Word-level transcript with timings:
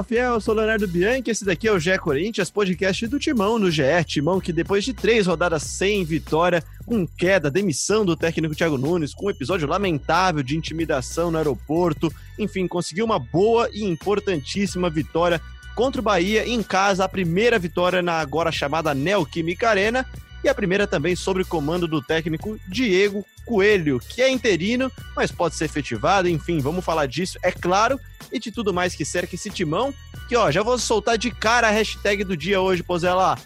Fala 0.00 0.04
fiel, 0.04 0.34
eu 0.34 0.40
sou 0.40 0.54
Leonardo 0.54 0.88
Bianchi, 0.88 1.30
esse 1.30 1.44
daqui 1.44 1.68
é 1.68 1.72
o 1.72 1.78
GE 1.78 1.98
Corinthians, 1.98 2.50
podcast 2.50 3.06
do 3.06 3.18
Timão 3.18 3.58
no 3.58 3.70
GE. 3.70 3.82
Timão 4.06 4.40
que 4.40 4.52
depois 4.52 4.82
de 4.82 4.94
três 4.94 5.26
rodadas 5.26 5.62
sem 5.62 6.04
vitória, 6.04 6.62
com 6.86 7.06
queda, 7.06 7.50
demissão 7.50 8.04
do 8.04 8.16
técnico 8.16 8.54
Thiago 8.54 8.78
Nunes, 8.78 9.12
com 9.12 9.26
um 9.26 9.30
episódio 9.30 9.68
lamentável 9.68 10.42
de 10.42 10.56
intimidação 10.56 11.30
no 11.30 11.36
aeroporto, 11.36 12.10
enfim, 12.38 12.66
conseguiu 12.66 13.04
uma 13.04 13.18
boa 13.18 13.68
e 13.72 13.84
importantíssima 13.84 14.88
vitória 14.88 15.40
contra 15.74 16.00
o 16.00 16.04
Bahia 16.04 16.48
em 16.48 16.62
casa, 16.62 17.04
a 17.04 17.08
primeira 17.08 17.58
vitória 17.58 18.00
na 18.00 18.20
agora 18.20 18.50
chamada 18.50 18.94
Neoquímica 18.94 19.68
Arena 19.68 20.06
e 20.42 20.48
a 20.48 20.54
primeira 20.54 20.86
também 20.86 21.14
sobre 21.14 21.42
o 21.42 21.46
comando 21.46 21.86
do 21.86 22.02
técnico 22.02 22.58
Diego 22.66 23.24
Coelho, 23.44 24.00
que 24.00 24.22
é 24.22 24.30
interino, 24.30 24.90
mas 25.16 25.30
pode 25.30 25.54
ser 25.54 25.64
efetivado, 25.64 26.28
enfim, 26.28 26.60
vamos 26.60 26.84
falar 26.84 27.06
disso, 27.06 27.38
é 27.42 27.50
claro, 27.50 27.98
e 28.32 28.38
de 28.38 28.50
tudo 28.50 28.72
mais 28.72 28.94
que 28.94 29.04
cerca 29.04 29.34
esse 29.34 29.50
timão, 29.50 29.92
que 30.28 30.36
ó, 30.36 30.50
já 30.50 30.62
vou 30.62 30.78
soltar 30.78 31.18
de 31.18 31.30
cara 31.30 31.68
a 31.68 31.70
hashtag 31.70 32.24
do 32.24 32.36
dia 32.36 32.60
hoje, 32.60 32.82
Pozela, 32.82 33.36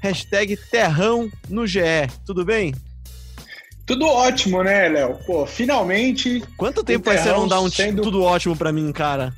hashtag 0.00 0.56
terrão 0.56 1.30
no 1.48 1.66
GE, 1.66 1.80
tudo 2.26 2.44
bem? 2.44 2.74
Tudo 3.86 4.06
ótimo, 4.06 4.62
né, 4.62 4.88
Léo? 4.88 5.18
Pô, 5.26 5.46
finalmente... 5.46 6.42
Quanto 6.56 6.82
tempo 6.82 7.04
vai 7.04 7.18
você 7.18 7.30
não 7.30 7.46
dar 7.46 7.60
um 7.60 7.68
sendo... 7.68 8.02
tudo 8.02 8.22
ótimo 8.22 8.56
para 8.56 8.72
mim, 8.72 8.90
cara? 8.92 9.34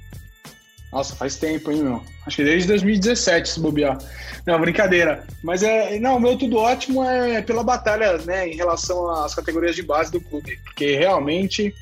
Nossa, 0.96 1.14
faz 1.14 1.36
tempo, 1.36 1.70
hein, 1.70 1.82
meu? 1.82 2.02
Acho 2.26 2.36
que 2.36 2.44
desde 2.44 2.68
2017, 2.68 3.50
se 3.50 3.60
bobear. 3.60 3.98
Não, 4.46 4.58
brincadeira. 4.58 5.26
Mas 5.42 5.62
é. 5.62 5.98
Não, 5.98 6.18
meu 6.18 6.38
tudo 6.38 6.56
ótimo 6.56 7.04
é 7.04 7.42
pela 7.42 7.62
batalha, 7.62 8.16
né, 8.24 8.48
em 8.48 8.56
relação 8.56 9.10
às 9.10 9.34
categorias 9.34 9.76
de 9.76 9.82
base 9.82 10.10
do 10.10 10.22
clube. 10.22 10.58
Porque 10.64 10.96
realmente 10.96 11.74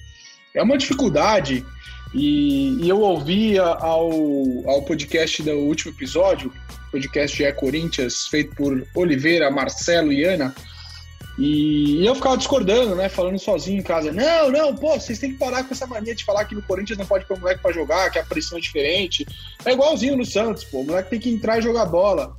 é 0.52 0.60
uma 0.60 0.76
dificuldade. 0.76 1.64
E, 2.12 2.76
e 2.82 2.88
eu 2.88 2.98
ouvi 3.02 3.56
ao, 3.56 4.10
ao 4.66 4.82
podcast 4.82 5.44
do 5.44 5.52
último 5.60 5.92
episódio, 5.92 6.52
podcast 6.90 7.44
é 7.44 7.52
Corinthians, 7.52 8.26
feito 8.26 8.52
por 8.56 8.84
Oliveira, 8.96 9.48
Marcelo 9.48 10.12
e 10.12 10.24
Ana 10.24 10.52
e 11.36 12.06
eu 12.06 12.14
ficava 12.14 12.36
discordando, 12.36 12.94
né? 12.94 13.08
Falando 13.08 13.38
sozinho 13.38 13.80
em 13.80 13.82
casa. 13.82 14.12
Não, 14.12 14.50
não, 14.50 14.74
pô, 14.74 14.98
vocês 14.98 15.18
têm 15.18 15.32
que 15.32 15.38
parar 15.38 15.64
com 15.64 15.74
essa 15.74 15.86
mania 15.86 16.14
de 16.14 16.24
falar 16.24 16.44
que 16.44 16.54
no 16.54 16.62
Corinthians 16.62 16.98
não 16.98 17.06
pôr 17.06 17.24
o 17.28 17.40
moleque 17.40 17.60
pra 17.60 17.72
jogar, 17.72 18.10
que 18.10 18.18
a 18.18 18.24
pressão 18.24 18.56
é 18.56 18.60
diferente. 18.60 19.26
É 19.64 19.72
igualzinho 19.72 20.16
no 20.16 20.24
Santos, 20.24 20.64
pô. 20.64 20.80
O 20.80 20.86
moleque 20.86 21.10
tem 21.10 21.20
que 21.20 21.30
entrar 21.30 21.58
e 21.58 21.62
jogar 21.62 21.86
bola. 21.86 22.36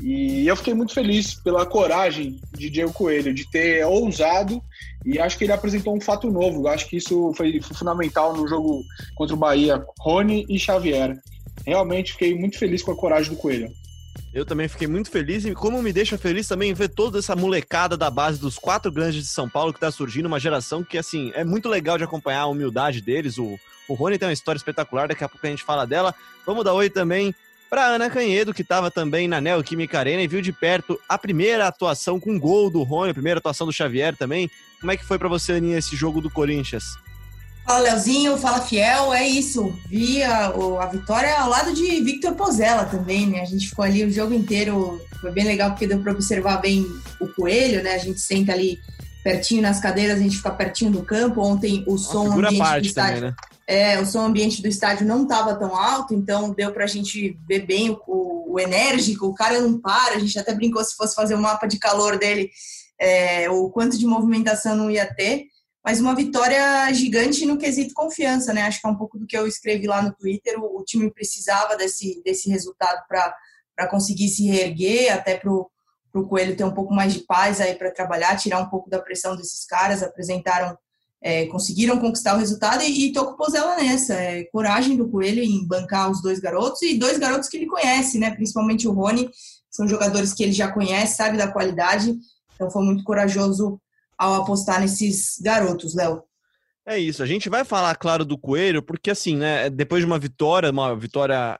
E 0.00 0.46
eu 0.46 0.56
fiquei 0.56 0.72
muito 0.72 0.94
feliz 0.94 1.34
pela 1.34 1.66
coragem 1.66 2.40
de 2.56 2.70
Diego 2.70 2.92
Coelho, 2.92 3.34
de 3.34 3.50
ter 3.50 3.84
ousado. 3.84 4.62
E 5.04 5.18
acho 5.18 5.36
que 5.36 5.44
ele 5.44 5.52
apresentou 5.52 5.94
um 5.94 6.00
fato 6.00 6.30
novo. 6.30 6.68
Acho 6.68 6.88
que 6.88 6.96
isso 6.96 7.32
foi 7.36 7.60
fundamental 7.60 8.34
no 8.34 8.48
jogo 8.48 8.82
contra 9.14 9.34
o 9.34 9.38
Bahia, 9.38 9.84
Rony 10.00 10.46
e 10.48 10.58
Xavier. 10.58 11.18
Realmente 11.66 12.12
fiquei 12.12 12.34
muito 12.34 12.58
feliz 12.58 12.82
com 12.82 12.92
a 12.92 12.96
coragem 12.96 13.30
do 13.30 13.36
Coelho. 13.36 13.70
Eu 14.32 14.44
também 14.44 14.68
fiquei 14.68 14.86
muito 14.86 15.10
feliz 15.10 15.44
e 15.44 15.54
como 15.54 15.82
me 15.82 15.92
deixa 15.92 16.18
feliz 16.18 16.46
também 16.46 16.74
ver 16.74 16.88
toda 16.88 17.18
essa 17.18 17.34
molecada 17.34 17.96
da 17.96 18.10
base 18.10 18.38
dos 18.38 18.58
quatro 18.58 18.92
grandes 18.92 19.22
de 19.24 19.28
São 19.28 19.48
Paulo 19.48 19.72
que 19.72 19.80
tá 19.80 19.90
surgindo, 19.90 20.26
uma 20.26 20.38
geração 20.38 20.84
que, 20.84 20.98
assim, 20.98 21.32
é 21.34 21.44
muito 21.44 21.68
legal 21.68 21.96
de 21.96 22.04
acompanhar 22.04 22.42
a 22.42 22.46
humildade 22.46 23.00
deles. 23.00 23.38
O, 23.38 23.58
o 23.88 23.94
Rony 23.94 24.18
tem 24.18 24.28
uma 24.28 24.34
história 24.34 24.58
espetacular, 24.58 25.08
daqui 25.08 25.24
a 25.24 25.28
pouco 25.28 25.46
a 25.46 25.50
gente 25.50 25.64
fala 25.64 25.86
dela. 25.86 26.14
Vamos 26.44 26.62
dar 26.62 26.74
oi 26.74 26.90
também 26.90 27.34
para 27.70 27.86
Ana 27.86 28.10
Canhedo, 28.10 28.52
que 28.52 28.62
estava 28.62 28.90
também 28.90 29.26
na 29.26 29.40
Neoquímica 29.40 29.98
Arena 29.98 30.22
e 30.22 30.28
viu 30.28 30.42
de 30.42 30.52
perto 30.52 31.00
a 31.08 31.16
primeira 31.16 31.66
atuação 31.66 32.20
com 32.20 32.38
gol 32.38 32.70
do 32.70 32.82
Rony, 32.82 33.10
a 33.10 33.14
primeira 33.14 33.38
atuação 33.38 33.66
do 33.66 33.72
Xavier 33.72 34.14
também. 34.14 34.50
Como 34.78 34.92
é 34.92 34.96
que 34.96 35.04
foi 35.04 35.18
para 35.18 35.28
você, 35.28 35.54
Aninha, 35.54 35.78
esse 35.78 35.96
jogo 35.96 36.20
do 36.20 36.30
Corinthians? 36.30 36.84
Fala, 37.68 37.80
Leozinho, 37.80 38.38
fala 38.38 38.62
Fiel, 38.62 39.12
é 39.12 39.28
isso. 39.28 39.78
Vi 39.90 40.22
a, 40.22 40.46
a 40.46 40.86
vitória 40.86 41.38
ao 41.38 41.50
lado 41.50 41.74
de 41.74 42.00
Victor 42.00 42.34
Pozella 42.34 42.86
também, 42.86 43.26
né? 43.26 43.42
A 43.42 43.44
gente 43.44 43.68
ficou 43.68 43.84
ali 43.84 44.02
o 44.02 44.10
jogo 44.10 44.32
inteiro, 44.32 44.98
foi 45.20 45.30
bem 45.32 45.44
legal 45.44 45.72
porque 45.72 45.86
deu 45.86 46.00
para 46.00 46.12
observar 46.12 46.62
bem 46.62 46.86
o 47.20 47.28
coelho, 47.28 47.82
né? 47.82 47.92
A 47.92 47.98
gente 47.98 48.20
senta 48.20 48.52
ali 48.52 48.78
pertinho 49.22 49.60
nas 49.60 49.80
cadeiras, 49.80 50.18
a 50.18 50.22
gente 50.22 50.38
fica 50.38 50.50
pertinho 50.50 50.90
do 50.90 51.02
campo. 51.02 51.42
Ontem 51.42 51.84
o 51.86 51.98
som 51.98 52.32
ambiente 52.32 52.80
do 52.80 52.86
estádio. 52.86 52.94
Também, 52.94 53.20
né? 53.20 53.36
É, 53.66 54.00
o 54.00 54.06
som 54.06 54.24
ambiente 54.24 54.62
do 54.62 54.68
estádio 54.68 55.06
não 55.06 55.24
estava 55.24 55.54
tão 55.54 55.76
alto, 55.76 56.14
então 56.14 56.54
deu 56.54 56.72
para 56.72 56.84
a 56.84 56.88
gente 56.88 57.38
ver 57.46 57.66
bem 57.66 57.90
o, 57.90 58.54
o, 58.54 58.58
enérgico, 58.58 59.26
o 59.26 59.34
cara 59.34 59.60
não 59.60 59.78
para, 59.78 60.14
a 60.14 60.18
gente 60.18 60.38
até 60.38 60.54
brincou 60.54 60.82
se 60.82 60.96
fosse 60.96 61.14
fazer 61.14 61.34
um 61.34 61.42
mapa 61.42 61.66
de 61.66 61.78
calor 61.78 62.18
dele, 62.18 62.48
é, 62.98 63.50
o 63.50 63.68
quanto 63.68 63.98
de 63.98 64.06
movimentação 64.06 64.74
não 64.74 64.90
ia 64.90 65.04
ter 65.04 65.48
mas 65.84 66.00
uma 66.00 66.14
vitória 66.14 66.92
gigante 66.92 67.46
no 67.46 67.56
quesito 67.56 67.94
confiança, 67.94 68.52
né? 68.52 68.62
Acho 68.62 68.80
que 68.80 68.86
é 68.86 68.90
um 68.90 68.96
pouco 68.96 69.18
do 69.18 69.26
que 69.26 69.36
eu 69.36 69.46
escrevi 69.46 69.86
lá 69.86 70.02
no 70.02 70.12
Twitter. 70.12 70.58
O, 70.58 70.80
o 70.80 70.84
time 70.84 71.10
precisava 71.10 71.76
desse, 71.76 72.20
desse 72.24 72.50
resultado 72.50 73.04
para 73.08 73.88
conseguir 73.88 74.28
se 74.28 74.46
reerguer, 74.46 75.12
até 75.12 75.36
para 75.36 75.50
o 75.50 75.70
Coelho 76.28 76.56
ter 76.56 76.64
um 76.64 76.74
pouco 76.74 76.92
mais 76.92 77.14
de 77.14 77.20
paz 77.20 77.60
aí 77.60 77.74
para 77.74 77.92
trabalhar, 77.92 78.36
tirar 78.36 78.60
um 78.60 78.68
pouco 78.68 78.90
da 78.90 79.00
pressão 79.00 79.36
desses 79.36 79.64
caras. 79.64 80.02
Apresentaram, 80.02 80.76
é, 81.22 81.46
conseguiram 81.46 81.98
conquistar 81.98 82.34
o 82.34 82.38
resultado 82.38 82.82
e, 82.82 83.06
e 83.06 83.12
tô 83.12 83.24
com 83.26 83.32
o 83.32 83.36
Pozella 83.36 83.76
nessa. 83.76 84.14
É, 84.14 84.44
coragem 84.44 84.96
do 84.96 85.08
Coelho 85.08 85.42
em 85.42 85.66
bancar 85.66 86.10
os 86.10 86.20
dois 86.20 86.40
garotos 86.40 86.82
e 86.82 86.98
dois 86.98 87.18
garotos 87.18 87.48
que 87.48 87.56
ele 87.56 87.66
conhece, 87.66 88.18
né? 88.18 88.32
Principalmente 88.32 88.88
o 88.88 88.92
Rony, 88.92 89.30
são 89.70 89.86
jogadores 89.86 90.34
que 90.34 90.42
ele 90.42 90.52
já 90.52 90.70
conhece, 90.70 91.16
sabe 91.16 91.38
da 91.38 91.50
qualidade. 91.50 92.14
Então 92.54 92.70
foi 92.70 92.84
muito 92.84 93.04
corajoso 93.04 93.80
ao 94.18 94.34
apostar 94.42 94.80
nesses 94.80 95.38
garotos, 95.40 95.94
Léo. 95.94 96.24
É 96.86 96.98
isso. 96.98 97.22
A 97.22 97.26
gente 97.26 97.48
vai 97.48 97.64
falar, 97.64 97.94
claro, 97.96 98.24
do 98.24 98.36
Coelho, 98.36 98.82
porque 98.82 99.10
assim, 99.10 99.36
né? 99.36 99.70
Depois 99.70 100.00
de 100.00 100.06
uma 100.06 100.18
vitória, 100.18 100.70
uma 100.70 100.96
vitória 100.96 101.58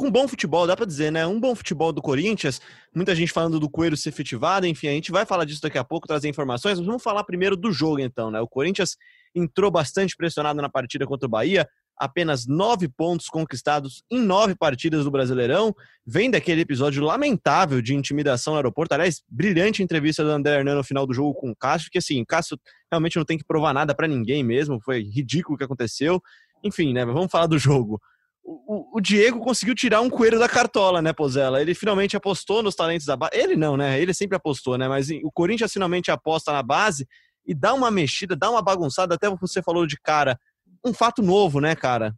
com 0.00 0.10
bom 0.10 0.26
futebol, 0.26 0.66
dá 0.66 0.74
para 0.74 0.86
dizer, 0.86 1.12
né? 1.12 1.26
Um 1.26 1.38
bom 1.38 1.54
futebol 1.54 1.92
do 1.92 2.00
Corinthians, 2.00 2.58
muita 2.94 3.14
gente 3.14 3.32
falando 3.32 3.60
do 3.60 3.68
Coelho 3.68 3.98
ser 3.98 4.08
efetivado, 4.08 4.66
enfim, 4.66 4.88
a 4.88 4.92
gente 4.92 5.12
vai 5.12 5.26
falar 5.26 5.44
disso 5.44 5.60
daqui 5.60 5.76
a 5.76 5.84
pouco, 5.84 6.06
trazer 6.06 6.26
informações, 6.26 6.78
mas 6.78 6.86
vamos 6.86 7.02
falar 7.02 7.22
primeiro 7.22 7.54
do 7.54 7.70
jogo, 7.70 8.00
então, 8.00 8.30
né? 8.30 8.40
O 8.40 8.48
Corinthians 8.48 8.96
entrou 9.34 9.70
bastante 9.70 10.16
pressionado 10.16 10.62
na 10.62 10.70
partida 10.70 11.06
contra 11.06 11.26
o 11.26 11.30
Bahia, 11.30 11.68
apenas 12.00 12.46
nove 12.46 12.88
pontos 12.88 13.26
conquistados 13.26 14.02
em 14.10 14.18
nove 14.18 14.54
partidas 14.54 15.04
do 15.04 15.10
Brasileirão. 15.10 15.76
Vem 16.06 16.30
daquele 16.30 16.62
episódio 16.62 17.04
lamentável 17.04 17.82
de 17.82 17.94
intimidação 17.94 18.54
no 18.54 18.56
aeroporto. 18.56 18.94
Aliás, 18.94 19.22
brilhante 19.28 19.82
entrevista 19.82 20.24
do 20.24 20.30
André 20.30 20.56
Hernan 20.56 20.76
no 20.76 20.82
final 20.82 21.06
do 21.06 21.12
jogo 21.12 21.34
com 21.34 21.50
o 21.50 21.54
Cássio, 21.54 21.90
que 21.90 21.98
assim, 21.98 22.22
o 22.22 22.26
Cássio 22.26 22.58
realmente 22.90 23.18
não 23.18 23.24
tem 23.24 23.36
que 23.36 23.44
provar 23.44 23.74
nada 23.74 23.94
para 23.94 24.08
ninguém 24.08 24.42
mesmo. 24.42 24.80
Foi 24.80 25.02
ridículo 25.02 25.56
o 25.56 25.58
que 25.58 25.64
aconteceu. 25.64 26.22
Enfim, 26.64 26.94
né? 26.94 27.04
Vamos 27.04 27.30
falar 27.30 27.46
do 27.46 27.58
jogo. 27.58 28.00
O, 28.42 28.96
o, 28.96 29.00
Diego 29.00 29.38
conseguiu 29.38 29.74
tirar 29.74 30.00
um 30.00 30.08
coelho 30.08 30.38
da 30.38 30.48
cartola, 30.48 31.02
né, 31.02 31.12
Pozella? 31.12 31.60
Ele 31.60 31.74
finalmente 31.74 32.16
apostou 32.16 32.62
nos 32.62 32.74
talentos 32.74 33.06
da 33.06 33.14
base. 33.14 33.32
Ele 33.34 33.56
não, 33.56 33.76
né? 33.76 34.00
Ele 34.00 34.14
sempre 34.14 34.36
apostou, 34.36 34.78
né? 34.78 34.88
Mas 34.88 35.10
o 35.22 35.30
Corinthians 35.30 35.70
finalmente 35.70 36.10
aposta 36.10 36.50
na 36.50 36.62
base 36.62 37.06
e 37.46 37.54
dá 37.54 37.74
uma 37.74 37.90
mexida, 37.90 38.34
dá 38.34 38.50
uma 38.50 38.62
bagunçada. 38.62 39.14
Até 39.14 39.28
você 39.28 39.62
falou 39.62 39.86
de 39.86 40.00
cara 40.00 40.40
um 40.84 40.92
fato 40.92 41.22
novo, 41.22 41.60
né, 41.60 41.74
cara? 41.74 42.14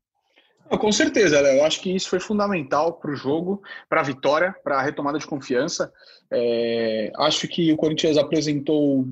Com 0.79 0.91
certeza. 0.91 1.41
Eu 1.41 1.65
acho 1.65 1.81
que 1.81 1.95
isso 1.95 2.09
foi 2.09 2.21
fundamental 2.21 2.95
para 2.95 3.11
o 3.11 3.17
jogo, 3.17 3.63
para 3.89 4.01
a 4.01 4.05
vitória, 4.05 4.55
para 4.65 4.79
a 4.79 4.83
retomada 4.83 5.19
de 5.19 5.27
confiança. 5.27 5.93
É, 6.33 7.13
acho 7.19 7.47
que 7.47 7.73
o 7.73 7.77
Corinthians 7.77 8.17
apresentou 8.17 9.07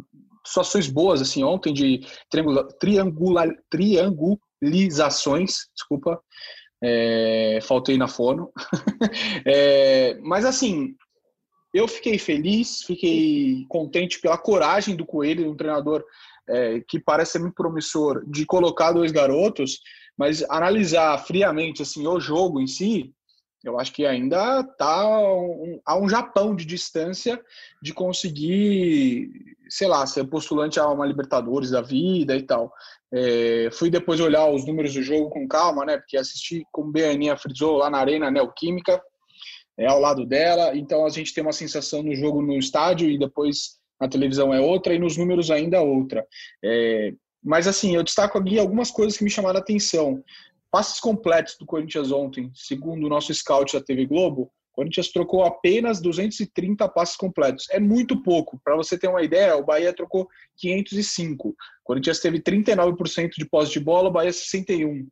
situações 0.45 0.89
boas 0.89 1.21
assim 1.21 1.45
ontem 1.45 1.73
de 1.73 2.01
triangula, 2.31 2.67
triangula, 2.79 3.55
triangulizações, 3.69 5.69
desculpa, 5.75 6.19
é, 6.83 7.59
faltei 7.63 7.99
na 7.99 8.09
fono. 8.09 8.51
é, 9.47 10.17
mas 10.23 10.47
assim, 10.47 10.95
eu 11.75 11.87
fiquei 11.87 12.19
feliz, 12.19 12.83
fiquei 12.83 13.65
contente 13.69 14.21
pela 14.21 14.39
coragem 14.39 14.97
do 14.97 15.07
Coelho, 15.07 15.51
um 15.51 15.57
treinador 15.57 16.05
é, 16.51 16.81
que 16.81 16.99
parece 16.99 17.33
ser 17.33 17.39
muito 17.39 17.55
promissor, 17.55 18.25
de 18.27 18.45
colocar 18.45 18.93
dois 18.93 19.13
garotos, 19.13 19.81
mas 20.19 20.43
analisar 20.51 21.17
friamente 21.19 21.83
assim 21.83 22.07
o 22.07 22.21
jogo 22.21 22.61
em 22.61 22.67
si, 22.67 23.15
eu 23.63 23.79
acho 23.79 23.93
que 23.93 24.07
ainda 24.07 24.61
está 24.61 25.07
um, 25.07 25.81
a 25.85 25.99
um 25.99 26.09
Japão 26.09 26.57
de 26.57 26.65
distância 26.65 27.41
de 27.83 27.93
conseguir, 27.93 29.31
sei 29.69 29.87
lá, 29.87 30.07
ser 30.07 30.25
postulante 30.25 30.81
a 30.81 30.89
uma 30.89 31.07
Libertadores 31.07 31.71
da 31.71 31.83
vida 31.83 32.35
e 32.35 32.43
tal. 32.43 32.73
É, 33.13 33.69
fui 33.73 33.91
depois 33.91 34.19
olhar 34.19 34.49
os 34.49 34.67
números 34.67 34.95
do 34.95 35.03
jogo 35.03 35.29
com 35.29 35.47
calma, 35.47 35.85
né? 35.85 35.99
Porque 35.99 36.17
assisti, 36.17 36.65
como 36.73 36.91
bem 36.91 37.05
a 37.05 37.11
Aninha 37.11 37.37
frisou, 37.37 37.77
lá 37.77 37.91
na 37.91 37.99
Arena 37.99 38.31
Neoquímica, 38.31 39.01
é, 39.77 39.87
ao 39.87 40.01
lado 40.01 40.25
dela. 40.25 40.75
Então 40.75 41.05
a 41.05 41.11
gente 41.11 41.35
tem 41.35 41.45
uma 41.45 41.53
sensação 41.53 42.03
no 42.03 42.15
jogo 42.15 42.41
no 42.41 42.57
estádio 42.57 43.11
e 43.11 43.19
depois 43.19 43.80
na 44.01 44.09
televisão 44.09 44.53
é 44.55 44.61
outra 44.61 44.95
e 44.95 44.99
nos 44.99 45.17
números 45.17 45.51
ainda 45.51 45.83
outra. 45.83 46.27
É, 46.65 47.13
mas 47.43 47.67
assim, 47.67 47.95
eu 47.95 48.03
destaco 48.03 48.39
aqui 48.39 48.59
algumas 48.59 48.91
coisas 48.91 49.17
que 49.17 49.25
me 49.25 49.31
chamaram 49.31 49.59
a 49.59 49.63
atenção. 49.63 50.23
Passes 50.71 51.01
completos 51.01 51.57
do 51.59 51.67
Corinthians 51.67 52.13
ontem, 52.13 52.51
segundo 52.55 53.05
o 53.05 53.09
nosso 53.09 53.35
scout 53.35 53.73
da 53.73 53.85
TV 53.85 54.07
Globo, 54.07 54.43
o 54.43 54.77
Corinthians 54.77 55.09
trocou 55.09 55.45
apenas 55.45 56.01
230 56.01 56.89
passes 56.89 57.17
completos. 57.17 57.67
É 57.71 57.81
muito 57.81 58.23
pouco. 58.23 58.61
Para 58.65 58.77
você 58.77 58.97
ter 58.97 59.09
uma 59.09 59.23
ideia, 59.23 59.57
o 59.57 59.65
Bahia 59.65 59.93
trocou 59.93 60.29
505. 60.59 61.49
O 61.49 61.55
Corinthians 61.83 62.21
teve 62.21 62.41
39% 62.41 63.31
de 63.37 63.45
posse 63.45 63.73
de 63.73 63.81
bola, 63.81 64.09
o 64.09 64.13
Bahia 64.13 64.33
61. 64.33 65.09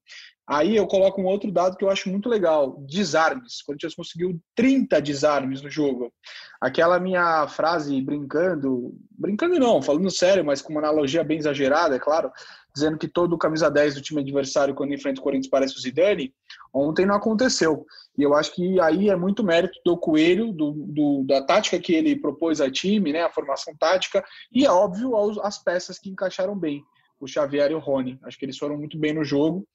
Aí 0.49 0.75
eu 0.75 0.87
coloco 0.87 1.21
um 1.21 1.27
outro 1.27 1.53
dado 1.53 1.77
que 1.77 1.85
eu 1.85 1.91
acho 1.91 2.09
muito 2.09 2.27
legal: 2.27 2.83
desarmes. 2.89 3.61
O 3.61 3.67
Corinthians 3.67 3.95
conseguiu 3.95 4.41
30 4.57 5.01
desarmes 5.03 5.61
no 5.61 5.71
jogo. 5.71 6.11
Aquela 6.59 6.99
minha 6.99 7.47
frase 7.47 8.01
brincando, 8.01 8.95
brincando 9.11 9.59
não, 9.59 9.83
falando 9.83 10.11
sério, 10.11 10.43
mas 10.43 10.63
com 10.63 10.73
uma 10.73 10.81
analogia 10.81 11.23
bem 11.23 11.39
exagerada, 11.39 11.97
é 11.97 11.99
claro, 11.99 12.33
dizendo 12.75 12.97
que 12.97 13.07
todo 13.07 13.37
camisa 13.37 13.71
10 13.71 13.97
do 13.97 14.01
time 14.01 14.23
adversário, 14.23 14.75
quando 14.75 14.95
enfrenta 14.95 15.21
o 15.21 15.23
Corinthians, 15.23 15.51
parece 15.51 15.77
o 15.77 15.81
Zidane, 15.81 16.33
ontem 16.73 17.05
não 17.05 17.17
aconteceu. 17.17 17.85
E 18.17 18.23
eu 18.23 18.35
acho 18.35 18.55
que 18.55 18.81
aí 18.81 19.11
é 19.11 19.17
muito 19.17 19.45
mérito 19.45 19.79
do 19.85 19.99
Coelho, 19.99 20.51
do, 20.53 20.73
do 20.73 21.25
da 21.27 21.43
tática 21.43 21.79
que 21.79 21.93
ele 21.93 22.17
propôs 22.17 22.61
ao 22.61 22.71
time, 22.71 23.13
né, 23.13 23.23
a 23.23 23.31
formação 23.31 23.75
tática, 23.79 24.25
e 24.51 24.65
é 24.65 24.71
óbvio 24.71 25.15
as 25.43 25.63
peças 25.63 25.99
que 25.99 26.09
encaixaram 26.09 26.59
bem, 26.59 26.83
o 27.21 27.27
Xavier 27.27 27.71
e 27.71 27.75
o 27.75 27.79
Rony. 27.79 28.19
Acho 28.23 28.39
que 28.39 28.47
eles 28.47 28.57
foram 28.57 28.79
muito 28.79 28.99
bem 28.99 29.13
no 29.13 29.25
jogo. 29.25 29.67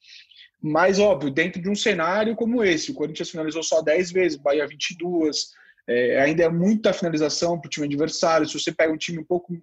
Mas, 0.66 0.98
óbvio, 0.98 1.30
dentro 1.30 1.62
de 1.62 1.70
um 1.70 1.76
cenário 1.76 2.38
como 2.38 2.64
esse, 2.64 2.90
o 2.90 2.94
Corinthians 2.94 3.30
finalizou 3.30 3.62
só 3.62 3.82
10 3.82 4.14
vezes, 4.14 4.38
Bahia 4.38 4.66
22, 4.66 5.50
é, 5.86 6.22
ainda 6.22 6.44
é 6.44 6.50
muita 6.50 6.94
finalização 6.94 7.60
para 7.60 7.68
o 7.68 7.70
time 7.70 7.86
adversário. 7.86 8.48
Se 8.48 8.58
você 8.58 8.72
pega 8.72 8.94
um 8.94 8.98
time 8.98 9.20
um 9.20 9.26
pouco 9.26 9.62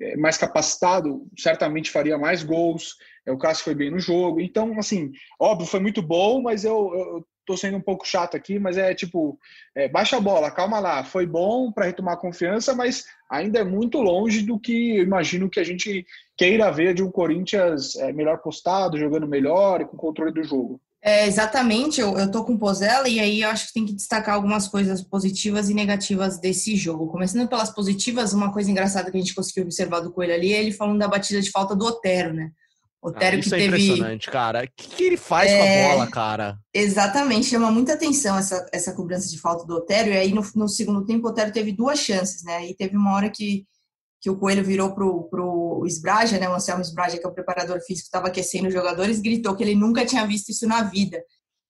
é, 0.00 0.16
mais 0.16 0.38
capacitado, 0.38 1.26
certamente 1.36 1.90
faria 1.90 2.16
mais 2.16 2.42
gols. 2.42 2.96
É, 3.28 3.32
o 3.32 3.36
Cássio 3.36 3.64
foi 3.64 3.74
bem 3.74 3.90
no 3.90 4.00
jogo. 4.00 4.40
Então, 4.40 4.78
assim, 4.78 5.12
óbvio, 5.38 5.66
foi 5.66 5.80
muito 5.80 6.00
bom, 6.00 6.40
mas 6.40 6.64
eu, 6.64 6.92
eu 6.94 7.26
tô 7.46 7.56
sendo 7.56 7.76
um 7.76 7.80
pouco 7.80 8.06
chato 8.06 8.36
aqui, 8.36 8.58
mas 8.58 8.78
é 8.78 8.94
tipo, 8.94 9.38
é, 9.76 9.88
baixa 9.88 10.16
a 10.16 10.20
bola, 10.20 10.50
calma 10.50 10.80
lá. 10.80 11.04
Foi 11.04 11.26
bom 11.26 11.70
para 11.70 11.84
retomar 11.84 12.14
a 12.14 12.20
confiança, 12.20 12.74
mas 12.74 13.04
ainda 13.30 13.58
é 13.58 13.64
muito 13.64 14.00
longe 14.00 14.42
do 14.42 14.58
que 14.58 14.96
eu 14.96 15.02
imagino 15.02 15.50
que 15.50 15.60
a 15.60 15.64
gente 15.64 16.06
queira 16.36 16.70
ver 16.72 16.94
de 16.94 17.02
um 17.02 17.10
Corinthians 17.10 17.96
é, 17.96 18.12
melhor 18.12 18.38
postado, 18.38 18.98
jogando 18.98 19.28
melhor 19.28 19.82
e 19.82 19.84
com 19.84 19.96
controle 19.96 20.32
do 20.32 20.42
jogo. 20.42 20.80
É, 21.00 21.26
exatamente, 21.26 22.00
eu, 22.00 22.18
eu 22.18 22.28
tô 22.28 22.44
com 22.44 22.54
o 22.54 22.58
Pozella 22.58 23.08
e 23.08 23.20
aí 23.20 23.42
eu 23.42 23.48
acho 23.48 23.68
que 23.68 23.72
tem 23.72 23.86
que 23.86 23.94
destacar 23.94 24.34
algumas 24.34 24.66
coisas 24.66 25.00
positivas 25.00 25.70
e 25.70 25.74
negativas 25.74 26.40
desse 26.40 26.74
jogo. 26.76 27.06
Começando 27.06 27.48
pelas 27.48 27.70
positivas, 27.70 28.32
uma 28.32 28.52
coisa 28.52 28.70
engraçada 28.70 29.08
que 29.10 29.16
a 29.16 29.20
gente 29.20 29.34
conseguiu 29.34 29.62
observar 29.62 30.00
do 30.00 30.10
Coelho 30.10 30.34
ali 30.34 30.52
é 30.52 30.60
ele 30.60 30.72
falando 30.72 30.98
da 30.98 31.06
batida 31.06 31.40
de 31.40 31.50
falta 31.52 31.76
do 31.76 31.86
Otero, 31.86 32.34
né? 32.34 32.50
Otero 33.00 33.36
ah, 33.36 33.38
isso 33.38 33.50
que 33.50 33.54
é 33.54 33.58
teve... 33.58 33.82
impressionante, 33.82 34.30
cara. 34.30 34.64
O 34.64 34.68
que, 34.76 34.88
que 34.88 35.04
ele 35.04 35.16
faz 35.16 35.50
é... 35.50 35.56
com 35.56 35.62
a 35.62 35.66
é, 35.66 35.88
bola, 35.88 36.10
cara? 36.10 36.58
Exatamente, 36.74 37.46
chama 37.46 37.70
muita 37.70 37.94
atenção 37.94 38.36
essa, 38.36 38.66
essa 38.72 38.92
cobrança 38.92 39.28
de 39.28 39.38
falta 39.38 39.64
do 39.64 39.76
Otero. 39.76 40.10
E 40.10 40.16
aí 40.16 40.32
no, 40.32 40.42
no 40.54 40.68
segundo 40.68 41.04
tempo 41.04 41.26
o 41.26 41.30
Otero 41.30 41.52
teve 41.52 41.72
duas 41.72 41.98
chances, 41.98 42.42
né? 42.42 42.66
E 42.66 42.74
teve 42.74 42.96
uma 42.96 43.14
hora 43.14 43.30
que 43.30 43.66
que 44.20 44.28
o 44.28 44.36
Coelho 44.36 44.64
virou 44.64 44.94
pro, 44.94 45.28
pro 45.28 45.84
Esbraja, 45.86 46.38
né, 46.38 46.48
o 46.48 46.54
Anselmo 46.54 46.82
Esbraja, 46.82 47.18
que 47.18 47.24
é 47.24 47.28
o 47.28 47.32
preparador 47.32 47.80
físico, 47.80 48.06
estava 48.06 48.26
aquecendo 48.26 48.66
os 48.66 48.74
jogadores, 48.74 49.20
gritou 49.20 49.54
que 49.54 49.62
ele 49.62 49.76
nunca 49.76 50.04
tinha 50.04 50.26
visto 50.26 50.48
isso 50.50 50.66
na 50.66 50.82
vida. 50.82 51.22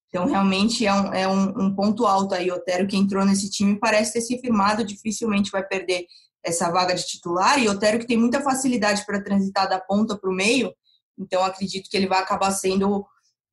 Então, 0.09 0.27
realmente 0.27 0.87
é 0.87 0.95
um, 0.95 1.13
é 1.13 1.29
um, 1.29 1.67
um 1.67 1.75
ponto 1.75 2.07
alto 2.07 2.35
aí. 2.35 2.51
O 2.51 2.55
Otero, 2.55 2.87
que 2.87 2.97
entrou 2.97 3.25
nesse 3.27 3.51
time, 3.51 3.79
parece 3.79 4.15
ter 4.15 4.23
se 4.23 4.39
firmado, 4.39 4.83
dificilmente 4.83 5.51
vai 5.51 5.63
perder 5.63 6.07
essa 6.43 6.71
vaga 6.71 6.95
de 6.95 7.07
titular. 7.07 7.63
E 7.63 7.69
o 7.69 7.73
Otero, 7.73 7.99
que 7.99 8.07
tem 8.07 8.17
muita 8.17 8.41
facilidade 8.41 9.05
para 9.05 9.23
transitar 9.23 9.69
da 9.69 9.79
ponta 9.79 10.17
para 10.17 10.31
o 10.31 10.35
meio, 10.35 10.73
então 11.19 11.43
acredito 11.45 11.89
que 11.91 11.97
ele 11.97 12.07
vai 12.07 12.21
acabar 12.21 12.51
sendo 12.51 13.07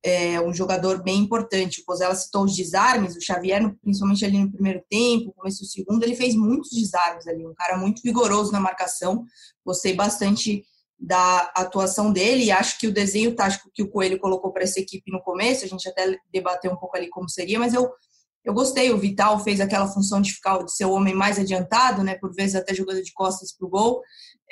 é, 0.04 0.40
um 0.40 0.54
jogador 0.54 1.02
bem 1.02 1.18
importante. 1.18 1.80
O 1.80 1.84
Pozella 1.84 2.14
citou 2.14 2.44
os 2.44 2.54
desarmes, 2.54 3.16
o 3.16 3.20
Xavier, 3.20 3.74
principalmente 3.82 4.24
ali 4.24 4.38
no 4.38 4.52
primeiro 4.52 4.82
tempo, 4.88 5.32
começo 5.32 5.60
do 5.62 5.66
segundo, 5.66 6.02
ele 6.02 6.14
fez 6.14 6.34
muitos 6.34 6.70
desarmes 6.70 7.26
ali, 7.26 7.46
um 7.46 7.54
cara 7.54 7.76
muito 7.76 8.02
vigoroso 8.02 8.52
na 8.52 8.60
marcação. 8.60 9.24
Gostei 9.64 9.94
bastante 9.94 10.64
da 10.98 11.52
atuação 11.54 12.12
dele 12.12 12.44
e 12.44 12.50
acho 12.50 12.78
que 12.78 12.86
o 12.86 12.92
desenho 12.92 13.34
tático 13.34 13.70
que 13.74 13.82
o 13.82 13.90
Coelho 13.90 14.18
colocou 14.18 14.52
para 14.52 14.62
essa 14.62 14.80
equipe 14.80 15.10
no 15.10 15.20
começo, 15.20 15.64
a 15.64 15.68
gente 15.68 15.86
até 15.88 16.16
debateu 16.32 16.72
um 16.72 16.76
pouco 16.76 16.96
ali 16.96 17.08
como 17.08 17.28
seria, 17.28 17.58
mas 17.58 17.74
eu 17.74 17.90
eu 18.46 18.54
gostei, 18.54 18.92
o 18.92 18.98
Vital 18.98 19.40
fez 19.40 19.60
aquela 19.60 19.88
função 19.88 20.22
de 20.22 20.32
ficar 20.32 20.62
de 20.62 20.72
ser 20.72 20.84
o 20.84 20.92
homem 20.92 21.12
mais 21.12 21.36
adiantado, 21.36 22.04
né, 22.04 22.14
por 22.14 22.32
vezes 22.32 22.54
até 22.54 22.72
jogando 22.72 23.02
de 23.02 23.12
costas 23.12 23.52
para 23.52 23.66
o 23.66 23.68
gol. 23.68 24.00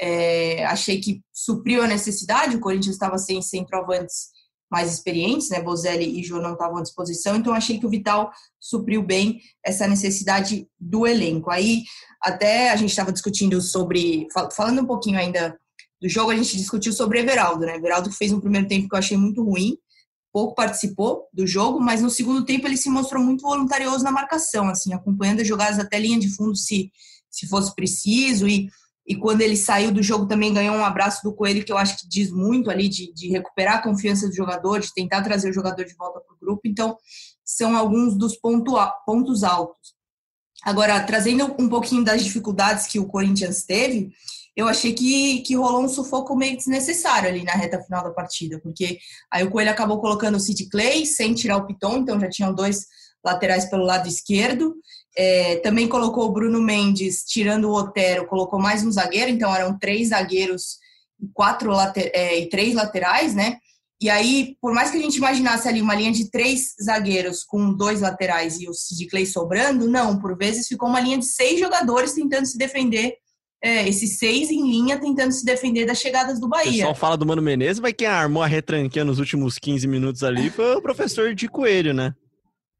É, 0.01 0.65
achei 0.67 1.01
que 1.01 1.23
supriu 1.33 1.83
a 1.83 1.87
necessidade, 1.87 2.57
o 2.57 2.61
Corinthians 2.61 2.97
estava 2.97 3.17
sem 3.17 3.41
centroavantes 3.41 4.35
mais 4.71 4.93
experientes, 4.93 5.51
né? 5.51 5.63
Bozelli 5.63 6.19
e 6.19 6.25
Jô 6.25 6.41
não 6.41 6.55
estavam 6.55 6.79
à 6.79 6.83
disposição, 6.83 7.37
então 7.37 7.55
achei 7.55 7.79
que 7.79 7.87
o 7.87 7.91
Vital 7.91 8.33
supriu 8.59 9.03
bem 9.03 9.41
essa 9.65 9.87
necessidade 9.87 10.67
do 10.81 11.07
elenco. 11.07 11.51
Aí 11.51 11.85
até 12.21 12.71
a 12.71 12.77
gente 12.77 12.91
estava 12.91 13.13
discutindo 13.13 13.61
sobre, 13.61 14.27
falando 14.57 14.83
um 14.83 14.87
pouquinho 14.87 15.19
ainda 15.19 15.57
do 16.01 16.09
jogo, 16.09 16.33
a 16.33 16.37
gente 16.37 16.57
discutiu 16.57 16.93
sobre 16.93 17.21
Everaldo, 17.21 17.65
né? 17.65 17.77
Everaldo 17.77 18.11
fez 18.11 18.33
um 18.33 18.41
primeiro 18.41 18.67
tempo 18.67 18.89
que 18.89 18.95
eu 18.95 18.99
achei 18.99 19.17
muito 19.17 19.45
ruim, 19.45 19.79
pouco 20.33 20.55
participou 20.57 21.29
do 21.33 21.47
jogo, 21.47 21.81
mas 21.81 22.03
no 22.03 22.11
segundo 22.11 22.45
tempo 22.45 22.67
ele 22.67 22.77
se 22.77 22.91
mostrou 22.91 23.23
muito 23.23 23.43
voluntarioso 23.43 24.03
na 24.03 24.11
marcação, 24.11 24.69
assim, 24.69 24.93
acompanhando 24.93 25.41
as 25.41 25.47
jogadas 25.47 25.79
até 25.79 26.01
linha 26.01 26.19
de 26.19 26.35
fundo 26.35 26.57
se 26.57 26.91
se 27.31 27.49
fosse 27.49 27.75
preciso 27.75 28.47
e 28.47 28.69
e 29.07 29.15
quando 29.15 29.43
ele 29.43 29.57
saiu 29.57 29.93
do 29.93 30.03
jogo 30.03 30.27
também 30.27 30.53
ganhou 30.53 30.75
um 30.75 30.85
abraço 30.85 31.23
do 31.23 31.35
Coelho, 31.35 31.65
que 31.65 31.71
eu 31.71 31.77
acho 31.77 31.99
que 31.99 32.09
diz 32.09 32.31
muito 32.31 32.71
ali 32.71 32.89
de, 32.89 33.13
de 33.13 33.29
recuperar 33.29 33.77
a 33.77 33.83
confiança 33.83 34.27
do 34.27 34.35
jogador, 34.35 34.81
de 34.81 34.95
tentar 34.95 35.23
trazer 35.23 35.51
o 35.51 35.53
jogador 35.53 35.85
de 35.85 35.95
volta 35.95 36.21
para 36.21 36.35
o 36.35 36.39
grupo. 36.39 36.63
Então, 36.65 36.97
são 37.45 37.77
alguns 37.77 38.17
dos 38.17 38.37
ponto, 38.37 38.75
pontos 39.05 39.45
altos. 39.45 39.95
Agora, 40.63 40.99
trazendo 41.01 41.55
um 41.59 41.69
pouquinho 41.69 42.03
das 42.03 42.25
dificuldades 42.25 42.87
que 42.87 42.99
o 42.99 43.07
Corinthians 43.07 43.65
teve, 43.65 44.11
eu 44.57 44.67
achei 44.67 44.95
que, 44.95 45.41
que 45.41 45.57
rolou 45.57 45.83
um 45.83 45.89
sufoco 45.89 46.35
meio 46.35 46.57
desnecessário 46.57 47.29
ali 47.29 47.43
na 47.43 47.53
reta 47.53 47.83
final 47.83 48.03
da 48.03 48.11
partida, 48.11 48.59
porque 48.61 48.99
aí 49.31 49.45
o 49.45 49.51
Coelho 49.51 49.71
acabou 49.71 50.01
colocando 50.01 50.37
o 50.37 50.41
Sid 50.41 50.69
Clay 50.71 51.05
sem 51.05 51.35
tirar 51.35 51.59
o 51.59 51.67
Piton, 51.67 51.99
então 51.99 52.19
já 52.19 52.31
tinham 52.31 52.55
dois 52.55 52.87
laterais 53.23 53.67
pelo 53.67 53.85
lado 53.85 54.09
esquerdo. 54.09 54.75
É, 55.17 55.57
também 55.57 55.89
colocou 55.89 56.27
o 56.27 56.33
Bruno 56.33 56.61
Mendes, 56.61 57.25
tirando 57.25 57.69
o 57.69 57.75
Otero, 57.75 58.27
colocou 58.27 58.59
mais 58.59 58.85
um 58.85 58.91
zagueiro, 58.91 59.31
então 59.31 59.55
eram 59.55 59.79
três 59.79 60.09
zagueiros 60.09 60.79
e 61.21 61.29
quatro 61.33 61.71
later, 61.71 62.11
é, 62.13 62.41
e 62.41 62.49
três 62.49 62.75
laterais, 62.75 63.35
né? 63.35 63.59
E 64.01 64.11
aí, 64.11 64.57
por 64.61 64.75
mais 64.75 64.91
que 64.91 64.99
a 64.99 65.01
gente 65.01 65.17
imaginasse 65.17 65.69
ali 65.69 65.81
uma 65.81 65.95
linha 65.95 66.13
de 66.13 66.31
três 66.31 66.75
zagueiros 66.83 67.45
com 67.45 67.73
dois 67.73 68.01
laterais 68.01 68.61
e 68.61 68.69
o 68.69 68.75
Sid 68.75 69.07
Clay 69.07 69.25
sobrando, 69.25 69.89
não, 69.89 70.19
por 70.19 70.37
vezes 70.37 70.67
ficou 70.67 70.89
uma 70.89 71.01
linha 71.01 71.17
de 71.17 71.25
seis 71.25 71.61
jogadores 71.61 72.13
tentando 72.13 72.45
se 72.45 72.59
defender, 72.59 73.15
é, 73.63 73.89
esses 73.89 74.19
seis 74.19 74.51
em 74.51 74.69
linha 74.69 74.99
tentando 74.99 75.33
se 75.33 75.45
defender 75.45 75.87
das 75.87 75.99
chegadas 75.99 76.39
do 76.39 76.49
Bahia. 76.49 76.71
O 76.71 76.75
pessoal 76.75 76.95
fala 76.95 77.17
do 77.17 77.25
Mano 77.25 77.41
Menezes, 77.41 77.81
mas 77.81 77.95
quem 77.97 78.07
armou 78.07 78.43
a 78.43 78.47
retranquinha 78.47 79.05
nos 79.05 79.19
últimos 79.19 79.59
15 79.59 79.87
minutos 79.87 80.23
ali 80.23 80.51
foi 80.51 80.75
o 80.75 80.83
professor 80.83 81.35
de 81.35 81.49
Coelho, 81.49 81.95
né? 81.95 82.15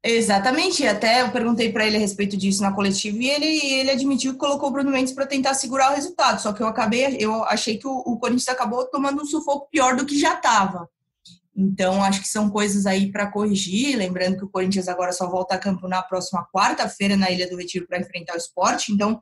Exatamente, 0.07 0.85
até 0.85 1.23
eu 1.23 1.31
perguntei 1.31 1.71
para 1.71 1.87
ele 1.87 1.97
a 1.97 1.99
respeito 1.99 2.37
disso 2.37 2.61
na 2.61 2.71
coletiva 2.71 3.17
e 3.17 3.27
ele, 3.27 3.45
ele 3.73 3.89
admitiu 3.89 4.33
que 4.33 4.37
colocou 4.37 4.69
o 4.69 4.71
Bruno 4.71 4.91
Mendes 4.91 5.11
para 5.11 5.25
tentar 5.25 5.55
segurar 5.55 5.91
o 5.91 5.95
resultado. 5.95 6.39
Só 6.39 6.53
que 6.53 6.61
eu 6.61 6.67
acabei, 6.67 7.17
eu 7.19 7.43
achei 7.45 7.79
que 7.79 7.87
o, 7.87 8.03
o 8.05 8.19
Corinthians 8.19 8.47
acabou 8.47 8.85
tomando 8.85 9.23
um 9.23 9.25
sufoco 9.25 9.67
pior 9.71 9.95
do 9.95 10.05
que 10.05 10.19
já 10.19 10.35
estava. 10.35 10.87
Então, 11.57 12.03
acho 12.03 12.21
que 12.21 12.27
são 12.27 12.51
coisas 12.51 12.85
aí 12.85 13.11
para 13.11 13.31
corrigir. 13.31 13.97
Lembrando 13.97 14.37
que 14.37 14.45
o 14.45 14.49
Corinthians 14.49 14.87
agora 14.87 15.11
só 15.11 15.27
volta 15.27 15.55
a 15.55 15.57
campo 15.57 15.87
na 15.87 16.03
próxima 16.03 16.45
quarta-feira 16.53 17.17
na 17.17 17.31
Ilha 17.31 17.49
do 17.49 17.57
Retiro 17.57 17.87
para 17.87 17.99
enfrentar 17.99 18.35
o 18.35 18.37
esporte. 18.37 18.91
Então, 18.91 19.19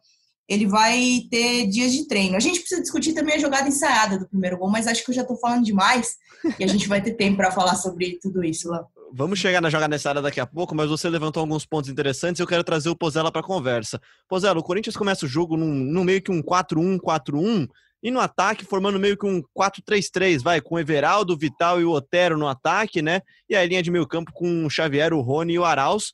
ele 0.50 0.68
vai 0.68 1.22
ter 1.32 1.66
dias 1.68 1.94
de 1.94 2.06
treino. 2.10 2.36
A 2.36 2.42
gente 2.42 2.60
precisa 2.60 2.82
discutir 2.82 3.14
também 3.14 3.36
a 3.36 3.40
jogada 3.40 3.70
ensaiada 3.70 4.20
do 4.20 4.28
primeiro 4.28 4.58
gol, 4.58 4.70
mas 4.70 4.88
acho 4.88 5.06
que 5.06 5.12
eu 5.12 5.16
já 5.16 5.22
estou 5.22 5.38
falando 5.38 5.64
demais 5.64 6.18
e 6.60 6.64
a 6.66 6.68
gente 6.68 6.90
vai 6.90 7.02
ter 7.02 7.14
tempo 7.14 7.38
para 7.38 7.52
falar 7.52 7.76
sobre 7.76 8.20
tudo 8.22 8.44
isso 8.44 8.68
lá. 8.68 8.86
Vamos 9.16 9.38
chegar 9.38 9.62
na 9.62 9.70
jogada 9.70 9.90
nessa 9.90 10.10
área 10.10 10.24
daqui 10.24 10.40
a 10.40 10.46
pouco, 10.48 10.74
mas 10.74 10.90
você 10.90 11.08
levantou 11.08 11.42
alguns 11.42 11.68
pontos 11.68 11.88
interessantes 11.88 12.40
e 12.40 12.42
eu 12.42 12.48
quero 12.48 12.64
trazer 12.64 12.90
o 12.90 12.96
Pozella 12.96 13.32
para 13.32 13.42
a 13.42 13.46
conversa. 13.46 14.02
Pozella, 14.28 14.60
o 14.60 14.64
Corinthians 14.64 14.98
começa 14.98 15.24
o 15.24 15.30
jogo 15.30 15.56
num, 15.56 15.72
num 15.72 16.04
meio 16.04 16.20
que 16.20 16.32
um 16.32 16.42
4-1-4-1 16.42 17.68
e 18.02 18.10
no 18.10 18.20
ataque 18.20 18.66
formando 18.66 19.00
meio 19.00 19.16
que 19.16 19.28
um 19.28 19.44
4-3-3, 19.56 20.42
vai, 20.42 20.60
com 20.60 20.80
Everaldo, 20.80 21.38
Vital 21.38 21.80
e 21.80 21.86
o 21.86 21.92
Otero 21.92 22.40
no 22.40 22.48
ataque, 22.48 23.04
né? 23.04 23.22
E 23.48 23.56
a 23.56 23.64
linha 23.64 23.84
de 23.84 23.92
meio 23.92 24.08
campo 24.08 24.32
com 24.34 24.66
o 24.66 24.70
Xavier, 24.70 25.14
o 25.14 25.22
Rony 25.22 25.54
e 25.54 25.60
o 25.60 25.64
Arauz. 25.64 26.12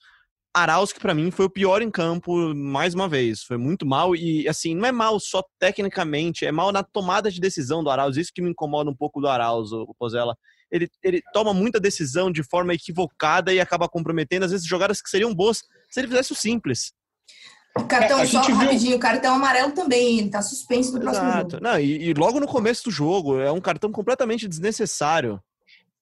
Arauz, 0.53 0.91
que 0.91 0.99
para 0.99 1.13
mim 1.13 1.31
foi 1.31 1.45
o 1.45 1.49
pior 1.49 1.81
em 1.81 1.89
campo 1.89 2.53
mais 2.53 2.93
uma 2.93 3.07
vez. 3.07 3.43
Foi 3.43 3.55
muito 3.55 3.85
mal 3.85 4.13
e, 4.13 4.45
assim, 4.45 4.75
não 4.75 4.85
é 4.85 4.91
mal 4.91 5.21
só 5.21 5.41
tecnicamente, 5.57 6.45
é 6.45 6.51
mal 6.51 6.73
na 6.73 6.83
tomada 6.83 7.31
de 7.31 7.39
decisão 7.39 7.81
do 7.81 7.89
Arauz. 7.89 8.17
Isso 8.17 8.33
que 8.35 8.41
me 8.41 8.49
incomoda 8.49 8.89
um 8.89 8.95
pouco 8.95 9.21
do 9.21 9.29
Arauz, 9.29 9.71
o 9.71 9.95
Pozella 9.97 10.35
ele, 10.71 10.89
ele 11.03 11.21
toma 11.33 11.53
muita 11.53 11.79
decisão 11.79 12.31
de 12.31 12.43
forma 12.43 12.73
equivocada 12.73 13.53
e 13.53 13.59
acaba 13.59 13.89
comprometendo, 13.89 14.43
às 14.43 14.51
vezes, 14.51 14.67
jogadas 14.67 15.01
que 15.01 15.09
seriam 15.09 15.33
boas 15.33 15.63
se 15.89 15.99
ele 15.99 16.07
fizesse 16.07 16.31
o 16.31 16.35
simples. 16.35 16.93
O 17.77 17.85
cartão, 17.85 18.19
é, 18.19 18.25
só 18.25 18.41
viu... 18.41 18.55
rapidinho, 18.55 18.97
o 18.97 18.99
cartão 18.99 19.35
amarelo 19.35 19.71
também, 19.71 20.19
ele 20.19 20.29
tá 20.29 20.41
suspenso 20.41 20.93
no 20.93 20.99
próximo 20.99 21.27
Exato. 21.27 21.51
jogo. 21.51 21.63
Não, 21.63 21.79
e, 21.79 22.09
e, 22.09 22.13
logo 22.13 22.39
no 22.39 22.47
começo 22.47 22.83
do 22.85 22.91
jogo, 22.91 23.39
é 23.39 23.51
um 23.51 23.61
cartão 23.61 23.91
completamente 23.91 24.47
desnecessário. 24.47 25.39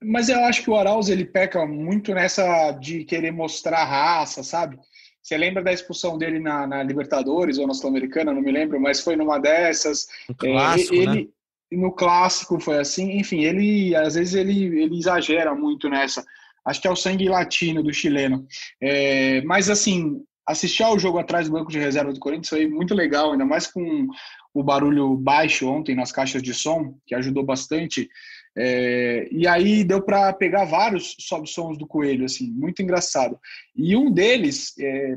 Mas 0.02 0.30
eu 0.30 0.40
acho 0.46 0.64
que 0.64 0.70
o 0.70 0.76
Arauz, 0.76 1.10
ele 1.10 1.26
peca 1.26 1.66
muito 1.66 2.14
nessa 2.14 2.72
de 2.72 3.04
querer 3.04 3.32
mostrar 3.32 3.84
raça, 3.84 4.44
sabe? 4.44 4.78
Você 5.22 5.36
lembra 5.36 5.62
da 5.62 5.74
expulsão 5.74 6.18
dele 6.18 6.40
na, 6.40 6.66
na 6.66 6.82
Libertadores 6.84 7.58
ou 7.58 7.68
na 7.68 7.74
Sul-Americana? 7.74 8.32
Não 8.32 8.42
me 8.42 8.52
lembro, 8.52 8.80
mas 8.80 9.02
foi 9.02 9.16
numa 9.16 9.38
dessas. 9.38 10.08
Um 10.30 10.34
clássico, 10.34 10.94
é, 10.94 10.98
ele, 10.98 11.24
né? 11.24 11.28
No 11.72 11.92
clássico 11.92 12.60
foi 12.60 12.80
assim, 12.80 13.18
enfim, 13.18 13.44
ele 13.44 13.96
às 13.96 14.16
vezes 14.16 14.34
ele, 14.34 14.82
ele 14.82 14.98
exagera 14.98 15.54
muito 15.54 15.90
nessa. 15.90 16.24
Acho 16.66 16.82
que 16.82 16.88
é 16.88 16.92
o 16.92 16.96
sangue 16.98 17.30
latino 17.30 17.82
do 17.82 17.94
chileno. 17.94 18.46
É, 18.82 19.42
mas, 19.44 19.70
assim, 19.70 20.22
assistir 20.46 20.84
ao 20.84 21.00
jogo 21.00 21.18
atrás 21.18 21.48
do 21.48 21.54
banco 21.54 21.72
de 21.72 21.80
reserva 21.80 22.12
do 22.12 22.20
Corinthians 22.20 22.50
foi 22.50 22.68
muito 22.68 22.94
legal, 22.94 23.32
ainda 23.32 23.46
mais 23.46 23.68
com 23.68 24.08
o 24.54 24.64
barulho 24.64 25.16
baixo 25.16 25.70
ontem 25.70 25.96
nas 25.96 26.12
caixas 26.12 26.44
de 26.44 26.54
som, 26.54 26.98
que 27.06 27.16
ajudou 27.16 27.44
bastante. 27.44 28.10
É, 28.58 29.30
e 29.32 29.48
aí 29.48 29.84
deu 29.84 30.02
para 30.02 30.34
pegar 30.34 30.66
vários 30.66 31.16
sob-sons 31.20 31.78
do 31.78 31.88
Coelho, 31.88 32.26
assim, 32.26 32.50
muito 32.52 32.82
engraçado. 32.82 33.40
E 33.74 33.96
um 33.96 34.12
deles, 34.12 34.74
é, 34.78 35.16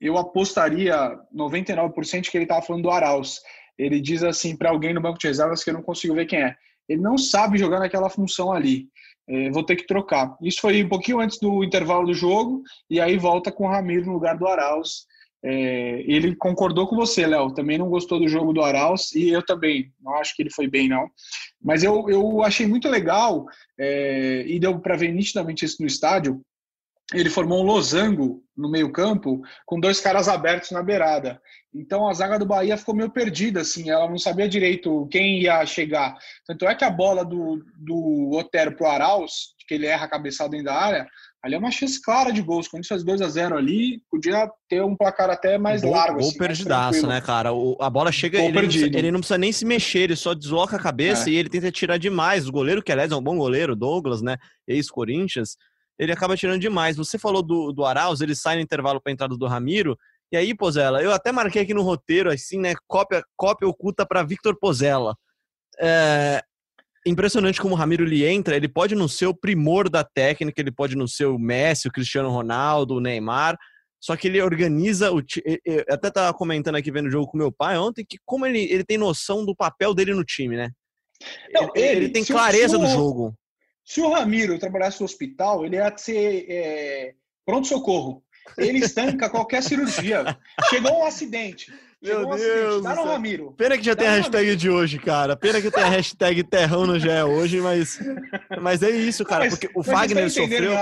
eu 0.00 0.16
apostaria 0.16 1.18
99% 1.34 2.30
que 2.30 2.36
ele 2.36 2.44
estava 2.44 2.62
falando 2.62 2.84
do 2.84 2.90
Arauz. 2.90 3.40
Ele 3.78 4.00
diz 4.00 4.22
assim 4.22 4.56
para 4.56 4.70
alguém 4.70 4.92
no 4.92 5.00
banco 5.00 5.18
de 5.18 5.26
reservas 5.26 5.62
que 5.62 5.70
eu 5.70 5.74
não 5.74 5.82
consigo 5.82 6.14
ver 6.14 6.26
quem 6.26 6.42
é. 6.42 6.56
Ele 6.88 7.00
não 7.00 7.16
sabe 7.16 7.58
jogar 7.58 7.78
naquela 7.78 8.10
função 8.10 8.52
ali. 8.52 8.88
É, 9.28 9.50
vou 9.50 9.62
ter 9.62 9.76
que 9.76 9.86
trocar. 9.86 10.36
Isso 10.42 10.60
foi 10.60 10.82
um 10.82 10.88
pouquinho 10.88 11.20
antes 11.20 11.38
do 11.38 11.62
intervalo 11.62 12.06
do 12.06 12.14
jogo, 12.14 12.62
e 12.88 12.98
aí 12.98 13.18
volta 13.18 13.52
com 13.52 13.66
o 13.66 13.70
Ramiro 13.70 14.06
no 14.06 14.14
lugar 14.14 14.38
do 14.38 14.46
Arauz. 14.46 15.06
É, 15.44 16.02
ele 16.06 16.34
concordou 16.34 16.86
com 16.86 16.96
você, 16.96 17.26
Léo. 17.26 17.52
Também 17.52 17.78
não 17.78 17.88
gostou 17.88 18.18
do 18.18 18.26
jogo 18.26 18.52
do 18.52 18.62
Arauz 18.62 19.12
e 19.14 19.28
eu 19.28 19.44
também. 19.44 19.92
Não 20.00 20.14
acho 20.14 20.34
que 20.34 20.42
ele 20.42 20.50
foi 20.50 20.66
bem, 20.66 20.88
não. 20.88 21.08
Mas 21.62 21.84
eu, 21.84 22.08
eu 22.08 22.42
achei 22.42 22.66
muito 22.66 22.88
legal 22.88 23.46
é, 23.78 24.44
e 24.46 24.58
deu 24.58 24.78
para 24.80 24.96
ver 24.96 25.12
nitidamente 25.12 25.64
isso 25.64 25.76
no 25.80 25.86
estádio. 25.86 26.40
Ele 27.14 27.30
formou 27.30 27.62
um 27.62 27.66
losango 27.66 28.42
no 28.58 28.68
meio-campo 28.68 29.40
com 29.64 29.78
dois 29.78 30.00
caras 30.00 30.28
abertos 30.28 30.72
na 30.72 30.82
beirada. 30.82 31.40
Então 31.72 32.08
a 32.08 32.12
zaga 32.12 32.38
do 32.38 32.44
Bahia 32.44 32.76
ficou 32.76 32.94
meio 32.94 33.10
perdida, 33.10 33.60
assim, 33.60 33.88
ela 33.88 34.10
não 34.10 34.18
sabia 34.18 34.48
direito 34.48 35.06
quem 35.10 35.40
ia 35.40 35.64
chegar. 35.64 36.18
Tanto 36.44 36.66
é 36.66 36.74
que 36.74 36.84
a 36.84 36.90
bola 36.90 37.24
do, 37.24 37.64
do 37.78 38.30
Otero 38.32 38.76
pro 38.76 38.86
Arauz, 38.86 39.54
que 39.66 39.74
ele 39.74 39.86
erra 39.86 40.06
a 40.06 40.10
cabeçada 40.10 40.50
dentro 40.50 40.66
da 40.66 40.74
área, 40.74 41.06
Ali 41.42 41.54
é 41.54 41.58
uma 41.58 41.70
chance 41.70 42.02
clara 42.02 42.32
de 42.32 42.42
gols. 42.42 42.66
Quando 42.66 42.86
faz 42.86 43.04
2 43.04 43.22
a 43.22 43.28
0 43.28 43.56
ali, 43.56 44.02
podia 44.10 44.50
ter 44.68 44.82
um 44.82 44.96
placar 44.96 45.30
até 45.30 45.56
mais 45.56 45.82
gol, 45.82 45.92
largo. 45.92 46.18
Gol 46.18 46.28
assim, 46.28 46.38
perdidaço, 46.38 47.06
né, 47.06 47.20
cara? 47.20 47.52
O, 47.52 47.76
a 47.80 47.88
bola 47.88 48.10
chega, 48.10 48.38
ele 48.38 48.52
não, 48.52 48.62
precisa, 48.62 48.86
ele 48.86 49.10
não, 49.12 49.20
precisa, 49.20 49.38
nem 49.38 49.52
se 49.52 49.64
mexer, 49.64 50.00
ele 50.00 50.16
só 50.16 50.34
desloca 50.34 50.76
a 50.76 50.80
cabeça 50.80 51.30
é. 51.30 51.32
e 51.32 51.36
ele 51.36 51.48
tenta 51.48 51.70
tirar 51.70 51.96
demais. 51.96 52.48
O 52.48 52.52
goleiro, 52.52 52.82
que 52.82 52.90
aliás 52.90 53.12
é 53.12 53.16
um 53.16 53.22
bom 53.22 53.38
goleiro, 53.38 53.76
Douglas, 53.76 54.20
né? 54.20 54.36
Ex-Corinthians, 54.66 55.56
ele 55.98 56.12
acaba 56.12 56.36
tirando 56.36 56.60
demais. 56.60 56.96
Você 56.96 57.18
falou 57.18 57.42
do, 57.42 57.72
do 57.72 57.84
Arauz, 57.84 58.20
ele 58.20 58.34
sai 58.34 58.56
no 58.56 58.62
intervalo 58.62 59.00
para 59.00 59.10
a 59.10 59.14
entrada 59.14 59.36
do 59.36 59.46
Ramiro. 59.46 59.98
E 60.30 60.36
aí, 60.36 60.54
Pozella, 60.54 61.02
eu 61.02 61.12
até 61.12 61.32
marquei 61.32 61.62
aqui 61.62 61.74
no 61.74 61.82
roteiro, 61.82 62.30
assim, 62.30 62.58
né? 62.58 62.74
Cópia, 62.86 63.22
cópia 63.36 63.66
oculta 63.66 64.06
para 64.06 64.22
Victor 64.22 64.56
Pozella. 64.58 65.16
É, 65.80 66.42
impressionante 67.06 67.60
como 67.60 67.74
o 67.74 67.78
Ramiro 67.78 68.04
ele 68.04 68.24
entra, 68.24 68.56
ele 68.56 68.68
pode 68.68 68.94
não 68.94 69.08
ser 69.08 69.26
o 69.26 69.34
primor 69.34 69.88
da 69.88 70.04
técnica, 70.04 70.60
ele 70.60 70.70
pode 70.70 70.96
não 70.96 71.06
ser 71.06 71.26
o 71.26 71.38
Messi, 71.38 71.88
o 71.88 71.92
Cristiano 71.92 72.30
Ronaldo, 72.30 72.96
o 72.96 73.00
Neymar, 73.00 73.56
só 74.00 74.16
que 74.16 74.28
ele 74.28 74.40
organiza 74.40 75.10
o 75.12 75.20
eu 75.64 75.84
até 75.90 76.10
tava 76.10 76.32
comentando 76.36 76.76
aqui 76.76 76.90
vendo 76.90 77.06
o 77.06 77.10
jogo 77.10 77.26
com 77.26 77.36
meu 77.36 77.50
pai 77.50 77.76
ontem 77.76 78.06
que 78.08 78.16
como 78.24 78.46
ele, 78.46 78.60
ele 78.60 78.84
tem 78.84 78.96
noção 78.96 79.44
do 79.44 79.56
papel 79.56 79.92
dele 79.92 80.14
no 80.14 80.24
time, 80.24 80.56
né? 80.56 80.70
Não, 81.52 81.70
ele, 81.74 81.86
ele, 81.86 81.96
ele, 82.04 82.08
tem 82.10 82.24
clareza 82.24 82.76
o, 82.76 82.80
do 82.80 82.86
jogo. 82.86 83.34
Se 83.88 84.02
o 84.02 84.12
Ramiro 84.12 84.58
trabalhasse 84.58 85.00
no 85.00 85.06
hospital, 85.06 85.64
ele 85.64 85.76
ia 85.76 85.90
ser 85.96 86.44
é, 86.46 87.14
pronto 87.42 87.66
socorro. 87.66 88.22
Ele 88.58 88.80
estanca 88.80 89.30
qualquer 89.30 89.62
cirurgia. 89.62 90.36
Chegou 90.68 91.00
um 91.00 91.06
acidente. 91.06 91.72
Meu 92.02 92.28
Deus. 92.28 92.82
Tá 92.82 92.94
no 92.94 93.04
Ramiro. 93.04 93.54
Pena 93.56 93.78
que 93.78 93.84
já 93.84 93.96
tá 93.96 94.02
tem 94.02 94.08
a 94.08 94.16
hashtag 94.16 94.36
Ramiro. 94.36 94.56
de 94.56 94.68
hoje, 94.68 94.98
cara. 94.98 95.34
Pena 95.34 95.62
que 95.62 95.70
tem 95.70 95.82
a 95.82 95.88
hashtag 95.88 96.44
Terrão 96.44 96.86
no 96.86 96.98
GE 96.98 97.08
hoje, 97.22 97.62
mas, 97.62 97.98
mas 98.60 98.82
é 98.82 98.90
isso, 98.90 99.24
cara. 99.24 99.44
Mas, 99.44 99.54
porque 99.58 99.70
o 99.74 99.82
Fagner 99.82 100.30
sofreu. 100.30 100.72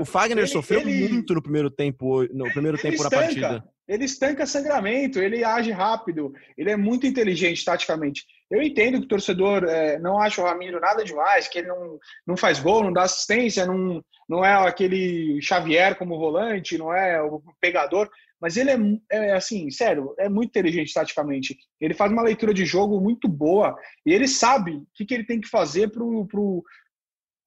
O 0.00 0.04
Fagner 0.04 0.44
ele, 0.44 0.46
sofreu 0.46 0.80
ele, 0.82 1.08
muito 1.08 1.34
no 1.34 1.42
primeiro 1.42 1.68
tempo, 1.68 2.22
no 2.32 2.44
primeiro 2.52 2.78
tempo 2.78 3.02
da 3.02 3.10
partida. 3.10 3.64
Ele 3.86 4.04
estanca 4.04 4.46
sangramento, 4.46 5.18
ele 5.18 5.44
age 5.44 5.70
rápido, 5.70 6.32
ele 6.56 6.70
é 6.70 6.76
muito 6.76 7.06
inteligente 7.06 7.64
taticamente. 7.64 8.24
Eu 8.50 8.62
entendo 8.62 8.98
que 8.98 9.04
o 9.04 9.08
torcedor 9.08 9.64
é, 9.64 9.98
não 9.98 10.18
acha 10.18 10.40
o 10.40 10.44
Ramiro 10.44 10.80
nada 10.80 11.04
demais, 11.04 11.48
que 11.48 11.58
ele 11.58 11.68
não, 11.68 11.98
não 12.26 12.36
faz 12.36 12.58
gol, 12.60 12.84
não 12.84 12.92
dá 12.92 13.02
assistência, 13.02 13.66
não, 13.66 14.02
não 14.28 14.44
é 14.44 14.52
aquele 14.66 15.40
Xavier 15.42 15.96
como 15.96 16.18
volante, 16.18 16.78
não 16.78 16.94
é 16.94 17.20
o 17.22 17.42
pegador, 17.60 18.08
mas 18.40 18.56
ele 18.56 18.70
é, 18.70 18.78
é, 19.10 19.32
assim, 19.32 19.70
sério, 19.70 20.14
é 20.18 20.28
muito 20.28 20.50
inteligente 20.50 20.92
taticamente. 20.92 21.56
Ele 21.80 21.94
faz 21.94 22.12
uma 22.12 22.22
leitura 22.22 22.52
de 22.52 22.64
jogo 22.64 23.00
muito 23.00 23.28
boa 23.28 23.76
e 24.04 24.12
ele 24.12 24.28
sabe 24.28 24.72
o 24.72 24.86
que, 24.94 25.04
que 25.04 25.14
ele 25.14 25.24
tem 25.24 25.40
que 25.40 25.48
fazer 25.48 25.90
pro, 25.90 26.26
pro, 26.26 26.62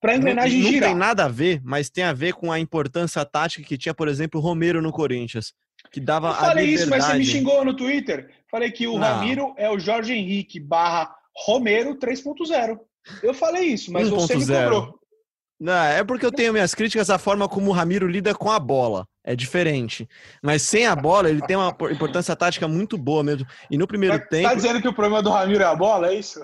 para 0.00 0.12
a 0.12 0.16
engrenagem 0.16 0.62
não, 0.62 0.70
não 0.72 0.80
tem 0.80 0.94
nada 0.94 1.24
a 1.24 1.28
ver, 1.28 1.60
mas 1.64 1.90
tem 1.90 2.04
a 2.04 2.12
ver 2.12 2.34
com 2.34 2.52
a 2.52 2.58
importância 2.60 3.24
tática 3.24 3.66
que 3.66 3.78
tinha, 3.78 3.94
por 3.94 4.08
exemplo, 4.08 4.40
o 4.40 4.42
Romero 4.42 4.80
no 4.82 4.92
Corinthians, 4.92 5.52
que 5.90 6.00
dava 6.00 6.28
Eu 6.28 6.34
falei 6.34 6.66
isso, 6.66 6.88
mas 6.88 7.04
você 7.04 7.14
me 7.14 7.24
xingou 7.24 7.64
no 7.64 7.74
Twitter. 7.74 8.30
Falei 8.50 8.70
que 8.70 8.86
o 8.86 8.98
não. 8.98 9.00
Ramiro 9.00 9.54
é 9.56 9.70
o 9.70 9.78
Jorge 9.78 10.14
Henrique 10.14 10.58
barra 10.58 11.14
Romero 11.34 11.96
3.0. 11.96 12.78
Eu 13.22 13.34
falei 13.34 13.64
isso, 13.64 13.92
mas 13.92 14.10
1. 14.10 14.14
você 14.14 14.38
0. 14.38 14.60
me 14.60 14.76
cobrou. 14.76 14.98
Não, 15.60 15.82
é 15.82 16.04
porque 16.04 16.24
eu 16.24 16.30
tenho 16.30 16.52
minhas 16.52 16.72
críticas 16.72 17.10
à 17.10 17.18
forma 17.18 17.48
como 17.48 17.70
o 17.70 17.74
Ramiro 17.74 18.06
lida 18.06 18.32
com 18.32 18.50
a 18.50 18.60
bola. 18.60 19.06
É 19.24 19.34
diferente. 19.34 20.08
Mas 20.40 20.62
sem 20.62 20.86
a 20.86 20.94
bola, 20.94 21.28
ele 21.28 21.42
tem 21.42 21.56
uma 21.56 21.76
importância 21.90 22.34
tática 22.36 22.68
muito 22.68 22.96
boa 22.96 23.24
mesmo. 23.24 23.46
E 23.70 23.76
no 23.76 23.86
primeiro 23.86 24.18
tá, 24.20 24.26
tempo. 24.26 24.48
Tá 24.48 24.54
dizendo 24.54 24.80
que 24.80 24.88
o 24.88 24.94
problema 24.94 25.22
do 25.22 25.30
Ramiro 25.30 25.62
é 25.62 25.66
a 25.66 25.74
bola, 25.74 26.08
é 26.08 26.14
isso? 26.14 26.40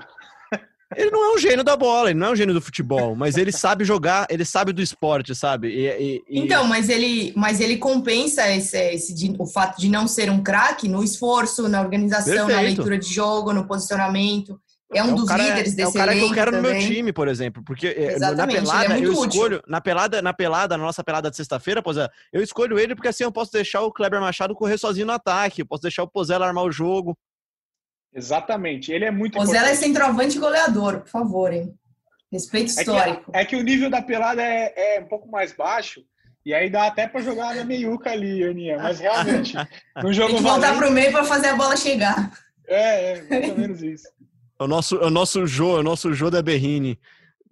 Ele 0.96 1.10
não 1.10 1.24
é 1.24 1.34
um 1.34 1.38
gênio 1.38 1.64
da 1.64 1.76
bola, 1.76 2.10
ele 2.10 2.18
não 2.18 2.28
é 2.28 2.30
um 2.30 2.36
gênio 2.36 2.54
do 2.54 2.60
futebol, 2.60 3.14
mas 3.14 3.36
ele 3.36 3.52
sabe 3.52 3.84
jogar, 3.84 4.26
ele 4.30 4.44
sabe 4.44 4.72
do 4.72 4.82
esporte, 4.82 5.34
sabe? 5.34 5.68
E, 5.68 5.86
e, 5.86 6.24
e... 6.28 6.40
Então, 6.40 6.64
mas 6.64 6.88
ele, 6.88 7.32
mas 7.36 7.60
ele 7.60 7.76
compensa 7.76 8.48
esse, 8.50 8.78
esse, 8.92 9.34
o 9.38 9.46
fato 9.46 9.80
de 9.80 9.88
não 9.88 10.06
ser 10.06 10.30
um 10.30 10.42
craque 10.42 10.88
no 10.88 11.02
esforço, 11.02 11.68
na 11.68 11.80
organização, 11.80 12.32
Perfeito. 12.46 12.56
na 12.56 12.60
leitura 12.60 12.98
de 12.98 13.12
jogo, 13.12 13.52
no 13.52 13.66
posicionamento. 13.66 14.58
É 14.92 15.02
um 15.02 15.10
é 15.10 15.14
dos 15.14 15.26
cara, 15.26 15.42
líderes 15.42 15.74
desse 15.74 15.88
É 15.88 15.90
o 15.90 15.92
cara 15.92 16.14
que 16.14 16.20
eu 16.20 16.32
quero 16.32 16.52
também. 16.52 16.72
no 16.72 16.78
meu 16.78 16.88
time, 16.88 17.12
por 17.12 17.26
exemplo. 17.26 17.62
Porque 17.64 17.88
eh, 17.88 18.14
Exatamente, 18.14 18.60
na 18.60 18.72
pelada, 18.72 18.94
é 18.94 19.04
eu 19.04 19.12
útil. 19.12 19.28
escolho. 19.28 19.62
Na 19.66 19.80
pelada, 19.80 20.22
na 20.22 20.32
pelada, 20.32 20.76
na 20.76 20.84
nossa 20.84 21.02
pelada 21.02 21.30
de 21.30 21.36
sexta-feira, 21.36 21.82
Pozé, 21.82 22.08
eu 22.32 22.42
escolho 22.42 22.78
ele 22.78 22.94
porque 22.94 23.08
assim 23.08 23.24
eu 23.24 23.32
posso 23.32 23.50
deixar 23.50 23.82
o 23.82 23.92
Kleber 23.92 24.20
Machado 24.20 24.54
correr 24.54 24.78
sozinho 24.78 25.06
no 25.06 25.12
ataque. 25.12 25.62
Eu 25.62 25.66
posso 25.66 25.82
deixar 25.82 26.04
o 26.04 26.08
Pozella 26.08 26.46
armar 26.46 26.64
o 26.64 26.72
jogo. 26.72 27.16
Exatamente. 28.14 28.92
Ele 28.92 29.04
é 29.04 29.10
muito 29.10 29.36
Pozella 29.36 29.70
é 29.70 29.74
centroavante 29.74 30.38
goleador, 30.38 31.00
por 31.00 31.08
favor, 31.08 31.52
hein? 31.52 31.74
Respeito 32.30 32.68
histórico. 32.68 33.30
É 33.32 33.32
que, 33.32 33.38
é 33.38 33.44
que 33.44 33.56
o 33.56 33.62
nível 33.62 33.90
da 33.90 34.02
pelada 34.02 34.42
é, 34.42 34.96
é 34.96 35.00
um 35.00 35.06
pouco 35.06 35.28
mais 35.28 35.52
baixo. 35.52 36.02
E 36.44 36.52
aí 36.52 36.68
dá 36.68 36.86
até 36.86 37.06
para 37.06 37.22
jogar 37.22 37.54
na 37.54 37.64
meiuca 37.64 38.10
ali, 38.10 38.44
Aninha. 38.44 38.76
Mas 38.76 39.00
realmente, 39.00 39.54
no 40.02 40.12
jogo 40.12 40.28
Tem 40.28 40.36
que 40.36 40.42
voltar 40.42 40.72
valente... 40.72 40.78
pro 40.78 40.90
meio 40.92 41.10
para 41.10 41.24
fazer 41.24 41.48
a 41.48 41.56
bola 41.56 41.76
chegar. 41.76 42.30
É, 42.66 43.12
é, 43.12 43.22
mais 43.22 43.48
ou 43.50 43.58
menos 43.58 43.82
isso. 43.82 44.08
É 44.56 44.62
o 44.62 44.68
nosso, 44.68 44.94
é 44.98 45.06
o 45.06 45.10
nosso 45.10 45.44
Jô, 45.48 45.76
é 45.76 45.80
o 45.80 45.82
nosso 45.82 46.14
Jô 46.14 46.30
da 46.30 46.40
Berrini. 46.40 46.96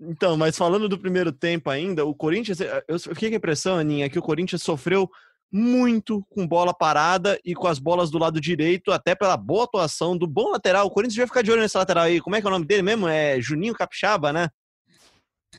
Então, 0.00 0.36
mas 0.36 0.56
falando 0.56 0.88
do 0.88 0.96
primeiro 0.96 1.32
tempo 1.32 1.68
ainda, 1.68 2.04
o 2.04 2.14
Corinthians, 2.14 2.58
eu 2.86 2.96
fiquei 2.96 3.28
com 3.28 3.34
a 3.34 3.38
impressão, 3.38 3.76
Aninha, 3.76 4.08
que 4.08 4.20
o 4.20 4.22
Corinthians 4.22 4.62
sofreu 4.62 5.10
muito 5.52 6.24
com 6.30 6.46
bola 6.46 6.72
parada 6.72 7.38
e 7.44 7.54
com 7.54 7.68
as 7.68 7.78
bolas 7.78 8.10
do 8.10 8.18
lado 8.18 8.40
direito, 8.40 8.90
até 8.90 9.14
pela 9.14 9.36
boa 9.36 9.64
atuação 9.64 10.16
do 10.16 10.26
bom 10.26 10.50
lateral. 10.50 10.86
O 10.86 10.90
Corinthians 10.90 11.18
vai 11.18 11.26
ficar 11.26 11.42
de 11.42 11.50
olho 11.50 11.60
nesse 11.60 11.76
lateral 11.76 12.04
aí. 12.04 12.20
Como 12.20 12.34
é 12.34 12.40
que 12.40 12.46
é 12.46 12.50
o 12.50 12.52
nome 12.52 12.64
dele 12.64 12.82
mesmo? 12.82 13.06
É 13.06 13.40
Juninho 13.40 13.74
Capixaba, 13.74 14.32
né? 14.32 14.48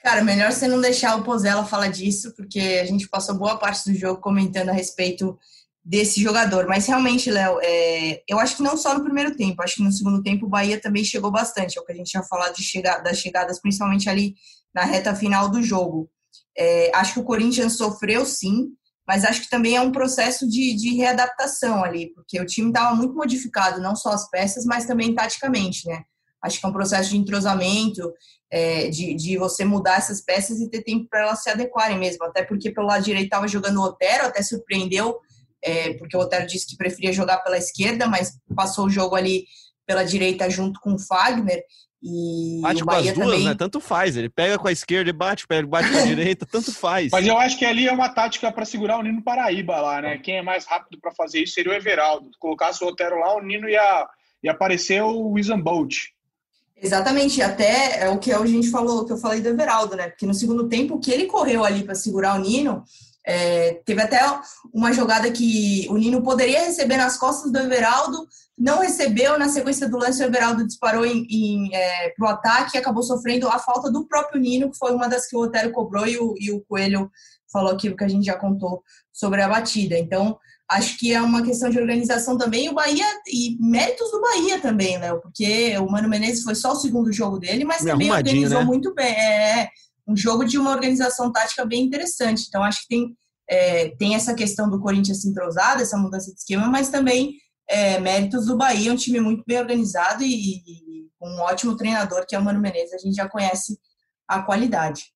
Cara, 0.01 0.23
melhor 0.23 0.51
você 0.51 0.67
não 0.67 0.81
deixar 0.81 1.15
o 1.15 1.23
Pozella 1.23 1.63
falar 1.63 1.89
disso, 1.89 2.33
porque 2.35 2.59
a 2.81 2.85
gente 2.85 3.07
passou 3.07 3.35
boa 3.35 3.57
parte 3.57 3.89
do 3.89 3.97
jogo 3.97 4.19
comentando 4.19 4.69
a 4.69 4.73
respeito 4.73 5.37
desse 5.85 6.21
jogador. 6.21 6.65
Mas 6.67 6.87
realmente, 6.87 7.29
Léo, 7.29 7.59
é, 7.61 8.23
eu 8.27 8.39
acho 8.39 8.57
que 8.57 8.63
não 8.63 8.75
só 8.75 8.97
no 8.97 9.03
primeiro 9.03 9.35
tempo, 9.35 9.61
acho 9.61 9.75
que 9.75 9.83
no 9.83 9.91
segundo 9.91 10.23
tempo 10.23 10.45
o 10.45 10.49
Bahia 10.49 10.81
também 10.81 11.03
chegou 11.03 11.29
bastante, 11.29 11.77
é 11.77 11.81
o 11.81 11.85
que 11.85 11.91
a 11.91 11.95
gente 11.95 12.11
já 12.11 12.23
falado 12.23 12.55
de 12.55 12.63
chegar, 12.63 12.99
das 12.99 13.19
chegadas, 13.19 13.59
principalmente 13.59 14.09
ali 14.09 14.35
na 14.73 14.83
reta 14.83 15.13
final 15.13 15.49
do 15.49 15.61
jogo. 15.61 16.09
É, 16.57 16.91
acho 16.95 17.13
que 17.13 17.19
o 17.19 17.23
Corinthians 17.23 17.77
sofreu 17.77 18.25
sim, 18.25 18.69
mas 19.07 19.25
acho 19.25 19.41
que 19.41 19.49
também 19.49 19.75
é 19.75 19.81
um 19.81 19.91
processo 19.91 20.47
de, 20.47 20.75
de 20.75 20.95
readaptação 20.95 21.83
ali, 21.83 22.13
porque 22.13 22.39
o 22.39 22.45
time 22.45 22.69
estava 22.69 22.95
muito 22.95 23.13
modificado, 23.13 23.81
não 23.81 23.95
só 23.95 24.09
as 24.09 24.29
peças, 24.29 24.65
mas 24.65 24.85
também 24.85 25.13
taticamente, 25.13 25.87
né? 25.87 26.03
Acho 26.41 26.59
que 26.59 26.65
é 26.65 26.69
um 26.69 26.73
processo 26.73 27.09
de 27.09 27.17
entrosamento, 27.17 28.13
é, 28.51 28.89
de, 28.89 29.13
de 29.13 29.37
você 29.37 29.63
mudar 29.63 29.97
essas 29.97 30.21
peças 30.21 30.59
e 30.59 30.69
ter 30.69 30.83
tempo 30.83 31.07
para 31.09 31.21
elas 31.21 31.41
se 31.41 31.49
adequarem 31.49 31.97
mesmo. 31.97 32.25
Até 32.25 32.43
porque 32.43 32.69
pelo 32.69 32.87
lado 32.87 33.03
direito 33.03 33.25
estava 33.25 33.47
jogando 33.47 33.77
o 33.77 33.83
Otero, 33.83 34.25
até 34.25 34.41
surpreendeu 34.41 35.19
é, 35.63 35.93
porque 35.93 36.15
o 36.15 36.19
Otero 36.19 36.45
disse 36.45 36.67
que 36.67 36.77
preferia 36.77 37.13
jogar 37.13 37.37
pela 37.37 37.57
esquerda, 37.57 38.05
mas 38.07 38.37
passou 38.53 38.85
o 38.85 38.89
jogo 38.89 39.15
ali 39.15 39.45
pela 39.87 40.03
direita 40.03 40.49
junto 40.49 40.79
com 40.81 40.93
o 40.93 40.99
Fagner. 40.99 41.63
E 42.05 42.59
bate 42.61 42.83
o 42.83 42.85
Bahia 42.85 43.13
com 43.13 43.21
as 43.21 43.27
duas, 43.27 43.29
também... 43.29 43.45
né? 43.45 43.55
Tanto 43.55 43.79
faz. 43.79 44.17
Ele 44.17 44.29
pega 44.29 44.59
com 44.59 44.67
a 44.67 44.71
esquerda 44.73 45.09
e 45.09 45.13
bate, 45.13 45.47
pega, 45.47 45.65
bate 45.65 45.89
com 45.89 45.97
a 45.97 46.01
direita, 46.05 46.45
tanto 46.45 46.73
faz. 46.73 47.09
Mas 47.09 47.25
eu 47.25 47.37
acho 47.37 47.57
que 47.57 47.63
ali 47.63 47.87
é 47.87 47.93
uma 47.93 48.09
tática 48.09 48.51
para 48.51 48.65
segurar 48.65 48.97
o 48.97 49.01
Nino 49.01 49.23
Paraíba 49.23 49.79
lá, 49.79 50.01
né? 50.01 50.17
Quem 50.17 50.37
é 50.37 50.41
mais 50.41 50.65
rápido 50.65 50.99
para 50.99 51.13
fazer 51.13 51.41
isso 51.41 51.53
seria 51.53 51.71
o 51.71 51.75
Everaldo. 51.75 52.29
Colocasse 52.37 52.83
o 52.83 52.87
Otero 52.87 53.17
lá, 53.19 53.37
o 53.37 53.41
Nino 53.41 53.69
ia, 53.69 54.07
ia 54.43 54.51
aparecer 54.51 55.01
o 55.01 55.29
Wisan 55.29 55.61
Bolt. 55.61 55.95
Exatamente, 56.75 57.41
até 57.41 58.03
é 58.03 58.09
o 58.09 58.19
que 58.19 58.33
a 58.33 58.45
gente 58.45 58.69
falou, 58.69 59.05
que 59.05 59.13
eu 59.13 59.17
falei 59.17 59.39
do 59.39 59.47
Everaldo, 59.47 59.95
né? 59.95 60.09
Porque 60.09 60.25
no 60.25 60.33
segundo 60.33 60.67
tempo, 60.67 60.99
que 60.99 61.09
ele 61.09 61.27
correu 61.27 61.63
ali 61.63 61.83
para 61.83 61.95
segurar 61.95 62.37
o 62.37 62.41
Nino, 62.41 62.83
é, 63.25 63.81
teve 63.85 64.01
até 64.01 64.19
uma 64.73 64.91
jogada 64.91 65.31
que 65.31 65.87
o 65.89 65.97
Nino 65.97 66.21
poderia 66.21 66.65
receber 66.65 66.97
nas 66.97 67.17
costas 67.17 67.51
do 67.51 67.59
Everaldo, 67.59 68.27
não 68.57 68.79
recebeu, 68.79 69.37
na 69.39 69.49
sequência 69.49 69.89
do 69.89 69.97
lance 69.97 70.21
o 70.21 70.25
Everaldo 70.25 70.65
disparou 70.65 71.05
em, 71.05 71.25
em, 71.29 71.75
é, 71.75 72.09
para 72.09 72.25
o 72.25 72.29
ataque 72.29 72.75
e 72.75 72.79
acabou 72.79 73.01
sofrendo 73.01 73.47
a 73.47 73.57
falta 73.59 73.91
do 73.91 74.05
próprio 74.07 74.39
Nino, 74.39 74.69
que 74.69 74.77
foi 74.77 74.93
uma 74.93 75.07
das 75.07 75.27
que 75.27 75.35
o 75.35 75.41
Otero 75.41 75.71
cobrou 75.71 76.05
e 76.05 76.17
o, 76.17 76.35
e 76.37 76.51
o 76.51 76.61
Coelho 76.61 77.09
falou 77.51 77.71
aquilo 77.71 77.95
que 77.95 78.03
a 78.03 78.07
gente 78.07 78.25
já 78.25 78.35
contou 78.35 78.83
sobre 79.11 79.41
a 79.41 79.47
batida. 79.47 79.97
Então, 79.97 80.37
acho 80.69 80.97
que 80.97 81.13
é 81.13 81.21
uma 81.21 81.43
questão 81.43 81.69
de 81.69 81.79
organização 81.79 82.37
também, 82.37 82.69
o 82.69 82.73
Bahia, 82.73 83.05
e 83.27 83.57
méritos 83.59 84.11
do 84.11 84.21
Bahia 84.21 84.59
também, 84.59 84.97
Léo, 84.97 85.21
porque 85.21 85.77
o 85.77 85.89
Mano 85.89 86.09
Menezes 86.09 86.43
foi 86.43 86.55
só 86.55 86.73
o 86.73 86.77
segundo 86.77 87.11
jogo 87.11 87.39
dele, 87.39 87.63
mas 87.63 87.83
também 87.83 88.11
organizou 88.11 88.59
né? 88.59 88.65
muito 88.65 88.93
bem. 88.93 89.13
É, 89.13 89.69
um 90.07 90.15
jogo 90.15 90.45
de 90.45 90.57
uma 90.57 90.71
organização 90.71 91.31
tática 91.31 91.65
bem 91.65 91.83
interessante. 91.83 92.45
Então, 92.47 92.63
acho 92.63 92.81
que 92.81 92.87
tem, 92.87 93.17
é, 93.49 93.89
tem 93.95 94.15
essa 94.15 94.33
questão 94.33 94.69
do 94.69 94.79
Corinthians 94.79 95.21
se 95.21 95.29
entrosar, 95.29 95.79
essa 95.79 95.97
mudança 95.97 96.31
de 96.31 96.39
esquema, 96.39 96.67
mas 96.67 96.89
também 96.89 97.35
é, 97.69 97.99
méritos 97.99 98.45
do 98.45 98.57
Bahia, 98.57 98.91
um 98.91 98.97
time 98.97 99.19
muito 99.19 99.43
bem 99.47 99.59
organizado 99.59 100.23
e, 100.23 100.57
e 100.57 101.07
um 101.21 101.39
ótimo 101.41 101.77
treinador, 101.77 102.25
que 102.27 102.35
é 102.35 102.39
o 102.39 102.43
Mano 102.43 102.59
Menezes. 102.59 102.93
A 102.93 102.97
gente 102.97 103.15
já 103.15 103.27
conhece 103.27 103.77
a 104.27 104.41
qualidade. 104.41 105.13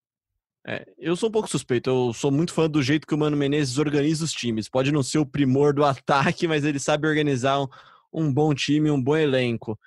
É, 0.65 0.85
eu 0.97 1.15
sou 1.15 1.29
um 1.29 1.31
pouco 1.31 1.49
suspeito, 1.49 1.89
eu 1.89 2.13
sou 2.13 2.29
muito 2.29 2.53
fã 2.53 2.69
do 2.69 2.83
jeito 2.83 3.07
que 3.07 3.15
o 3.15 3.17
Mano 3.17 3.37
Menezes 3.37 3.77
organiza 3.77 4.25
os 4.25 4.33
times. 4.33 4.67
Pode 4.67 4.91
não 4.91 5.01
ser 5.01 5.17
o 5.17 5.25
primor 5.25 5.73
do 5.73 5.83
ataque, 5.85 6.45
mas 6.47 6.65
ele 6.65 6.79
sabe 6.79 7.07
organizar 7.07 7.61
um, 7.61 7.67
um 8.13 8.33
bom 8.33 8.53
time, 8.53 8.91
um 8.91 9.01
bom 9.01 9.15
elenco. 9.15 9.79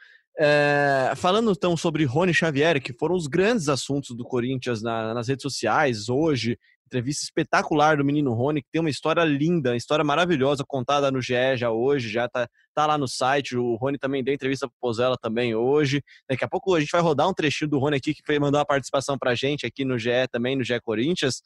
É, 0.42 1.12
falando 1.16 1.50
então 1.50 1.76
sobre 1.76 2.02
Rony 2.06 2.32
Xavier, 2.32 2.80
que 2.80 2.94
foram 2.94 3.14
os 3.14 3.26
grandes 3.26 3.68
assuntos 3.68 4.16
do 4.16 4.25
Corinthians 4.25 4.80
na, 4.80 5.12
nas 5.12 5.28
redes 5.28 5.42
sociais 5.42 6.09
hoje, 6.09 6.59
entrevista 6.87 7.25
espetacular 7.25 7.99
do 7.99 8.04
menino 8.06 8.32
Rony, 8.32 8.62
que 8.62 8.70
tem 8.73 8.80
uma 8.80 8.88
história 8.88 9.23
linda, 9.23 9.73
uma 9.73 9.76
história 9.76 10.02
maravilhosa, 10.02 10.64
contada 10.66 11.11
no 11.11 11.20
GE 11.20 11.35
já 11.56 11.70
hoje, 11.70 12.09
já 12.09 12.26
tá, 12.26 12.49
tá 12.75 12.87
lá 12.87 12.97
no 12.97 13.06
site. 13.06 13.54
O 13.54 13.76
Rony 13.76 13.99
também 13.99 14.25
deu 14.25 14.32
entrevista 14.32 14.66
pro 14.66 14.75
Pozella 14.80 15.18
também 15.20 15.54
hoje. 15.54 16.02
Daqui 16.26 16.42
a 16.42 16.49
pouco 16.49 16.75
a 16.75 16.80
gente 16.80 16.90
vai 16.90 17.02
rodar 17.02 17.28
um 17.28 17.35
trechinho 17.35 17.70
do 17.70 17.78
Rony 17.78 17.99
aqui, 17.99 18.14
que 18.14 18.38
mandou 18.38 18.59
uma 18.59 18.64
participação 18.64 19.18
pra 19.18 19.35
gente 19.35 19.66
aqui 19.66 19.85
no 19.85 19.99
GE 19.99 20.26
também, 20.32 20.56
no 20.56 20.64
GE 20.64 20.80
Corinthians. 20.80 21.42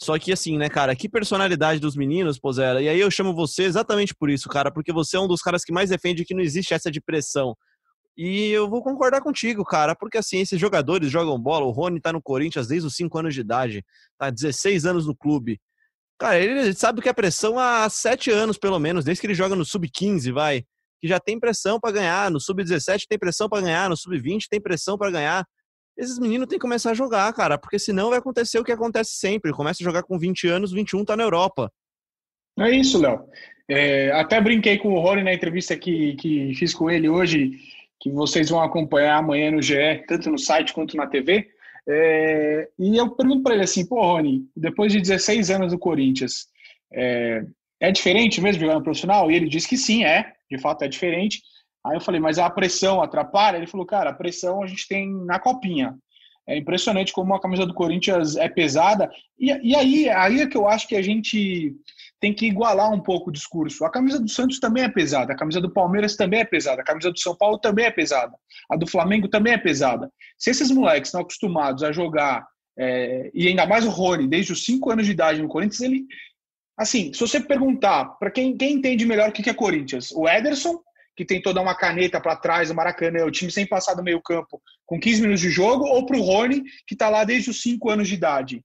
Só 0.00 0.18
que 0.18 0.32
assim, 0.32 0.56
né, 0.56 0.70
cara, 0.70 0.96
que 0.96 1.06
personalidade 1.06 1.78
dos 1.78 1.94
meninos, 1.94 2.38
Pozella. 2.38 2.80
E 2.80 2.88
aí 2.88 2.98
eu 2.98 3.10
chamo 3.10 3.34
você 3.34 3.64
exatamente 3.64 4.14
por 4.14 4.30
isso, 4.30 4.48
cara, 4.48 4.70
porque 4.70 4.90
você 4.90 5.18
é 5.18 5.20
um 5.20 5.28
dos 5.28 5.42
caras 5.42 5.62
que 5.64 5.70
mais 5.70 5.90
defende 5.90 6.24
que 6.24 6.34
não 6.34 6.40
existe 6.40 6.72
essa 6.72 6.90
de 6.90 7.00
pressão. 7.00 7.54
E 8.16 8.50
eu 8.50 8.68
vou 8.68 8.82
concordar 8.82 9.22
contigo, 9.22 9.64
cara, 9.64 9.94
porque 9.94 10.18
assim, 10.18 10.38
esses 10.38 10.60
jogadores 10.60 11.10
jogam 11.10 11.38
bola. 11.38 11.64
O 11.64 11.70
Rony 11.70 12.00
tá 12.00 12.12
no 12.12 12.20
Corinthians 12.20 12.66
desde 12.66 12.86
os 12.86 12.94
5 12.94 13.18
anos 13.18 13.34
de 13.34 13.40
idade, 13.40 13.84
tá 14.18 14.28
16 14.28 14.84
anos 14.84 15.06
no 15.06 15.16
clube. 15.16 15.58
Cara, 16.18 16.38
ele 16.38 16.72
sabe 16.74 17.00
que 17.00 17.08
é 17.08 17.12
pressão 17.12 17.58
há 17.58 17.88
7 17.88 18.30
anos, 18.30 18.58
pelo 18.58 18.78
menos, 18.78 19.04
desde 19.04 19.20
que 19.20 19.26
ele 19.26 19.34
joga 19.34 19.56
no 19.56 19.64
Sub-15, 19.64 20.32
vai. 20.32 20.62
Que 21.00 21.08
já 21.08 21.18
tem 21.18 21.40
pressão 21.40 21.80
para 21.80 21.90
ganhar, 21.90 22.30
no 22.30 22.38
Sub-17 22.38 23.06
tem 23.08 23.18
pressão 23.18 23.48
para 23.48 23.62
ganhar, 23.62 23.88
no 23.88 23.96
Sub-20 23.96 24.42
tem 24.48 24.60
pressão 24.60 24.98
para 24.98 25.10
ganhar. 25.10 25.44
Esses 25.96 26.18
meninos 26.18 26.46
têm 26.48 26.58
que 26.58 26.62
começar 26.62 26.90
a 26.90 26.94
jogar, 26.94 27.32
cara, 27.32 27.58
porque 27.58 27.78
senão 27.78 28.10
vai 28.10 28.18
acontecer 28.18 28.58
o 28.58 28.64
que 28.64 28.72
acontece 28.72 29.12
sempre. 29.12 29.52
Começa 29.52 29.82
a 29.82 29.84
jogar 29.84 30.02
com 30.02 30.18
20 30.18 30.48
anos, 30.48 30.70
21 30.70 31.04
tá 31.04 31.16
na 31.16 31.24
Europa. 31.24 31.72
É 32.58 32.70
isso, 32.70 33.00
Léo. 33.00 33.26
É, 33.68 34.12
até 34.12 34.40
brinquei 34.40 34.78
com 34.78 34.92
o 34.92 35.00
Rony 35.00 35.22
na 35.22 35.32
entrevista 35.32 35.76
que, 35.76 36.14
que 36.16 36.54
fiz 36.54 36.74
com 36.74 36.90
ele 36.90 37.08
hoje 37.08 37.58
que 38.02 38.10
vocês 38.10 38.50
vão 38.50 38.60
acompanhar 38.60 39.16
amanhã 39.16 39.52
no 39.52 39.62
GE, 39.62 40.04
tanto 40.08 40.28
no 40.28 40.36
site 40.36 40.72
quanto 40.72 40.96
na 40.96 41.06
TV. 41.06 41.48
É, 41.88 42.68
e 42.76 42.96
eu 42.96 43.08
pergunto 43.10 43.44
para 43.44 43.54
ele 43.54 43.62
assim, 43.62 43.86
pô, 43.86 44.02
Rony, 44.02 44.44
depois 44.56 44.92
de 44.92 45.00
16 45.00 45.50
anos 45.50 45.72
no 45.72 45.78
Corinthians, 45.78 46.48
é, 46.92 47.44
é, 47.80 47.92
diferente 47.92 48.40
mesmo 48.40 48.60
jogar 48.60 48.74
no 48.74 48.82
profissional? 48.82 49.30
E 49.30 49.36
ele 49.36 49.48
disse 49.48 49.68
que 49.68 49.76
sim, 49.76 50.04
é, 50.04 50.32
de 50.50 50.58
fato 50.58 50.82
é 50.82 50.88
diferente. 50.88 51.40
Aí 51.86 51.94
eu 51.94 52.00
falei, 52.00 52.20
mas 52.20 52.40
a 52.40 52.50
pressão 52.50 53.00
atrapalha? 53.00 53.56
Ele 53.56 53.68
falou, 53.68 53.86
cara, 53.86 54.10
a 54.10 54.14
pressão 54.14 54.64
a 54.64 54.66
gente 54.66 54.88
tem 54.88 55.08
na 55.24 55.38
copinha. 55.38 55.96
É 56.44 56.56
impressionante 56.56 57.12
como 57.12 57.32
a 57.34 57.40
camisa 57.40 57.64
do 57.64 57.72
Corinthians 57.72 58.34
é 58.36 58.48
pesada. 58.48 59.08
E, 59.38 59.46
e 59.62 59.76
aí, 59.76 60.08
aí 60.08 60.40
é 60.40 60.46
que 60.48 60.56
eu 60.56 60.66
acho 60.66 60.88
que 60.88 60.96
a 60.96 61.02
gente 61.02 61.72
tem 62.22 62.32
que 62.32 62.46
igualar 62.46 62.88
um 62.92 63.00
pouco 63.00 63.30
o 63.30 63.32
discurso. 63.32 63.84
A 63.84 63.90
camisa 63.90 64.20
do 64.20 64.28
Santos 64.28 64.60
também 64.60 64.84
é 64.84 64.88
pesada, 64.88 65.32
a 65.32 65.36
camisa 65.36 65.60
do 65.60 65.72
Palmeiras 65.72 66.14
também 66.14 66.38
é 66.38 66.44
pesada, 66.44 66.80
a 66.80 66.84
camisa 66.84 67.10
do 67.10 67.18
São 67.18 67.34
Paulo 67.34 67.58
também 67.58 67.84
é 67.84 67.90
pesada, 67.90 68.32
a 68.70 68.76
do 68.76 68.86
Flamengo 68.86 69.26
também 69.26 69.54
é 69.54 69.58
pesada. 69.58 70.08
Se 70.38 70.48
esses 70.48 70.70
moleques 70.70 71.08
estão 71.08 71.20
acostumados 71.20 71.82
a 71.82 71.90
jogar, 71.90 72.46
é, 72.78 73.28
e 73.34 73.48
ainda 73.48 73.66
mais 73.66 73.84
o 73.84 73.90
Rony, 73.90 74.28
desde 74.28 74.52
os 74.52 74.64
5 74.64 74.92
anos 74.92 75.04
de 75.04 75.10
idade 75.10 75.42
no 75.42 75.48
Corinthians, 75.48 75.80
ele. 75.80 76.06
Assim, 76.78 77.12
se 77.12 77.18
você 77.18 77.40
perguntar 77.40 78.04
para 78.20 78.30
quem, 78.30 78.56
quem 78.56 78.74
entende 78.74 79.04
melhor 79.04 79.28
o 79.28 79.32
que 79.32 79.50
é 79.50 79.52
Corinthians, 79.52 80.12
o 80.12 80.28
Ederson, 80.28 80.80
que 81.16 81.24
tentou 81.24 81.52
dar 81.52 81.60
uma 81.60 81.74
caneta 81.74 82.20
para 82.20 82.36
trás 82.36 82.68
do 82.68 82.74
Maracanã, 82.74 83.24
o 83.24 83.32
time 83.32 83.50
sem 83.50 83.66
passar 83.66 83.94
do 83.94 84.02
meio-campo 84.02 84.62
com 84.86 84.98
15 84.98 85.22
minutos 85.22 85.40
de 85.40 85.50
jogo, 85.50 85.84
ou 85.86 86.06
para 86.06 86.16
o 86.16 86.22
Rony, 86.22 86.62
que 86.86 86.94
está 86.94 87.10
lá 87.10 87.24
desde 87.24 87.50
os 87.50 87.60
5 87.62 87.90
anos 87.90 88.06
de 88.06 88.14
idade. 88.14 88.64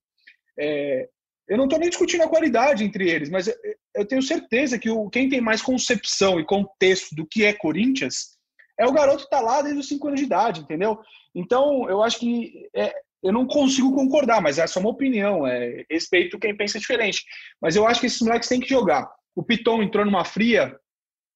É, 0.59 1.09
eu 1.47 1.57
não 1.57 1.65
estou 1.65 1.79
nem 1.79 1.89
discutindo 1.89 2.23
a 2.23 2.29
qualidade 2.29 2.83
entre 2.83 3.09
eles, 3.09 3.29
mas 3.29 3.47
eu 3.95 4.05
tenho 4.05 4.21
certeza 4.21 4.77
que 4.77 4.89
o, 4.89 5.09
quem 5.09 5.29
tem 5.29 5.41
mais 5.41 5.61
concepção 5.61 6.39
e 6.39 6.45
contexto 6.45 7.15
do 7.15 7.25
que 7.25 7.45
é 7.45 7.53
Corinthians 7.53 8.37
é 8.79 8.85
o 8.85 8.91
garoto 8.91 9.19
que 9.19 9.23
está 9.23 9.39
lá 9.39 9.61
desde 9.61 9.79
os 9.79 9.87
5 9.87 10.07
anos 10.07 10.19
de 10.19 10.25
idade, 10.25 10.61
entendeu? 10.61 10.99
Então, 11.33 11.89
eu 11.89 12.03
acho 12.03 12.19
que 12.19 12.67
é, 12.75 12.93
eu 13.23 13.33
não 13.33 13.45
consigo 13.45 13.93
concordar, 13.93 14.41
mas 14.41 14.59
essa 14.59 14.77
é 14.77 14.81
uma 14.81 14.89
opinião. 14.89 15.47
É, 15.47 15.83
respeito 15.89 16.39
quem 16.39 16.55
pensa 16.55 16.79
diferente. 16.79 17.23
Mas 17.61 17.75
eu 17.75 17.87
acho 17.87 17.99
que 17.99 18.05
esses 18.05 18.21
moleques 18.21 18.47
têm 18.47 18.59
que 18.59 18.69
jogar. 18.69 19.09
O 19.35 19.43
Piton 19.43 19.81
entrou 19.81 20.05
numa 20.05 20.23
fria 20.23 20.75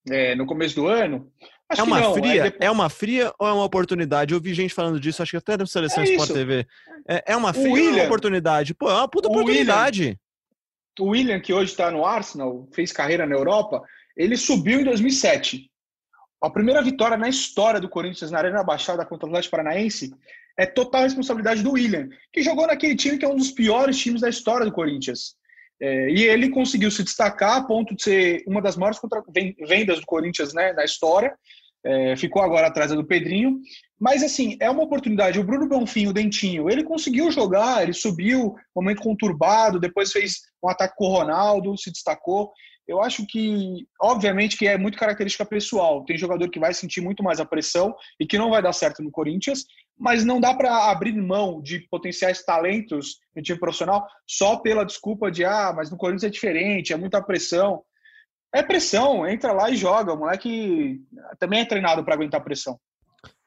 é, 0.09 0.35
no 0.35 0.45
começo 0.45 0.75
do 0.75 0.87
ano. 0.87 1.31
Acho 1.69 1.81
é 1.81 1.83
uma 1.83 1.99
não, 1.99 2.13
fria? 2.13 2.41
É, 2.41 2.43
depois... 2.43 2.61
é, 2.61 2.71
uma 2.71 2.89
fria 2.89 3.33
ou 3.39 3.47
é 3.47 3.53
uma 3.53 3.63
oportunidade? 3.63 4.33
Eu 4.33 4.41
vi 4.41 4.53
gente 4.53 4.73
falando 4.73 4.99
disso, 4.99 5.21
acho 5.21 5.31
que 5.31 5.37
até 5.37 5.57
no 5.57 5.65
Seleção 5.65 6.03
é 6.03 6.07
Sport 6.07 6.31
TV. 6.31 6.67
É, 7.11 7.33
é 7.33 7.35
uma 7.35 7.51
William, 7.51 7.81
ou 7.81 7.89
é 7.89 7.91
uma 7.91 8.05
oportunidade? 8.05 8.73
Pô, 8.73 8.89
é 8.89 8.93
uma 8.93 9.07
puta 9.07 9.27
oportunidade. 9.27 10.01
William, 10.01 10.17
o 10.99 11.05
William, 11.07 11.39
que 11.41 11.53
hoje 11.53 11.71
está 11.71 11.91
no 11.91 12.05
Arsenal, 12.05 12.69
fez 12.71 12.93
carreira 12.93 13.25
na 13.25 13.35
Europa, 13.35 13.81
ele 14.15 14.37
subiu 14.37 14.79
em 14.79 14.85
2007. 14.85 15.69
A 16.41 16.49
primeira 16.49 16.81
vitória 16.81 17.17
na 17.17 17.27
história 17.27 17.81
do 17.81 17.89
Corinthians 17.89 18.31
na 18.31 18.37
Arena 18.37 18.63
Baixada 18.63 19.05
contra 19.05 19.25
o 19.25 19.29
Atlético 19.29 19.51
Paranaense 19.51 20.11
é 20.57 20.65
total 20.65 21.03
responsabilidade 21.03 21.61
do 21.61 21.73
William, 21.73 22.07
que 22.31 22.41
jogou 22.41 22.65
naquele 22.65 22.95
time 22.95 23.17
que 23.17 23.25
é 23.25 23.27
um 23.27 23.35
dos 23.35 23.51
piores 23.51 23.99
times 23.99 24.21
da 24.21 24.29
história 24.29 24.65
do 24.65 24.71
Corinthians. 24.71 25.35
É, 25.81 26.09
e 26.09 26.23
ele 26.23 26.49
conseguiu 26.49 26.91
se 26.91 27.03
destacar 27.03 27.57
a 27.57 27.63
ponto 27.63 27.95
de 27.95 28.03
ser 28.03 28.43
uma 28.47 28.61
das 28.61 28.77
maiores 28.77 28.99
vendas 29.67 29.99
do 29.99 30.05
Corinthians 30.05 30.53
né, 30.53 30.71
na 30.73 30.85
história. 30.85 31.35
É, 31.83 32.15
ficou 32.15 32.41
agora 32.41 32.67
atrás 32.67 32.91
do 32.91 33.05
Pedrinho. 33.05 33.59
Mas, 33.99 34.23
assim, 34.23 34.57
é 34.59 34.69
uma 34.69 34.83
oportunidade. 34.83 35.39
O 35.39 35.43
Bruno 35.43 35.67
Bonfim, 35.67 36.07
o 36.07 36.13
Dentinho, 36.13 36.69
ele 36.69 36.83
conseguiu 36.83 37.31
jogar, 37.31 37.83
ele 37.83 37.93
subiu, 37.93 38.55
momento 38.75 39.01
conturbado, 39.01 39.79
depois 39.79 40.11
fez 40.11 40.41
um 40.63 40.69
ataque 40.69 40.95
com 40.95 41.05
o 41.05 41.11
Ronaldo, 41.11 41.77
se 41.77 41.91
destacou. 41.91 42.51
Eu 42.87 43.01
acho 43.01 43.25
que, 43.25 43.87
obviamente, 44.01 44.57
que 44.57 44.67
é 44.67 44.77
muito 44.77 44.97
característica 44.97 45.45
pessoal. 45.45 46.03
Tem 46.03 46.17
jogador 46.17 46.49
que 46.49 46.59
vai 46.59 46.73
sentir 46.73 46.99
muito 46.99 47.23
mais 47.23 47.39
a 47.39 47.45
pressão 47.45 47.95
e 48.19 48.25
que 48.25 48.37
não 48.37 48.49
vai 48.49 48.61
dar 48.61 48.73
certo 48.73 49.03
no 49.03 49.11
Corinthians, 49.11 49.65
mas 49.97 50.25
não 50.25 50.41
dá 50.41 50.53
para 50.53 50.89
abrir 50.89 51.13
mão 51.13 51.61
de 51.61 51.87
potenciais 51.89 52.43
talentos 52.43 53.17
no 53.35 53.41
time 53.41 53.59
profissional 53.59 54.05
só 54.27 54.57
pela 54.57 54.83
desculpa 54.83 55.31
de, 55.31 55.45
ah, 55.45 55.71
mas 55.75 55.91
no 55.91 55.97
Corinthians 55.97 56.23
é 56.23 56.29
diferente, 56.29 56.91
é 56.91 56.97
muita 56.97 57.21
pressão. 57.21 57.83
É 58.53 58.61
pressão, 58.61 59.27
entra 59.27 59.53
lá 59.53 59.69
e 59.69 59.75
joga. 59.75 60.13
O 60.13 60.17
moleque 60.17 61.01
também 61.39 61.61
é 61.61 61.65
treinado 61.65 62.03
para 62.03 62.13
aguentar 62.13 62.43
pressão. 62.43 62.79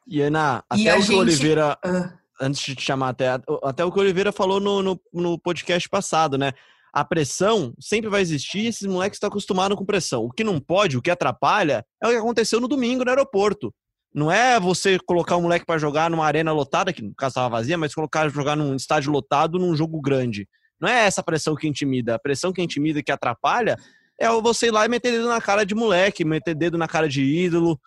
E 0.06 0.20
Ana, 0.20 0.64
até 0.68 0.82
e 0.82 0.92
o 0.92 0.96
que 0.96 1.02
gente... 1.02 1.14
o 1.14 1.18
Oliveira. 1.18 1.78
Uh... 1.84 2.24
Antes 2.40 2.62
de 2.62 2.74
te 2.74 2.82
chamar, 2.82 3.10
até, 3.10 3.28
até 3.62 3.84
o 3.84 3.92
que 3.92 3.98
o 3.98 4.02
Oliveira 4.02 4.32
falou 4.32 4.58
no, 4.58 4.82
no, 4.82 5.00
no 5.12 5.38
podcast 5.38 5.88
passado, 5.88 6.36
né? 6.36 6.52
a 6.94 7.04
pressão 7.04 7.74
sempre 7.80 8.08
vai 8.08 8.22
existir, 8.22 8.66
esses 8.66 8.86
moleques 8.86 9.16
estão 9.16 9.26
acostumados 9.26 9.76
com 9.76 9.84
pressão. 9.84 10.24
O 10.24 10.30
que 10.30 10.44
não 10.44 10.60
pode, 10.60 10.96
o 10.96 11.02
que 11.02 11.10
atrapalha, 11.10 11.84
é 12.00 12.06
o 12.06 12.10
que 12.10 12.16
aconteceu 12.16 12.60
no 12.60 12.68
domingo 12.68 13.04
no 13.04 13.10
aeroporto. 13.10 13.74
Não 14.14 14.30
é 14.30 14.60
você 14.60 14.96
colocar 15.04 15.36
um 15.36 15.42
moleque 15.42 15.66
para 15.66 15.76
jogar 15.76 16.08
numa 16.08 16.24
arena 16.24 16.52
lotada, 16.52 16.92
que 16.92 17.02
no 17.02 17.12
caso 17.12 17.32
estava 17.32 17.48
vazia, 17.48 17.76
mas 17.76 17.92
colocar 17.92 18.28
jogar 18.28 18.54
num 18.54 18.76
estádio 18.76 19.10
lotado 19.10 19.58
num 19.58 19.74
jogo 19.74 20.00
grande. 20.00 20.48
Não 20.80 20.88
é 20.88 21.04
essa 21.04 21.20
pressão 21.20 21.56
que 21.56 21.66
intimida. 21.66 22.14
A 22.14 22.18
pressão 22.18 22.52
que 22.52 22.62
intimida, 22.62 23.02
que 23.02 23.10
atrapalha, 23.10 23.76
é 24.18 24.29
você 24.40 24.66
ir 24.66 24.70
lá 24.70 24.85
e 24.85 24.88
meter 24.88 25.12
dedo 25.12 25.29
na 25.29 25.40
cara 25.40 25.64
de 25.64 25.74
moleque, 25.74 26.24
meter 26.24 26.55
dedo 26.55 26.79
na 26.79 26.88
cara 26.88 27.09
de 27.09 27.22
ídolo. 27.22 27.79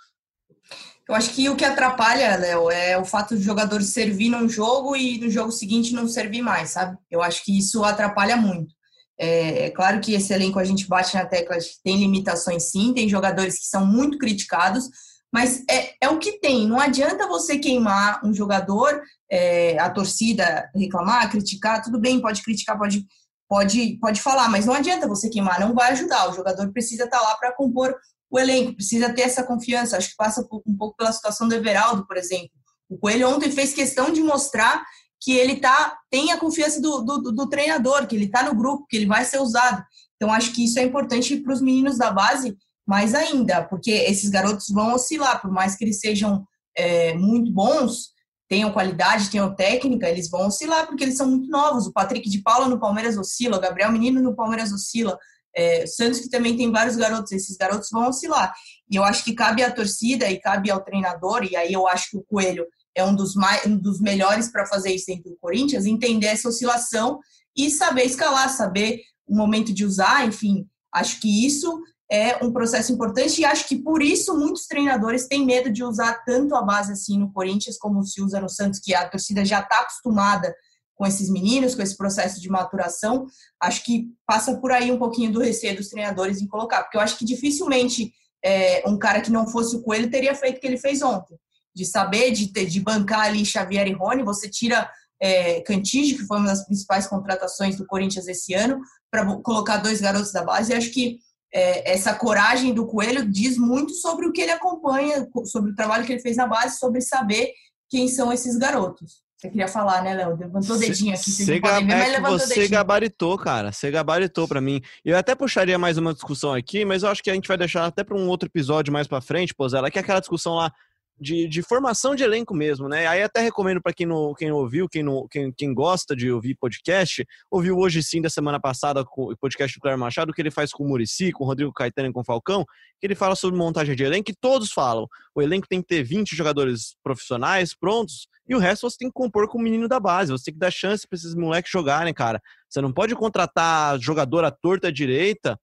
Eu 1.07 1.15
acho 1.15 1.29
que 1.31 1.47
o 1.47 1.55
que 1.55 1.63
atrapalha, 1.63 2.35
Léo, 2.35 2.69
é 2.69 2.97
o 2.97 3.05
fato 3.05 3.33
do 3.33 3.41
jogador 3.41 3.81
servir 3.81 4.29
num 4.29 4.49
jogo 4.49 4.95
e 4.95 5.17
no 5.19 5.29
jogo 5.29 5.51
seguinte 5.51 5.93
não 5.93 6.07
servir 6.07 6.41
mais, 6.41 6.71
sabe? 6.71 6.97
Eu 7.09 7.21
acho 7.21 7.45
que 7.45 7.57
isso 7.57 7.83
atrapalha 7.85 8.35
muito. 8.35 8.75
É, 9.17 9.65
é 9.65 9.69
claro 9.71 10.01
que 10.01 10.13
esse 10.13 10.33
elenco 10.33 10.59
a 10.59 10.65
gente 10.65 10.87
bate 10.87 11.15
na 11.15 11.25
tecla, 11.25 11.57
tem 11.83 11.97
limitações 11.97 12.71
sim, 12.71 12.93
tem 12.93 13.07
jogadores 13.07 13.57
que 13.57 13.65
são 13.65 13.85
muito 13.85 14.17
criticados, 14.17 14.89
mas 15.33 15.63
é, 15.69 15.93
é 16.01 16.09
o 16.09 16.19
que 16.19 16.39
tem. 16.39 16.67
Não 16.67 16.79
adianta 16.79 17.27
você 17.27 17.57
queimar 17.57 18.19
um 18.23 18.33
jogador, 18.33 19.01
é, 19.31 19.79
a 19.79 19.89
torcida 19.89 20.69
reclamar, 20.75 21.31
criticar, 21.31 21.81
tudo 21.81 21.99
bem, 21.99 22.21
pode 22.21 22.43
criticar, 22.43 22.77
pode, 22.77 23.05
pode, 23.47 23.97
pode 23.99 24.21
falar, 24.21 24.49
mas 24.49 24.65
não 24.65 24.73
adianta 24.73 25.07
você 25.07 25.29
queimar, 25.29 25.59
não 25.59 25.73
vai 25.73 25.91
ajudar. 25.91 26.29
O 26.29 26.33
jogador 26.33 26.71
precisa 26.71 27.05
estar 27.05 27.21
lá 27.21 27.35
para 27.35 27.53
compor 27.53 27.95
o 28.29 28.39
elenco, 28.39 28.75
precisa 28.75 29.13
ter 29.13 29.21
essa 29.21 29.43
confiança. 29.43 29.97
Acho 29.97 30.09
que 30.09 30.15
passa 30.15 30.41
um 30.65 30.75
pouco 30.77 30.97
pela 30.97 31.11
situação 31.11 31.47
do 31.47 31.55
Everaldo, 31.55 32.05
por 32.05 32.17
exemplo. 32.17 32.49
O 32.89 32.97
Coelho 32.97 33.29
ontem 33.29 33.51
fez 33.51 33.73
questão 33.73 34.11
de 34.11 34.21
mostrar 34.21 34.85
que 35.19 35.31
ele 35.31 35.57
tá, 35.57 35.97
tem 36.09 36.31
a 36.31 36.37
confiança 36.37 36.79
do, 36.79 37.01
do, 37.01 37.31
do 37.31 37.49
treinador, 37.49 38.05
que 38.05 38.15
ele 38.15 38.25
está 38.25 38.43
no 38.43 38.55
grupo, 38.55 38.85
que 38.87 38.95
ele 38.95 39.05
vai 39.05 39.25
ser 39.25 39.39
usado. 39.39 39.83
Então, 40.15 40.31
acho 40.31 40.53
que 40.53 40.63
isso 40.63 40.79
é 40.79 40.83
importante 40.83 41.37
para 41.37 41.53
os 41.53 41.61
meninos 41.61 41.97
da 41.97 42.11
base 42.11 42.57
mais 42.85 43.13
ainda, 43.13 43.63
porque 43.63 43.91
esses 43.91 44.29
garotos 44.29 44.67
vão 44.69 44.93
oscilar, 44.93 45.41
por 45.41 45.51
mais 45.51 45.75
que 45.75 45.83
eles 45.83 45.99
sejam 45.99 46.45
é, 46.75 47.13
muito 47.15 47.51
bons, 47.51 48.13
tenham 48.47 48.71
qualidade, 48.71 49.29
tenham 49.29 49.53
técnica, 49.53 50.09
eles 50.09 50.29
vão 50.29 50.47
oscilar 50.47 50.87
porque 50.87 51.03
eles 51.03 51.17
são 51.17 51.27
muito 51.27 51.49
novos. 51.49 51.87
O 51.87 51.93
Patrick 51.93 52.29
de 52.29 52.41
Paula 52.41 52.67
no 52.67 52.79
Palmeiras 52.79 53.17
oscila, 53.17 53.57
o 53.57 53.61
Gabriel 53.61 53.91
Menino 53.91 54.21
no 54.21 54.35
Palmeiras 54.35 54.71
oscila, 54.71 55.17
é, 55.55 55.83
o 55.83 55.87
Santos 55.87 56.19
que 56.19 56.29
também 56.29 56.55
tem 56.55 56.71
vários 56.71 56.95
garotos, 56.95 57.31
esses 57.31 57.57
garotos 57.57 57.89
vão 57.91 58.07
oscilar. 58.07 58.53
E 58.89 58.95
eu 58.95 59.03
acho 59.03 59.23
que 59.23 59.33
cabe 59.33 59.63
à 59.63 59.71
torcida 59.71 60.29
e 60.29 60.39
cabe 60.39 60.71
ao 60.71 60.83
treinador, 60.83 61.43
e 61.43 61.55
aí 61.55 61.73
eu 61.73 61.87
acho 61.87 62.11
que 62.11 62.17
o 62.17 62.23
Coelho 62.23 62.65
é 62.95 63.03
um 63.03 63.15
dos, 63.15 63.35
mais, 63.35 63.65
um 63.65 63.77
dos 63.77 63.99
melhores 63.99 64.49
para 64.49 64.65
fazer 64.65 64.93
isso 64.93 65.05
dentro 65.07 65.29
do 65.29 65.37
Corinthians, 65.37 65.85
entender 65.85 66.27
essa 66.27 66.49
oscilação 66.49 67.19
e 67.55 67.69
saber 67.69 68.03
escalar, 68.03 68.49
saber 68.49 69.01
o 69.27 69.35
momento 69.35 69.73
de 69.73 69.83
usar, 69.83 70.25
enfim. 70.25 70.65
Acho 70.93 71.19
que 71.19 71.45
isso 71.45 71.81
é 72.09 72.43
um 72.43 72.51
processo 72.51 72.93
importante 72.93 73.41
e 73.41 73.45
acho 73.45 73.67
que 73.67 73.75
por 73.75 74.01
isso 74.01 74.37
muitos 74.37 74.65
treinadores 74.65 75.27
têm 75.27 75.45
medo 75.45 75.69
de 75.69 75.83
usar 75.83 76.23
tanto 76.25 76.55
a 76.55 76.61
base 76.61 76.93
assim 76.93 77.19
no 77.19 77.31
Corinthians 77.31 77.77
como 77.77 78.03
se 78.03 78.21
usa 78.21 78.39
no 78.39 78.49
Santos, 78.49 78.79
que 78.79 78.93
a 78.93 79.07
torcida 79.09 79.43
já 79.43 79.59
está 79.59 79.81
acostumada 79.81 80.55
com 80.95 81.05
esses 81.05 81.29
meninos, 81.29 81.75
com 81.75 81.81
esse 81.81 81.95
processo 81.95 82.41
de 82.41 82.49
maturação. 82.49 83.27
Acho 83.61 83.83
que 83.83 84.07
passa 84.25 84.55
por 84.57 84.71
aí 84.71 84.91
um 84.91 84.97
pouquinho 84.97 85.31
do 85.31 85.41
receio 85.41 85.75
dos 85.75 85.89
treinadores 85.89 86.41
em 86.41 86.47
colocar, 86.47 86.83
porque 86.83 86.97
eu 86.97 87.01
acho 87.01 87.17
que 87.17 87.25
dificilmente 87.25 88.11
é, 88.43 88.83
um 88.87 88.97
cara 88.97 89.21
que 89.21 89.31
não 89.31 89.47
fosse 89.47 89.75
o 89.75 89.81
Coelho 89.81 90.09
teria 90.09 90.33
feito 90.33 90.57
o 90.57 90.59
que 90.61 90.67
ele 90.67 90.77
fez 90.77 91.01
ontem, 91.01 91.37
de 91.75 91.85
saber, 91.85 92.31
de, 92.31 92.51
ter, 92.51 92.65
de 92.65 92.79
bancar 92.79 93.25
ali 93.25 93.45
Xavier 93.45 93.87
e 93.87 93.93
Rony, 93.93 94.23
você 94.23 94.49
tira 94.49 94.89
é, 95.21 95.61
que 95.61 96.25
foi 96.25 96.37
uma 96.37 96.47
das 96.47 96.65
principais 96.65 97.05
contratações 97.07 97.75
do 97.75 97.85
Corinthians 97.85 98.27
esse 98.27 98.53
ano, 98.53 98.79
para 99.11 99.25
colocar 99.41 99.77
dois 99.77 99.99
garotos 99.99 100.31
da 100.31 100.43
base, 100.43 100.71
e 100.71 100.75
acho 100.75 100.91
que 100.91 101.19
é, 101.53 101.91
essa 101.91 102.13
coragem 102.13 102.73
do 102.73 102.85
Coelho 102.85 103.29
diz 103.29 103.57
muito 103.57 103.93
sobre 103.93 104.27
o 104.27 104.31
que 104.31 104.41
ele 104.41 104.51
acompanha, 104.51 105.27
sobre 105.45 105.71
o 105.71 105.75
trabalho 105.75 106.05
que 106.05 106.13
ele 106.13 106.21
fez 106.21 106.37
na 106.37 106.47
base, 106.47 106.77
sobre 106.77 107.01
saber 107.01 107.51
quem 107.89 108.07
são 108.07 108.31
esses 108.31 108.57
garotos. 108.57 109.25
Você 109.37 109.49
queria 109.49 109.67
falar, 109.67 110.01
né, 110.01 110.15
Léo? 110.15 110.35
Levantou 110.35 110.75
o 110.75 110.79
dedinho 110.79 111.13
aqui, 111.13 111.29
não 111.45 111.61
podem 111.61 111.87
ver, 111.87 112.15
é 112.15 112.21
você 112.21 112.55
dedinho. 112.55 112.69
gabaritou, 112.71 113.37
cara. 113.37 113.71
Você 113.71 113.91
gabaritou 113.91 114.47
para 114.47 114.59
mim. 114.59 114.81
Eu 115.05 115.15
até 115.15 115.35
puxaria 115.35 115.77
mais 115.77 115.95
uma 115.95 116.11
discussão 116.11 116.55
aqui, 116.55 116.83
mas 116.83 117.03
eu 117.03 117.09
acho 117.09 117.21
que 117.21 117.29
a 117.29 117.35
gente 117.35 117.47
vai 117.47 117.55
deixar 117.55 117.85
até 117.85 118.03
para 118.03 118.17
um 118.17 118.27
outro 118.27 118.49
episódio 118.49 118.91
mais 118.91 119.05
para 119.05 119.21
frente, 119.21 119.53
Pozela, 119.53 119.91
que 119.91 119.99
é 119.99 120.01
aquela 120.01 120.19
discussão 120.19 120.55
lá 120.55 120.73
de, 121.19 121.47
de 121.47 121.61
formação 121.61 122.15
de 122.15 122.23
elenco 122.23 122.53
mesmo, 122.53 122.87
né? 122.87 123.07
Aí 123.07 123.23
até 123.23 123.41
recomendo 123.41 123.81
para 123.81 123.93
quem 123.93 124.05
não, 124.05 124.33
quem 124.33 124.51
ouviu, 124.51 124.87
quem, 124.87 125.03
não, 125.03 125.27
quem, 125.27 125.51
quem 125.51 125.73
gosta 125.73 126.15
de 126.15 126.31
ouvir 126.31 126.55
podcast, 126.55 127.25
ouviu 127.49 127.77
hoje 127.77 128.03
sim 128.03 128.21
da 128.21 128.29
semana 128.29 128.59
passada 128.59 129.01
o 129.01 129.35
podcast 129.37 129.77
do 129.77 129.81
Cléber 129.81 129.99
Machado, 129.99 130.31
que 130.33 130.41
ele 130.41 130.51
faz 130.51 130.71
com 130.71 130.83
o 130.83 130.87
Murici, 130.87 131.31
com 131.31 131.43
o 131.43 131.47
Rodrigo 131.47 131.73
Caetano 131.73 132.09
e 132.09 132.13
com 132.13 132.21
o 132.21 132.25
Falcão, 132.25 132.65
que 132.99 133.07
ele 133.07 133.15
fala 133.15 133.35
sobre 133.35 133.57
montagem 133.57 133.95
de 133.95 134.03
elenco 134.03 134.31
e 134.31 134.35
todos 134.35 134.71
falam. 134.71 135.07
O 135.33 135.41
elenco 135.41 135.67
tem 135.67 135.81
que 135.81 135.87
ter 135.87 136.03
20 136.03 136.35
jogadores 136.35 136.95
profissionais 137.03 137.75
prontos 137.75 138.27
e 138.47 138.55
o 138.55 138.59
resto 138.59 138.89
você 138.89 138.97
tem 138.97 139.09
que 139.09 139.13
compor 139.13 139.47
com 139.49 139.57
o 139.57 139.61
menino 139.61 139.87
da 139.87 139.99
base. 139.99 140.31
Você 140.31 140.45
tem 140.45 140.53
que 140.53 140.59
dar 140.59 140.71
chance 140.71 141.07
para 141.07 141.17
esses 141.17 141.35
moleques 141.35 141.71
jogarem, 141.71 142.13
cara. 142.13 142.41
Você 142.69 142.79
não 142.79 142.93
pode 142.93 143.15
contratar 143.15 143.99
jogador 143.99 144.45
à 144.45 144.51
torta 144.51 144.87
à 144.87 144.91
direita 144.91 145.59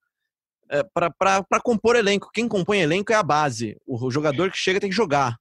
é, 0.71 0.83
para 0.83 1.61
compor 1.63 1.97
elenco. 1.97 2.31
Quem 2.33 2.49
compõe 2.49 2.81
elenco 2.81 3.13
é 3.13 3.15
a 3.15 3.23
base. 3.23 3.77
O 3.87 4.11
jogador 4.11 4.51
que 4.51 4.59
chega 4.59 4.81
tem 4.81 4.91
que 4.91 4.97
jogar. 4.97 5.37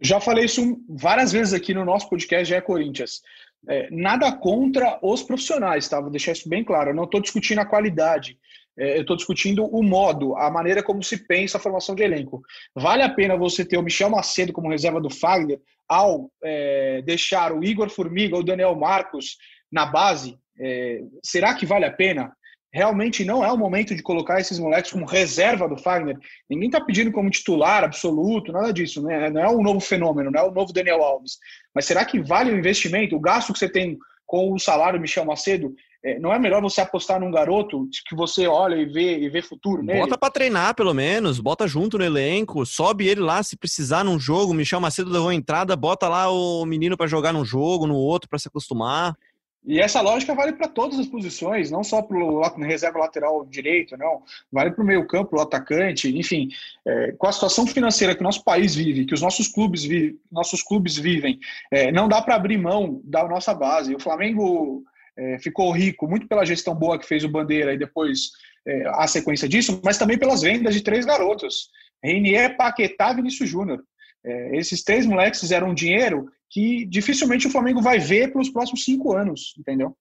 Já 0.00 0.18
falei 0.20 0.46
isso 0.46 0.78
várias 0.88 1.30
vezes 1.30 1.52
aqui 1.52 1.74
no 1.74 1.84
nosso 1.84 2.08
podcast, 2.08 2.48
já 2.48 2.56
é 2.56 2.60
Corinthians. 2.60 3.20
É, 3.68 3.88
nada 3.90 4.32
contra 4.32 4.98
os 5.02 5.22
profissionais, 5.22 5.88
tá? 5.88 6.00
Vou 6.00 6.10
deixar 6.10 6.32
isso 6.32 6.48
bem 6.48 6.64
claro. 6.64 6.90
Eu 6.90 6.94
não 6.94 7.04
estou 7.04 7.20
discutindo 7.20 7.58
a 7.58 7.66
qualidade. 7.66 8.38
É, 8.78 8.96
eu 8.96 9.02
estou 9.02 9.16
discutindo 9.16 9.64
o 9.64 9.82
modo, 9.82 10.34
a 10.36 10.50
maneira 10.50 10.82
como 10.82 11.02
se 11.02 11.26
pensa 11.26 11.58
a 11.58 11.60
formação 11.60 11.94
de 11.94 12.02
elenco. 12.02 12.40
Vale 12.74 13.02
a 13.02 13.10
pena 13.10 13.36
você 13.36 13.62
ter 13.62 13.76
o 13.76 13.82
Michel 13.82 14.08
Macedo 14.08 14.54
como 14.54 14.70
reserva 14.70 15.00
do 15.00 15.10
Fagner 15.10 15.60
ao 15.86 16.30
é, 16.42 17.02
deixar 17.02 17.52
o 17.52 17.62
Igor 17.62 17.90
Formiga 17.90 18.36
ou 18.36 18.40
o 18.40 18.44
Daniel 18.44 18.74
Marcos 18.74 19.36
na 19.70 19.84
base? 19.84 20.38
É, 20.58 21.02
será 21.22 21.54
que 21.54 21.66
vale 21.66 21.84
a 21.84 21.92
pena? 21.92 22.32
Realmente 22.72 23.24
não 23.24 23.44
é 23.44 23.52
o 23.52 23.58
momento 23.58 23.94
de 23.94 24.02
colocar 24.02 24.40
esses 24.40 24.58
moleques 24.58 24.92
como 24.92 25.04
reserva 25.04 25.68
do 25.68 25.76
Fagner. 25.76 26.16
Ninguém 26.48 26.68
está 26.68 26.80
pedindo 26.80 27.10
como 27.10 27.30
titular 27.30 27.82
absoluto, 27.82 28.52
nada 28.52 28.72
disso. 28.72 29.02
Né? 29.02 29.28
Não 29.30 29.42
é 29.42 29.48
um 29.48 29.62
novo 29.62 29.80
fenômeno, 29.80 30.30
não 30.30 30.40
é 30.40 30.44
o 30.44 30.52
novo 30.52 30.72
Daniel 30.72 31.02
Alves. 31.02 31.38
Mas 31.74 31.84
será 31.84 32.04
que 32.04 32.20
vale 32.20 32.52
o 32.52 32.58
investimento, 32.58 33.16
o 33.16 33.20
gasto 33.20 33.52
que 33.52 33.58
você 33.58 33.68
tem 33.68 33.98
com 34.24 34.52
o 34.52 34.58
salário 34.58 35.00
Michel 35.00 35.24
Macedo? 35.24 35.74
É, 36.02 36.18
não 36.18 36.32
é 36.32 36.38
melhor 36.38 36.62
você 36.62 36.80
apostar 36.80 37.20
num 37.20 37.30
garoto 37.30 37.86
que 38.08 38.16
você 38.16 38.46
olha 38.46 38.74
e 38.76 38.86
vê, 38.86 39.18
e 39.18 39.28
vê 39.28 39.42
futuro 39.42 39.82
nele? 39.82 40.00
Bota 40.00 40.16
para 40.16 40.32
treinar, 40.32 40.74
pelo 40.74 40.94
menos. 40.94 41.38
Bota 41.40 41.68
junto 41.68 41.98
no 41.98 42.04
elenco. 42.04 42.64
Sobe 42.64 43.06
ele 43.06 43.20
lá 43.20 43.42
se 43.42 43.54
precisar 43.54 44.02
num 44.02 44.18
jogo. 44.18 44.54
Michel 44.54 44.80
Macedo 44.80 45.10
levou 45.10 45.28
a 45.28 45.34
entrada, 45.34 45.76
bota 45.76 46.08
lá 46.08 46.30
o 46.30 46.64
menino 46.64 46.96
para 46.96 47.06
jogar 47.06 47.34
num 47.34 47.44
jogo, 47.44 47.86
no 47.86 47.96
outro, 47.96 48.30
para 48.30 48.38
se 48.38 48.48
acostumar. 48.48 49.14
E 49.64 49.78
essa 49.78 50.00
lógica 50.00 50.34
vale 50.34 50.54
para 50.54 50.68
todas 50.68 50.98
as 50.98 51.06
posições, 51.06 51.70
não 51.70 51.84
só 51.84 52.00
para 52.00 52.16
o 52.16 52.40
reserva 52.62 52.98
lateral 52.98 53.44
direito, 53.44 53.96
não. 53.96 54.22
Vale 54.50 54.70
para 54.70 54.82
o 54.82 54.86
meio 54.86 55.06
campo, 55.06 55.36
o 55.36 55.40
atacante, 55.40 56.08
enfim. 56.16 56.48
É, 56.86 57.12
com 57.12 57.26
a 57.26 57.32
situação 57.32 57.66
financeira 57.66 58.14
que 58.14 58.22
o 58.22 58.24
nosso 58.24 58.42
país 58.42 58.74
vive, 58.74 59.04
que 59.04 59.12
os 59.12 59.20
nossos 59.20 59.48
clubes, 59.48 59.84
vive, 59.84 60.18
nossos 60.32 60.62
clubes 60.62 60.96
vivem, 60.96 61.38
é, 61.70 61.92
não 61.92 62.08
dá 62.08 62.22
para 62.22 62.36
abrir 62.36 62.56
mão 62.56 63.02
da 63.04 63.28
nossa 63.28 63.52
base. 63.52 63.94
O 63.94 64.00
Flamengo 64.00 64.82
é, 65.16 65.38
ficou 65.38 65.70
rico 65.72 66.08
muito 66.08 66.26
pela 66.26 66.46
gestão 66.46 66.74
boa 66.74 66.98
que 66.98 67.06
fez 67.06 67.22
o 67.22 67.28
Bandeira 67.28 67.74
e 67.74 67.78
depois 67.78 68.30
é, 68.66 68.88
a 68.88 69.06
sequência 69.06 69.46
disso, 69.46 69.78
mas 69.84 69.98
também 69.98 70.18
pelas 70.18 70.40
vendas 70.40 70.74
de 70.74 70.80
três 70.80 71.04
garotos. 71.04 71.68
Reinier, 72.02 72.56
Paquetá 72.56 73.12
e 73.12 73.16
Vinícius 73.16 73.48
Júnior. 73.48 73.82
É, 74.24 74.56
esses 74.56 74.82
três 74.82 75.04
moleques 75.04 75.40
fizeram 75.40 75.74
dinheiro 75.74 76.30
que 76.50 76.84
dificilmente 76.86 77.46
o 77.46 77.50
Flamengo 77.50 77.80
vai 77.80 77.98
ver 77.98 78.32
pelos 78.32 78.50
próximos 78.50 78.84
cinco 78.84 79.14
anos, 79.16 79.54
entendeu? 79.58 79.96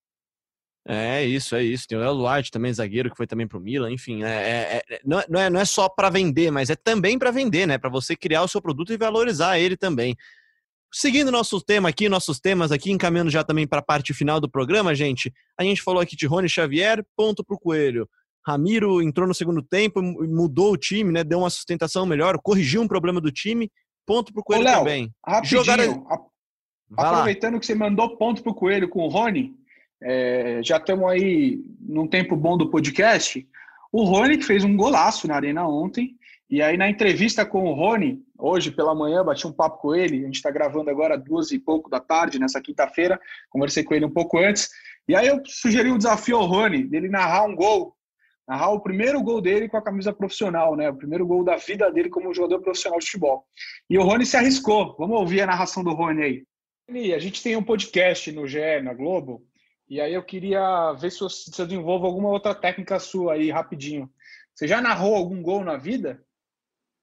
É 0.88 1.24
isso, 1.24 1.56
é 1.56 1.64
isso. 1.64 1.88
Tem 1.88 1.98
o 1.98 2.04
El 2.04 2.18
Duarte 2.18 2.50
também, 2.50 2.74
zagueiro, 2.74 3.12
que 3.12 3.18
foi 3.18 3.28
também 3.28 3.48
pro 3.48 3.60
Milan. 3.60 3.92
Enfim, 3.92 4.24
é, 4.24 4.28
é, 4.28 4.84
é 4.90 5.02
não, 5.06 5.20
é, 5.40 5.50
não 5.50 5.60
é 5.60 5.66
só 5.66 5.88
para 5.88 6.10
vender, 6.10 6.50
mas 6.50 6.72
é 6.72 6.76
também 6.76 7.20
para 7.20 7.30
vender, 7.30 7.68
né? 7.68 7.78
Para 7.78 7.92
você 7.92 8.16
criar 8.16 8.42
o 8.42 8.48
seu 8.48 8.60
produto 8.60 8.92
e 8.92 8.98
valorizar 8.98 9.60
ele 9.60 9.78
também. 9.78 10.16
Seguindo 10.92 11.32
nosso 11.32 11.62
tema 11.62 11.90
aqui, 11.90 12.10
nossos 12.10 12.40
temas 12.40 12.72
aqui, 12.72 12.92
encaminhando 12.92 13.30
já 13.30 13.44
também 13.44 13.68
para 13.68 13.80
a 13.80 13.84
parte 13.84 14.12
final 14.16 14.40
do 14.40 14.50
programa, 14.50 14.96
gente. 14.96 15.32
A 15.56 15.64
gente 15.64 15.84
falou 15.84 16.02
aqui 16.02 16.16
de 16.16 16.26
Rony 16.26 16.50
Xavier, 16.50 17.06
ponto 17.16 17.44
pro 17.44 17.60
Coelho. 17.60 18.10
Ramiro 18.44 19.00
entrou 19.00 19.28
no 19.28 19.36
segundo 19.36 19.62
tempo, 19.62 20.02
mudou 20.02 20.74
o 20.74 20.78
time, 20.78 21.12
né? 21.12 21.24
Deu 21.24 21.40
uma 21.40 21.52
sustentação 21.52 22.08
melhor, 22.08 22.40
corrigiu 22.42 22.82
um 22.82 22.88
problema 22.88 23.22
do 23.22 23.32
time, 23.32 23.72
ponto 24.08 24.34
pro 24.34 24.44
Coelho 24.44 24.64
Ô, 24.64 24.66
Léo, 24.66 24.78
também. 24.80 25.12
Rapidinho, 25.24 25.64
Jogar... 25.64 25.78
Vai 26.90 27.06
Aproveitando 27.06 27.54
lá. 27.54 27.60
que 27.60 27.66
você 27.66 27.76
mandou 27.76 28.18
ponto 28.18 28.42
para 28.42 28.52
o 28.52 28.56
Coelho 28.56 28.90
com 28.90 29.02
o 29.02 29.10
Rony, 29.10 29.56
é, 30.02 30.62
já 30.64 30.78
estamos 30.78 31.10
aí 31.10 31.62
num 31.80 32.08
tempo 32.08 32.36
bom 32.36 32.58
do 32.58 32.70
podcast. 32.70 33.48
O 33.92 34.04
Rony 34.04 34.38
que 34.38 34.46
fez 34.46 34.64
um 34.64 34.76
golaço 34.76 35.28
na 35.28 35.36
arena 35.36 35.68
ontem. 35.68 36.18
E 36.50 36.64
aí, 36.64 36.78
na 36.78 36.90
entrevista 36.90 37.46
com 37.46 37.66
o 37.66 37.74
Rony, 37.74 38.24
hoje 38.38 38.72
pela 38.72 38.96
manhã, 38.96 39.24
bati 39.24 39.46
um 39.46 39.52
papo 39.52 39.78
com 39.78 39.96
ele. 39.96 40.24
A 40.24 40.26
gente 40.26 40.38
está 40.38 40.50
gravando 40.50 40.90
agora 40.90 41.16
duas 41.16 41.52
e 41.52 41.60
pouco 41.60 41.90
da 41.90 42.00
tarde, 42.00 42.40
nessa 42.40 42.60
quinta-feira. 42.60 43.20
Conversei 43.52 43.84
com 43.84 43.94
ele 43.94 44.06
um 44.06 44.10
pouco 44.10 44.40
antes. 44.40 44.68
E 45.08 45.16
aí, 45.16 45.28
eu 45.28 45.42
sugeri 45.46 45.92
um 45.92 45.98
desafio 45.98 46.38
ao 46.38 46.48
Rony, 46.48 46.84
dele 46.84 47.08
narrar 47.08 47.44
um 47.44 47.56
gol. 47.56 47.96
Narrar 48.48 48.72
o 48.72 48.80
primeiro 48.80 49.22
gol 49.22 49.42
dele 49.42 49.70
com 49.70 49.78
a 49.78 49.82
camisa 49.82 50.12
profissional, 50.12 50.76
né? 50.76 50.90
O 50.90 50.96
primeiro 50.96 51.24
gol 51.24 51.44
da 51.44 51.56
vida 51.56 51.92
dele 51.92 52.10
como 52.10 52.34
jogador 52.34 52.62
profissional 52.62 52.98
de 52.98 53.06
futebol. 53.06 53.46
E 53.88 53.96
o 53.96 54.04
Rony 54.04 54.26
se 54.26 54.38
arriscou. 54.38 54.96
Vamos 54.98 55.20
ouvir 55.20 55.42
a 55.42 55.46
narração 55.46 55.84
do 55.84 55.94
Rony 55.94 56.24
aí. 56.24 56.44
A 56.90 57.20
gente 57.20 57.44
tem 57.44 57.56
um 57.56 57.64
podcast 57.64 58.32
no 58.32 58.48
GE, 58.48 58.82
na 58.84 58.96
Globo, 58.96 59.46
e 59.88 60.02
aí 60.02 60.12
eu 60.12 60.24
queria 60.24 60.92
ver 60.94 61.12
se 61.12 61.20
você 61.20 61.64
desenvolve 61.64 62.08
alguma 62.08 62.30
outra 62.30 62.56
técnica 62.56 63.00
sua 63.00 63.34
aí, 63.34 63.52
rapidinho. 63.52 64.10
Você 64.56 64.68
já 64.68 64.82
narrou 64.82 65.16
algum 65.16 65.40
gol 65.40 65.64
na 65.64 65.78
vida? 65.78 66.20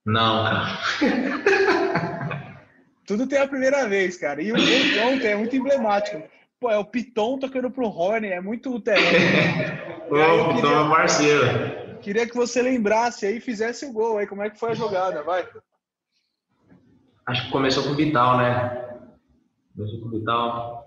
Não, 0.05 0.43
cara. 0.43 0.79
Tudo 3.07 3.27
tem 3.27 3.39
a 3.39 3.47
primeira 3.47 3.87
vez, 3.87 4.17
cara. 4.17 4.41
E 4.41 4.51
o 4.51 4.55
gol 4.55 4.65
de 4.65 4.99
ontem 4.99 5.27
é 5.27 5.35
muito 5.37 5.55
emblemático. 5.55 6.21
Pô, 6.59 6.69
é 6.69 6.77
o 6.77 6.83
Piton 6.83 7.39
tocando 7.39 7.71
pro 7.71 7.87
Rony, 7.87 8.27
é 8.27 8.41
muito 8.41 8.77
terreno. 8.81 9.77
Ô, 10.11 10.53
Piton 10.53 10.85
é 10.85 10.89
parceiro. 10.89 11.99
Queria 12.01 12.27
que 12.27 12.35
você 12.35 12.61
lembrasse 12.61 13.25
aí 13.25 13.37
e 13.37 13.41
fizesse 13.41 13.85
o 13.85 13.93
gol 13.93 14.17
aí. 14.17 14.27
Como 14.27 14.43
é 14.43 14.49
que 14.49 14.59
foi 14.59 14.71
a 14.71 14.75
jogada? 14.75 15.23
Vai. 15.23 15.47
Acho 17.25 17.45
que 17.45 17.51
começou 17.51 17.83
com 17.83 17.89
o 17.91 17.95
Vital, 17.95 18.37
né? 18.37 18.86
Começou 19.77 20.01
com 20.01 20.07
o 20.07 20.09
Vital. 20.09 20.83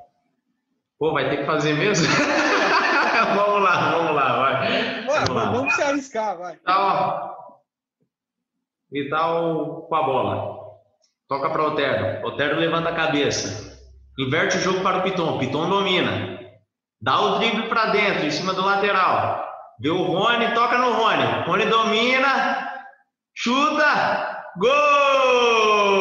Pô, 0.98 1.12
vai 1.12 1.30
ter 1.30 1.36
que 1.36 1.46
fazer 1.46 1.74
mesmo? 1.74 2.08
vamos 3.36 3.62
lá, 3.62 3.90
vamos 3.92 4.16
lá, 4.16 4.36
vai. 4.36 5.04
Vamos, 5.04 5.28
vamos, 5.28 5.58
vamos 5.58 5.74
se 5.74 5.82
arriscar, 5.82 6.36
vai. 6.36 6.56
Vital, 6.56 7.62
Vital 8.90 9.82
com 9.88 9.94
a 9.94 10.02
bola. 10.02 10.60
Toca 11.28 11.50
para 11.50 11.68
Otero. 11.68 12.26
Otero 12.26 12.58
levanta 12.58 12.88
a 12.88 12.94
cabeça. 12.94 13.78
Inverte 14.18 14.56
o 14.56 14.60
jogo 14.60 14.82
para 14.82 14.98
o 14.98 15.02
Piton. 15.02 15.38
Piton 15.38 15.70
domina. 15.70 16.40
Dá 17.00 17.20
o 17.20 17.38
drible 17.38 17.68
para 17.68 17.92
dentro, 17.92 18.26
em 18.26 18.30
cima 18.32 18.52
do 18.52 18.64
lateral. 18.64 19.48
Vê 19.78 19.90
o 19.90 20.02
Rony, 20.02 20.52
toca 20.52 20.76
no 20.78 20.94
Rony. 20.94 21.44
Rony 21.46 21.66
domina. 21.66 22.68
Chuta. 23.36 24.36
Gol! 24.58 26.00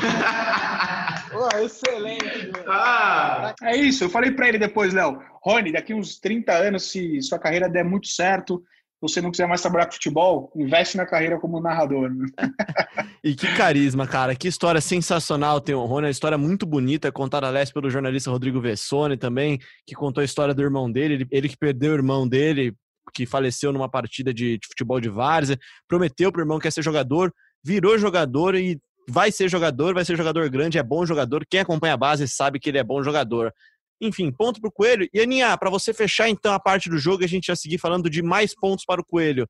oh, 1.34 1.58
excelente. 1.58 2.52
Ah. 2.66 3.54
É 3.62 3.76
isso, 3.76 4.04
eu 4.04 4.10
falei 4.10 4.30
para 4.32 4.48
ele 4.48 4.58
depois, 4.58 4.92
Léo. 4.94 5.18
Rony, 5.42 5.72
daqui 5.72 5.94
uns 5.94 6.18
30 6.18 6.52
anos, 6.52 6.90
se 6.90 7.20
sua 7.22 7.38
carreira 7.38 7.68
der 7.68 7.84
muito 7.84 8.08
certo, 8.08 8.62
você 9.00 9.20
não 9.20 9.30
quiser 9.30 9.48
mais 9.48 9.62
trabalhar 9.62 9.86
com 9.86 9.92
futebol, 9.92 10.52
investe 10.54 10.96
na 10.96 11.06
carreira 11.06 11.38
como 11.38 11.60
narrador. 11.60 12.10
Né? 12.10 12.26
e 13.24 13.34
que 13.34 13.46
carisma, 13.56 14.06
cara. 14.06 14.36
Que 14.36 14.46
história 14.46 14.80
sensacional 14.80 15.60
tem 15.60 15.74
o 15.74 15.84
Rony. 15.86 16.06
Uma 16.06 16.10
história 16.10 16.36
muito 16.36 16.66
bonita, 16.66 17.10
contada, 17.10 17.48
aliás, 17.48 17.72
pelo 17.72 17.88
jornalista 17.88 18.30
Rodrigo 18.30 18.60
Vessone 18.60 19.16
também, 19.16 19.58
que 19.86 19.94
contou 19.94 20.20
a 20.20 20.24
história 20.24 20.52
do 20.52 20.62
irmão 20.62 20.90
dele. 20.90 21.14
Ele, 21.14 21.26
ele 21.30 21.48
que 21.48 21.56
perdeu 21.56 21.92
o 21.92 21.96
irmão 21.96 22.28
dele, 22.28 22.74
que 23.14 23.24
faleceu 23.24 23.72
numa 23.72 23.88
partida 23.88 24.34
de, 24.34 24.58
de 24.58 24.68
futebol 24.68 25.00
de 25.00 25.08
várzea. 25.08 25.58
Prometeu 25.88 26.30
pro 26.30 26.42
irmão 26.42 26.58
que 26.58 26.66
ia 26.66 26.70
ser 26.70 26.82
jogador, 26.82 27.32
virou 27.64 27.98
jogador 27.98 28.54
e 28.54 28.78
vai 29.10 29.32
ser 29.32 29.48
jogador, 29.48 29.92
vai 29.92 30.04
ser 30.04 30.16
jogador 30.16 30.48
grande, 30.48 30.78
é 30.78 30.82
bom 30.82 31.04
jogador. 31.04 31.44
Quem 31.48 31.60
acompanha 31.60 31.94
a 31.94 31.96
base 31.96 32.28
sabe 32.28 32.60
que 32.60 32.68
ele 32.68 32.78
é 32.78 32.84
bom 32.84 33.02
jogador. 33.02 33.52
Enfim, 34.00 34.30
ponto 34.30 34.60
para 34.60 34.68
o 34.68 34.72
Coelho. 34.72 35.08
E 35.12 35.20
Aninha, 35.20 35.56
para 35.58 35.68
você 35.68 35.92
fechar 35.92 36.28
então 36.28 36.54
a 36.54 36.60
parte 36.60 36.88
do 36.88 36.96
jogo, 36.96 37.24
a 37.24 37.26
gente 37.26 37.48
já 37.48 37.56
seguir 37.56 37.78
falando 37.78 38.08
de 38.08 38.22
mais 38.22 38.54
pontos 38.54 38.84
para 38.84 39.00
o 39.00 39.04
Coelho. 39.04 39.48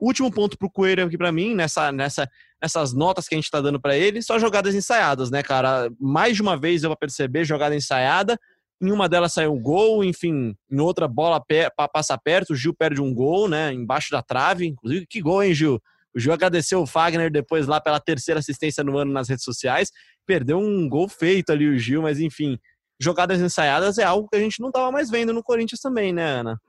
Último 0.00 0.32
ponto 0.32 0.58
para 0.58 0.66
o 0.66 0.70
Coelho 0.70 1.04
aqui 1.04 1.16
para 1.16 1.30
mim, 1.30 1.54
nessa, 1.54 1.92
nessa, 1.92 2.28
nessas 2.60 2.92
notas 2.92 3.28
que 3.28 3.34
a 3.34 3.38
gente 3.38 3.44
está 3.44 3.60
dando 3.60 3.80
para 3.80 3.96
ele, 3.96 4.20
só 4.22 4.38
jogadas 4.38 4.74
ensaiadas, 4.74 5.30
né, 5.30 5.42
cara? 5.42 5.92
Mais 6.00 6.34
de 6.34 6.42
uma 6.42 6.56
vez 6.56 6.82
eu 6.82 6.88
vou 6.88 6.96
perceber 6.96 7.44
jogada 7.44 7.76
ensaiada. 7.76 8.36
Em 8.80 8.90
uma 8.90 9.08
delas 9.08 9.34
saiu 9.34 9.52
um 9.52 9.60
gol, 9.60 10.02
enfim, 10.02 10.56
em 10.68 10.80
outra 10.80 11.06
bola 11.06 11.40
passa 11.92 12.18
perto, 12.18 12.52
o 12.52 12.56
Gil 12.56 12.74
perde 12.74 13.00
um 13.00 13.14
gol, 13.14 13.48
né, 13.48 13.72
embaixo 13.72 14.10
da 14.10 14.22
trave. 14.22 14.66
Inclusive, 14.66 15.06
que 15.06 15.20
gol, 15.20 15.44
hein, 15.44 15.54
Gil? 15.54 15.80
O 16.14 16.20
Gil 16.20 16.32
agradeceu 16.32 16.80
o 16.80 16.86
Fagner 16.86 17.30
depois 17.30 17.66
lá 17.66 17.80
pela 17.80 18.00
terceira 18.00 18.40
assistência 18.40 18.84
no 18.84 18.96
ano 18.98 19.12
nas 19.12 19.28
redes 19.28 19.44
sociais. 19.44 19.90
Perdeu 20.26 20.58
um 20.58 20.88
gol 20.88 21.08
feito 21.08 21.50
ali 21.50 21.68
o 21.68 21.78
Gil, 21.78 22.02
mas 22.02 22.20
enfim, 22.20 22.58
jogadas 23.00 23.40
ensaiadas 23.40 23.98
é 23.98 24.04
algo 24.04 24.28
que 24.28 24.36
a 24.36 24.40
gente 24.40 24.60
não 24.60 24.68
estava 24.68 24.90
mais 24.92 25.10
vendo 25.10 25.32
no 25.32 25.42
Corinthians 25.42 25.80
também, 25.80 26.12
né, 26.12 26.24
Ana? 26.24 26.60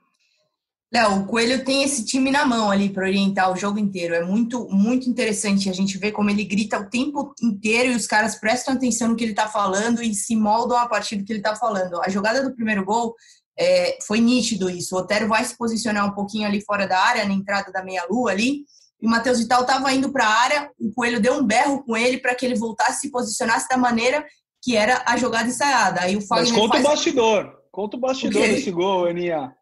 Léo, 0.94 1.22
o 1.22 1.26
Coelho 1.26 1.64
tem 1.64 1.82
esse 1.82 2.04
time 2.04 2.30
na 2.30 2.46
mão 2.46 2.70
ali 2.70 2.88
para 2.88 3.06
orientar 3.08 3.50
o 3.50 3.56
jogo 3.56 3.80
inteiro. 3.80 4.14
É 4.14 4.24
muito, 4.24 4.68
muito 4.70 5.10
interessante 5.10 5.68
a 5.68 5.72
gente 5.72 5.98
ver 5.98 6.12
como 6.12 6.30
ele 6.30 6.44
grita 6.44 6.78
o 6.78 6.88
tempo 6.88 7.34
inteiro 7.42 7.90
e 7.90 7.96
os 7.96 8.06
caras 8.06 8.36
prestam 8.36 8.74
atenção 8.74 9.08
no 9.08 9.16
que 9.16 9.24
ele 9.24 9.32
está 9.32 9.48
falando 9.48 10.00
e 10.00 10.14
se 10.14 10.36
moldam 10.36 10.78
a 10.78 10.86
partir 10.86 11.16
do 11.16 11.24
que 11.24 11.32
ele 11.32 11.40
está 11.40 11.56
falando. 11.56 12.00
A 12.00 12.08
jogada 12.08 12.44
do 12.44 12.54
primeiro 12.54 12.84
gol 12.84 13.12
é, 13.58 13.98
foi 14.06 14.20
nítido 14.20 14.70
isso. 14.70 14.94
O 14.94 15.00
Otero 15.00 15.26
vai 15.26 15.44
se 15.44 15.58
posicionar 15.58 16.06
um 16.06 16.14
pouquinho 16.14 16.46
ali 16.46 16.60
fora 16.64 16.86
da 16.86 17.00
área, 17.00 17.24
na 17.24 17.34
entrada 17.34 17.72
da 17.72 17.82
meia-lua 17.82 18.30
ali. 18.30 18.64
E 19.04 19.06
o 19.06 19.10
Matheus 19.10 19.38
Vital 19.38 19.60
estava 19.60 19.92
indo 19.92 20.10
para 20.10 20.24
a 20.24 20.40
área, 20.40 20.70
o 20.80 20.90
Coelho 20.94 21.20
deu 21.20 21.34
um 21.34 21.44
berro 21.44 21.84
com 21.84 21.94
ele 21.94 22.16
para 22.16 22.34
que 22.34 22.46
ele 22.46 22.54
voltasse 22.54 23.02
se 23.02 23.10
posicionasse 23.10 23.68
da 23.68 23.76
maneira 23.76 24.24
que 24.62 24.74
era 24.74 25.02
a 25.04 25.14
jogada 25.18 25.46
ensaiada. 25.46 26.00
Aí 26.00 26.16
o 26.16 26.22
Fagner 26.22 26.50
Mas 26.50 26.58
conta 26.58 26.72
faz... 26.72 26.84
o 26.86 26.88
bastidor. 26.88 27.60
Conta 27.70 27.96
o 27.98 28.00
bastidor 28.00 28.42
o 28.42 28.46
desse 28.46 28.70
gol, 28.70 29.04
Aninha. 29.06 29.52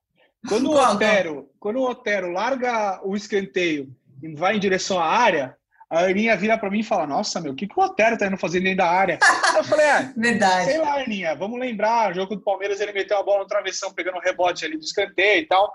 Quando 0.48 0.70
o, 0.70 0.76
Otero, 0.76 1.50
quando 1.59 1.81
o 1.81 1.90
Otero 1.90 2.31
larga 2.31 3.00
o 3.05 3.16
escanteio 3.16 3.88
e 4.22 4.33
vai 4.33 4.55
em 4.55 4.61
direção 4.61 5.00
à 5.00 5.07
área, 5.07 5.57
a 5.90 6.05
Aninha 6.05 6.37
vira 6.37 6.57
para 6.57 6.70
mim 6.70 6.81
e 6.81 6.85
fala: 6.85 7.05
Nossa, 7.05 7.40
meu, 7.40 7.52
o 7.52 7.57
que, 7.57 7.66
que 7.66 7.76
o 7.76 7.83
Otero 7.83 8.16
tá 8.16 8.28
indo 8.28 8.37
fazer 8.37 8.61
dentro 8.61 8.78
da 8.78 8.88
área? 8.88 9.18
Eu 9.59 9.64
falei: 9.64 9.87
É, 9.87 10.12
Verdade. 10.16 10.66
sei 10.66 10.78
lá, 10.78 11.02
Aninha, 11.02 11.35
vamos 11.35 11.59
lembrar: 11.59 12.12
o 12.12 12.14
jogo 12.14 12.37
do 12.37 12.44
Palmeiras 12.44 12.81
ele 12.81 12.92
meteu 12.92 13.18
a 13.18 13.24
bola 13.24 13.40
no 13.42 13.48
travessão, 13.48 13.92
pegando 13.92 14.18
um 14.18 14.22
rebote 14.22 14.64
ali 14.64 14.76
do 14.76 14.85
escanteio 14.85 15.42
e 15.42 15.46
tal. 15.46 15.72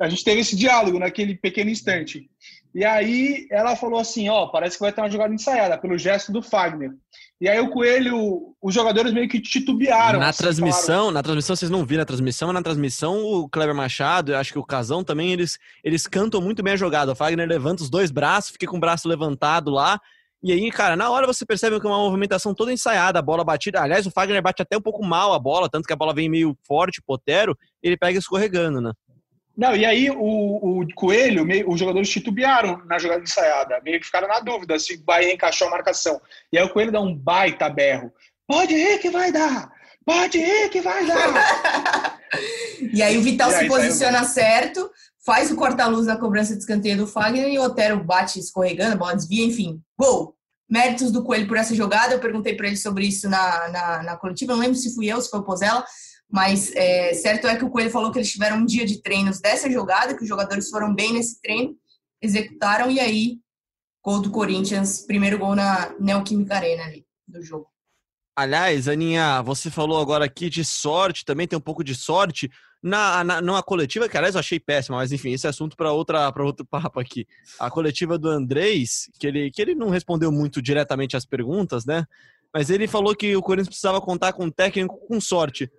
A 0.00 0.08
gente 0.08 0.24
teve 0.24 0.40
esse 0.40 0.56
diálogo 0.56 0.98
naquele 0.98 1.34
pequeno 1.34 1.68
instante. 1.68 2.30
E 2.74 2.84
aí 2.84 3.46
ela 3.50 3.74
falou 3.76 3.98
assim: 3.98 4.28
Ó, 4.28 4.46
parece 4.46 4.76
que 4.76 4.82
vai 4.82 4.92
ter 4.92 5.00
uma 5.00 5.10
jogada 5.10 5.34
ensaiada 5.34 5.76
pelo 5.76 5.98
gesto 5.98 6.32
do 6.32 6.42
Fagner. 6.42 6.92
E 7.40 7.48
aí 7.48 7.58
o 7.58 7.70
Coelho, 7.70 8.54
os 8.60 8.74
jogadores 8.74 9.12
meio 9.12 9.28
que 9.28 9.40
titubearam. 9.40 10.20
Na 10.20 10.28
assim, 10.28 10.42
transmissão, 10.42 10.94
falaram... 10.94 11.10
na 11.12 11.22
transmissão 11.22 11.56
vocês 11.56 11.70
não 11.70 11.86
viram 11.86 12.02
a 12.02 12.06
transmissão, 12.06 12.52
na 12.52 12.62
transmissão 12.62 13.24
o 13.24 13.48
Kleber 13.48 13.74
Machado, 13.74 14.32
eu 14.32 14.38
acho 14.38 14.52
que 14.52 14.58
o 14.58 14.64
Casão 14.64 15.02
também, 15.02 15.32
eles, 15.32 15.58
eles 15.82 16.06
cantam 16.06 16.40
muito 16.40 16.62
bem 16.62 16.74
a 16.74 16.76
jogada. 16.76 17.12
O 17.12 17.16
Fagner 17.16 17.48
levanta 17.48 17.82
os 17.82 17.88
dois 17.88 18.10
braços, 18.10 18.50
fica 18.50 18.66
com 18.66 18.76
o 18.76 18.80
braço 18.80 19.08
levantado 19.08 19.70
lá. 19.70 19.98
E 20.42 20.52
aí, 20.52 20.70
cara, 20.70 20.96
na 20.96 21.10
hora 21.10 21.26
você 21.26 21.44
percebe 21.44 21.80
que 21.80 21.86
é 21.86 21.90
uma 21.90 21.98
movimentação 21.98 22.54
toda 22.54 22.72
ensaiada, 22.72 23.18
a 23.18 23.22
bola 23.22 23.42
batida. 23.42 23.80
Aliás, 23.80 24.06
o 24.06 24.10
Fagner 24.10 24.42
bate 24.42 24.62
até 24.62 24.76
um 24.76 24.80
pouco 24.80 25.04
mal 25.04 25.32
a 25.32 25.38
bola, 25.38 25.68
tanto 25.68 25.86
que 25.86 25.92
a 25.92 25.96
bola 25.96 26.14
vem 26.14 26.28
meio 26.28 26.56
forte, 26.66 27.02
potero, 27.02 27.56
ele 27.82 27.96
pega 27.96 28.18
escorregando, 28.18 28.80
né? 28.80 28.92
Não, 29.60 29.76
e 29.76 29.84
aí 29.84 30.10
o, 30.10 30.80
o 30.80 30.94
Coelho, 30.94 31.44
meio, 31.44 31.70
os 31.70 31.78
jogadores 31.78 32.08
titubearam 32.08 32.80
na 32.86 32.98
jogada 32.98 33.22
ensaiada, 33.22 33.78
meio 33.84 34.00
que 34.00 34.06
ficaram 34.06 34.26
na 34.26 34.40
dúvida 34.40 34.78
se 34.78 34.94
o 34.94 35.04
Bahia 35.04 35.34
encaixou 35.34 35.68
a 35.68 35.70
marcação. 35.70 36.18
E 36.50 36.56
aí 36.56 36.64
o 36.64 36.70
Coelho 36.70 36.90
dá 36.90 36.98
um 36.98 37.14
baita 37.14 37.68
berro. 37.68 38.10
Pode 38.48 38.72
ir 38.72 38.98
que 39.00 39.10
vai 39.10 39.30
dar! 39.30 39.70
Pode 40.02 40.38
ir 40.38 40.70
que 40.70 40.80
vai 40.80 41.04
dar! 41.04 42.18
e 42.90 43.02
aí 43.02 43.18
o 43.18 43.22
Vital 43.22 43.50
se 43.50 43.68
posiciona 43.68 44.24
certo, 44.24 44.90
faz 45.26 45.50
o 45.50 45.56
corta-luz 45.56 46.06
na 46.06 46.16
cobrança 46.16 46.54
de 46.54 46.60
escanteio 46.60 46.96
do 46.96 47.06
Fagner 47.06 47.48
e 47.48 47.58
o 47.58 47.62
Otero 47.62 48.02
bate 48.02 48.38
escorregando, 48.38 48.94
a 48.94 48.96
bola 48.96 49.14
desvia, 49.14 49.44
enfim. 49.44 49.78
Gol! 49.98 50.34
Méritos 50.70 51.12
do 51.12 51.22
Coelho 51.22 51.46
por 51.46 51.58
essa 51.58 51.74
jogada, 51.74 52.14
eu 52.14 52.20
perguntei 52.20 52.56
para 52.56 52.66
ele 52.66 52.78
sobre 52.78 53.04
isso 53.04 53.28
na, 53.28 53.68
na, 53.68 54.02
na 54.04 54.16
coletiva, 54.16 54.54
não 54.54 54.60
lembro 54.60 54.76
se 54.76 54.94
fui 54.94 55.06
eu, 55.06 55.20
se 55.20 55.28
foi 55.28 55.40
o 55.40 55.44
Pozella, 55.44 55.84
mas 56.30 56.74
é, 56.76 57.12
certo 57.14 57.46
é 57.46 57.56
que 57.56 57.64
o 57.64 57.70
Coelho 57.70 57.90
falou 57.90 58.12
que 58.12 58.18
eles 58.18 58.30
tiveram 58.30 58.58
um 58.58 58.64
dia 58.64 58.86
de 58.86 59.02
treinos 59.02 59.40
dessa 59.40 59.70
jogada, 59.70 60.14
que 60.16 60.22
os 60.22 60.28
jogadores 60.28 60.68
foram 60.70 60.94
bem 60.94 61.12
nesse 61.12 61.40
treino, 61.40 61.76
executaram 62.22 62.90
e 62.90 63.00
aí 63.00 63.38
gol 64.02 64.20
do 64.20 64.30
Corinthians, 64.30 65.04
primeiro 65.06 65.38
gol 65.38 65.54
na 65.54 65.94
Neoquímica 65.98 66.54
Arena 66.54 66.84
ali 66.84 67.04
do 67.26 67.42
jogo. 67.42 67.66
Aliás, 68.36 68.88
Aninha, 68.88 69.42
você 69.42 69.70
falou 69.70 70.00
agora 70.00 70.24
aqui 70.24 70.48
de 70.48 70.64
sorte, 70.64 71.24
também 71.24 71.46
tem 71.46 71.58
um 71.58 71.62
pouco 71.62 71.84
de 71.84 71.94
sorte 71.94 72.50
na, 72.82 73.22
na 73.22 73.40
numa 73.42 73.62
coletiva 73.62 74.08
que 74.08 74.16
aliás 74.16 74.34
eu 74.34 74.38
achei 74.38 74.58
péssima, 74.58 74.96
mas 74.96 75.12
enfim, 75.12 75.32
esse 75.32 75.46
é 75.46 75.50
assunto 75.50 75.76
para 75.76 75.92
outra 75.92 76.32
para 76.32 76.44
outro 76.44 76.64
papo 76.70 77.00
aqui. 77.00 77.26
A 77.58 77.70
coletiva 77.70 78.16
do 78.16 78.28
Andrés, 78.28 79.10
que 79.18 79.26
ele 79.26 79.50
que 79.50 79.60
ele 79.60 79.74
não 79.74 79.90
respondeu 79.90 80.32
muito 80.32 80.62
diretamente 80.62 81.16
às 81.16 81.26
perguntas, 81.26 81.84
né? 81.84 82.06
Mas 82.52 82.70
ele 82.70 82.88
falou 82.88 83.14
que 83.14 83.36
o 83.36 83.42
Corinthians 83.42 83.68
precisava 83.68 84.00
contar 84.00 84.32
com 84.32 84.44
um 84.44 84.50
técnico 84.50 84.96
com 85.06 85.20
sorte 85.20 85.70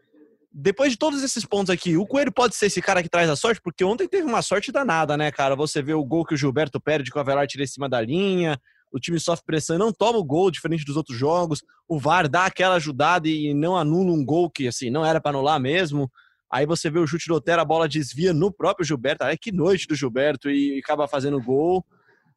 depois 0.51 0.91
de 0.91 0.97
todos 0.97 1.23
esses 1.23 1.45
pontos 1.45 1.69
aqui, 1.69 1.95
o 1.95 2.05
Coelho 2.05 2.31
pode 2.31 2.55
ser 2.55 2.65
esse 2.65 2.81
cara 2.81 3.01
que 3.01 3.09
traz 3.09 3.29
a 3.29 3.35
sorte? 3.35 3.61
Porque 3.61 3.83
ontem 3.83 4.07
teve 4.07 4.27
uma 4.27 4.41
sorte 4.41 4.71
danada, 4.71 5.15
né, 5.15 5.31
cara? 5.31 5.55
Você 5.55 5.81
vê 5.81 5.93
o 5.93 6.03
gol 6.03 6.25
que 6.25 6.33
o 6.33 6.37
Gilberto 6.37 6.79
perde 6.79 7.09
com 7.09 7.19
a 7.19 7.21
Avelar 7.21 7.47
tira 7.47 7.63
em 7.63 7.67
cima 7.67 7.87
da 7.87 8.01
linha, 8.01 8.59
o 8.91 8.99
time 8.99 9.19
sofre 9.19 9.45
pressão 9.45 9.77
e 9.77 9.79
não 9.79 9.93
toma 9.93 10.17
o 10.17 10.23
gol, 10.23 10.51
diferente 10.51 10.83
dos 10.83 10.97
outros 10.97 11.17
jogos. 11.17 11.63
O 11.87 11.97
VAR 11.97 12.27
dá 12.27 12.45
aquela 12.45 12.75
ajudada 12.75 13.29
e 13.29 13.53
não 13.53 13.77
anula 13.77 14.11
um 14.11 14.25
gol 14.25 14.49
que, 14.49 14.67
assim, 14.67 14.89
não 14.89 15.05
era 15.05 15.21
para 15.21 15.31
anular 15.31 15.59
mesmo. 15.59 16.11
Aí 16.51 16.65
você 16.65 16.89
vê 16.89 16.99
o 16.99 17.07
chute 17.07 17.29
do 17.29 17.35
Otero, 17.35 17.61
a 17.61 17.65
bola 17.65 17.87
desvia 17.87 18.33
no 18.33 18.51
próprio 18.51 18.85
Gilberto. 18.85 19.23
Ai, 19.23 19.37
que 19.37 19.53
noite 19.53 19.87
do 19.87 19.95
Gilberto 19.95 20.49
e 20.49 20.79
acaba 20.79 21.07
fazendo 21.07 21.41
gol. 21.41 21.85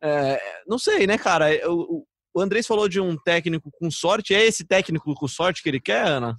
É, 0.00 0.40
não 0.68 0.78
sei, 0.78 1.04
né, 1.04 1.18
cara? 1.18 1.48
O, 1.68 2.06
o 2.32 2.40
Andrés 2.40 2.64
falou 2.64 2.88
de 2.88 3.00
um 3.00 3.16
técnico 3.16 3.70
com 3.72 3.90
sorte. 3.90 4.32
É 4.32 4.44
esse 4.44 4.64
técnico 4.64 5.12
com 5.14 5.26
sorte 5.26 5.60
que 5.60 5.68
ele 5.68 5.80
quer, 5.80 6.06
Ana? 6.06 6.36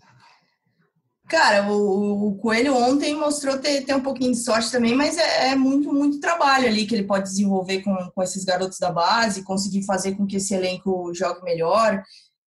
Cara, 1.28 1.72
o, 1.72 2.28
o, 2.28 2.36
Coelho 2.38 2.76
ontem 2.76 3.16
mostrou 3.16 3.58
ter, 3.58 3.84
ter 3.84 3.96
um 3.96 4.02
pouquinho 4.02 4.32
de 4.32 4.38
sorte 4.38 4.72
também, 4.72 4.94
mas 4.94 5.18
é, 5.18 5.50
é, 5.50 5.56
muito, 5.56 5.92
muito 5.92 6.20
trabalho 6.20 6.68
ali 6.68 6.86
que 6.86 6.94
ele 6.94 7.04
pode 7.04 7.24
desenvolver 7.24 7.82
com, 7.82 7.96
com 8.14 8.22
esses 8.22 8.44
garotos 8.44 8.78
da 8.78 8.92
base, 8.92 9.44
conseguir 9.44 9.84
fazer 9.84 10.16
com 10.16 10.28
que 10.28 10.36
esse 10.36 10.54
elenco 10.54 11.12
jogue 11.16 11.44
melhor, 11.44 12.04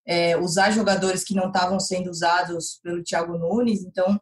é, 0.06 0.36
usar 0.36 0.70
jogadores 0.70 1.24
que 1.24 1.34
não 1.34 1.48
estavam 1.48 1.80
sendo 1.80 2.08
usados 2.08 2.78
pelo 2.80 3.02
Thiago 3.02 3.36
Nunes. 3.36 3.82
Então, 3.82 4.18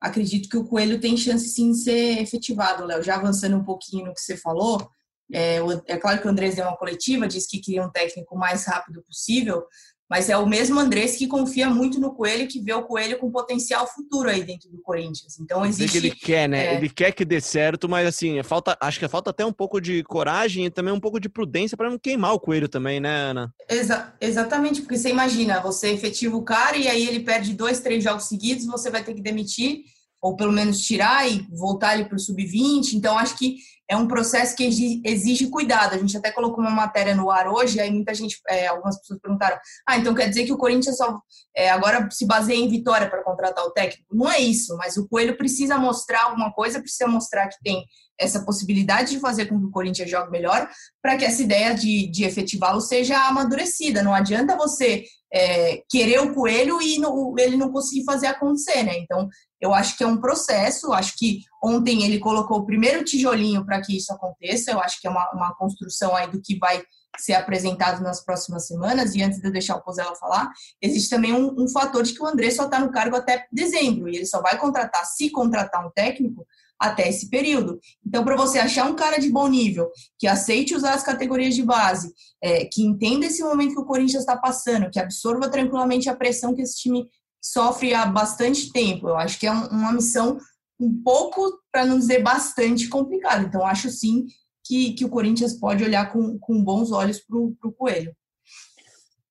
acredito 0.00 0.48
que 0.48 0.56
o 0.56 0.64
Coelho 0.64 1.00
tem 1.00 1.16
chance 1.16 1.48
sim 1.48 1.70
de 1.70 1.78
ser 1.78 2.20
efetivado, 2.20 2.84
Léo. 2.84 3.04
Já 3.04 3.14
avançando 3.14 3.56
um 3.56 3.64
pouquinho 3.64 4.06
no 4.06 4.14
que 4.14 4.20
você 4.20 4.36
falou, 4.36 4.90
é, 5.32 5.58
é 5.86 5.96
claro 5.96 6.20
que 6.20 6.26
o 6.26 6.30
Andrés 6.30 6.56
deu 6.56 6.66
uma 6.66 6.76
coletiva, 6.76 7.28
disse 7.28 7.48
que 7.48 7.60
queria 7.60 7.84
um 7.84 7.90
técnico 7.90 8.36
mais 8.36 8.66
rápido 8.66 9.02
possível, 9.02 9.64
Mas 10.12 10.28
é 10.28 10.36
o 10.36 10.46
mesmo 10.46 10.78
Andrés 10.78 11.16
que 11.16 11.26
confia 11.26 11.70
muito 11.70 11.98
no 11.98 12.12
Coelho, 12.12 12.46
que 12.46 12.60
vê 12.60 12.74
o 12.74 12.82
Coelho 12.82 13.18
com 13.18 13.30
potencial 13.30 13.86
futuro 13.86 14.28
aí 14.28 14.44
dentro 14.44 14.68
do 14.68 14.76
Corinthians. 14.82 15.40
Então 15.40 15.64
existe. 15.64 15.90
Que 15.90 16.06
ele 16.06 16.14
quer, 16.14 16.46
né? 16.46 16.66
É... 16.66 16.76
Ele 16.76 16.90
quer 16.90 17.12
que 17.12 17.24
dê 17.24 17.40
certo, 17.40 17.88
mas 17.88 18.06
assim, 18.06 18.38
é 18.38 18.42
falta, 18.42 18.76
acho 18.78 19.00
que 19.00 19.08
falta 19.08 19.30
até 19.30 19.42
um 19.42 19.54
pouco 19.54 19.80
de 19.80 20.02
coragem 20.02 20.66
e 20.66 20.70
também 20.70 20.92
um 20.92 21.00
pouco 21.00 21.18
de 21.18 21.30
prudência 21.30 21.78
para 21.78 21.88
não 21.88 21.98
queimar 21.98 22.34
o 22.34 22.38
Coelho 22.38 22.68
também, 22.68 23.00
né, 23.00 23.08
Ana? 23.08 23.54
Exa 23.66 24.12
exatamente, 24.20 24.82
porque 24.82 24.98
você 24.98 25.08
imagina, 25.08 25.62
você 25.62 25.88
efetiva 25.88 26.36
o 26.36 26.42
cara 26.42 26.76
e 26.76 26.88
aí 26.88 27.08
ele 27.08 27.20
perde 27.20 27.54
dois, 27.54 27.80
três 27.80 28.04
jogos 28.04 28.24
seguidos, 28.24 28.66
você 28.66 28.90
vai 28.90 29.02
ter 29.02 29.14
que 29.14 29.22
demitir 29.22 29.78
ou 30.20 30.36
pelo 30.36 30.52
menos 30.52 30.82
tirar 30.82 31.26
e 31.26 31.46
voltar 31.50 31.94
ele 31.94 32.04
para 32.04 32.16
o 32.16 32.20
sub-20. 32.20 32.92
Então, 32.92 33.18
acho 33.18 33.36
que 33.36 33.56
é 33.88 33.96
um 33.96 34.08
processo 34.08 34.56
que 34.56 34.64
exige 35.04 35.48
cuidado. 35.48 35.94
A 35.94 35.98
gente 35.98 36.16
até 36.16 36.30
colocou 36.30 36.60
uma 36.60 36.70
matéria 36.70 37.14
no 37.14 37.30
ar 37.30 37.48
hoje, 37.48 37.80
aí 37.80 37.90
muita 37.90 38.14
gente, 38.14 38.40
é, 38.48 38.66
algumas 38.66 38.98
pessoas 38.98 39.20
perguntaram: 39.20 39.58
ah, 39.86 39.96
então 39.96 40.14
quer 40.14 40.28
dizer 40.28 40.44
que 40.44 40.52
o 40.52 40.58
Corinthians 40.58 40.96
só 40.96 41.20
é, 41.54 41.70
agora 41.70 42.08
se 42.10 42.26
baseia 42.26 42.58
em 42.58 42.68
vitória 42.68 43.08
para 43.08 43.22
contratar 43.22 43.64
o 43.64 43.70
técnico? 43.70 44.14
Não 44.14 44.30
é 44.30 44.38
isso, 44.38 44.76
mas 44.76 44.96
o 44.96 45.06
Coelho 45.08 45.36
precisa 45.36 45.76
mostrar 45.78 46.24
alguma 46.24 46.52
coisa, 46.52 46.80
precisa 46.80 47.06
mostrar 47.06 47.48
que 47.48 47.56
tem 47.62 47.84
essa 48.18 48.44
possibilidade 48.44 49.12
de 49.12 49.20
fazer 49.20 49.46
com 49.46 49.58
que 49.58 49.66
o 49.66 49.70
Corinthians 49.70 50.10
jogue 50.10 50.30
melhor, 50.30 50.68
para 51.02 51.16
que 51.16 51.24
essa 51.24 51.42
ideia 51.42 51.74
de, 51.74 52.06
de 52.08 52.24
efetivá-lo 52.24 52.80
seja 52.80 53.26
amadurecida. 53.26 54.02
Não 54.02 54.14
adianta 54.14 54.56
você 54.56 55.04
é, 55.32 55.82
querer 55.88 56.20
o 56.20 56.34
coelho 56.34 56.80
e 56.80 56.98
no, 56.98 57.34
ele 57.38 57.56
não 57.56 57.72
conseguir 57.72 58.04
fazer 58.04 58.26
acontecer, 58.26 58.82
né? 58.82 58.98
Então, 58.98 59.28
eu 59.60 59.72
acho 59.72 59.96
que 59.96 60.04
é 60.04 60.06
um 60.06 60.20
processo, 60.20 60.92
acho 60.92 61.14
que 61.16 61.40
ontem 61.62 62.04
ele 62.04 62.18
colocou 62.18 62.58
o 62.58 62.66
primeiro 62.66 63.04
tijolinho 63.04 63.64
para 63.64 63.80
que 63.80 63.96
isso 63.96 64.12
aconteça, 64.12 64.70
eu 64.70 64.80
acho 64.80 65.00
que 65.00 65.06
é 65.06 65.10
uma, 65.10 65.30
uma 65.32 65.54
construção 65.54 66.14
aí 66.14 66.30
do 66.30 66.40
que 66.40 66.58
vai 66.58 66.82
ser 67.18 67.34
apresentado 67.34 68.02
nas 68.02 68.24
próximas 68.24 68.66
semanas, 68.66 69.14
e 69.14 69.22
antes 69.22 69.38
de 69.38 69.46
eu 69.46 69.52
deixar 69.52 69.76
o 69.76 69.82
Pozella 69.82 70.14
falar, 70.16 70.50
existe 70.80 71.10
também 71.10 71.32
um, 71.32 71.54
um 71.58 71.68
fator 71.68 72.02
de 72.02 72.14
que 72.14 72.22
o 72.22 72.26
André 72.26 72.50
só 72.50 72.64
está 72.64 72.78
no 72.80 72.90
cargo 72.90 73.16
até 73.16 73.46
dezembro, 73.52 74.08
e 74.08 74.16
ele 74.16 74.26
só 74.26 74.40
vai 74.40 74.58
contratar, 74.58 75.04
se 75.04 75.30
contratar 75.30 75.86
um 75.86 75.90
técnico, 75.90 76.46
até 76.82 77.08
esse 77.08 77.30
período. 77.30 77.78
Então, 78.04 78.24
para 78.24 78.36
você 78.36 78.58
achar 78.58 78.90
um 78.90 78.96
cara 78.96 79.18
de 79.18 79.30
bom 79.30 79.48
nível, 79.48 79.88
que 80.18 80.26
aceite 80.26 80.74
usar 80.74 80.94
as 80.94 81.04
categorias 81.04 81.54
de 81.54 81.62
base, 81.62 82.12
é, 82.42 82.64
que 82.64 82.82
entenda 82.82 83.26
esse 83.26 83.42
momento 83.42 83.74
que 83.74 83.80
o 83.80 83.86
Corinthians 83.86 84.22
está 84.22 84.36
passando, 84.36 84.90
que 84.90 84.98
absorva 84.98 85.48
tranquilamente 85.48 86.08
a 86.08 86.16
pressão 86.16 86.54
que 86.54 86.62
esse 86.62 86.80
time 86.80 87.06
sofre 87.40 87.94
há 87.94 88.04
bastante 88.04 88.72
tempo. 88.72 89.08
Eu 89.08 89.16
acho 89.16 89.38
que 89.38 89.46
é 89.46 89.52
uma 89.52 89.92
missão 89.92 90.38
um 90.80 91.02
pouco, 91.02 91.60
para 91.70 91.86
não 91.86 91.98
dizer 91.98 92.22
bastante, 92.22 92.88
complicada. 92.88 93.44
Então, 93.44 93.64
acho 93.64 93.88
sim 93.88 94.26
que, 94.64 94.94
que 94.94 95.04
o 95.04 95.08
Corinthians 95.08 95.54
pode 95.54 95.84
olhar 95.84 96.12
com, 96.12 96.38
com 96.38 96.62
bons 96.62 96.90
olhos 96.90 97.20
para 97.20 97.38
o 97.38 97.72
Coelho. 97.72 98.12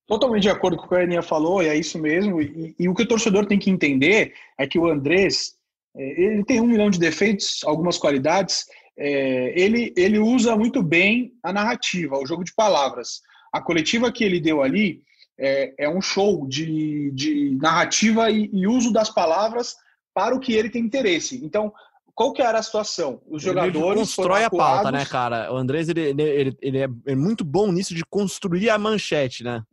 Totalmente 0.08 0.44
de 0.44 0.50
acordo 0.50 0.78
com 0.78 0.86
o 0.86 0.90
que 0.90 0.96
a 0.96 1.04
Aninha 1.04 1.22
falou, 1.22 1.64
e 1.64 1.68
é 1.68 1.76
isso 1.76 1.98
mesmo. 1.98 2.42
E, 2.42 2.76
e, 2.78 2.90
o 2.90 2.94
que 2.94 3.04
o 3.04 3.08
torcedor 3.08 3.46
tem 3.46 3.58
que 3.58 3.70
entender 3.70 4.34
é 4.58 4.68
que 4.68 4.78
o 4.78 4.90
Andrés, 4.90 5.54
ele 5.96 6.44
tem 6.46 6.62
um 6.62 6.68
milhão 6.68 6.90
de 6.90 7.00
defeitos, 7.00 7.60
algumas 7.66 7.98
qualidades. 7.98 8.66
É, 8.98 9.60
ele, 9.60 9.94
ele 9.98 10.20
usa 10.20 10.56
muito 10.56 10.82
bem 10.82 11.34
a 11.44 11.52
narrativa, 11.52 12.18
o 12.18 12.26
jogo 12.26 12.44
de 12.44 12.54
palavras. 12.54 13.22
A 13.54 13.62
coletiva 13.62 14.12
que 14.12 14.24
ele 14.24 14.40
deu 14.40 14.62
ali, 14.62 15.02
é, 15.38 15.74
é 15.86 15.90
um 15.90 16.02
show 16.02 16.48
de, 16.48 17.12
de 17.12 17.58
narrativa 17.60 18.30
e, 18.30 18.50
e, 18.54 18.68
uso 18.68 18.94
das 18.94 19.10
palavras 19.10 19.76
para 20.14 20.36
o 20.36 20.40
que 20.40 20.54
ele 20.54 20.70
tem 20.70 20.84
interesse. 20.84 21.44
Então, 21.44 21.74
qual 22.14 22.32
que 22.32 22.42
era 22.42 22.60
a 22.60 22.64
situação? 22.64 23.22
Os 23.28 23.42
jogadores 23.42 23.76
ele 23.76 23.96
constrói 23.96 24.44
a 24.44 24.50
pauta, 24.50 24.92
né, 24.92 25.06
cara? 25.06 25.52
O 25.52 25.58
Andrés 25.58 25.90
ele, 25.90 26.02
ele, 26.02 26.58
ele 26.62 26.78
é, 26.78 26.88
é 27.08 27.16
muito 27.16 27.44
bom 27.44 27.72
nisso 27.72 27.96
de 27.96 28.06
construir 28.06 28.70
a 28.70 28.78
manchete, 28.78 29.44
né? 29.44 29.64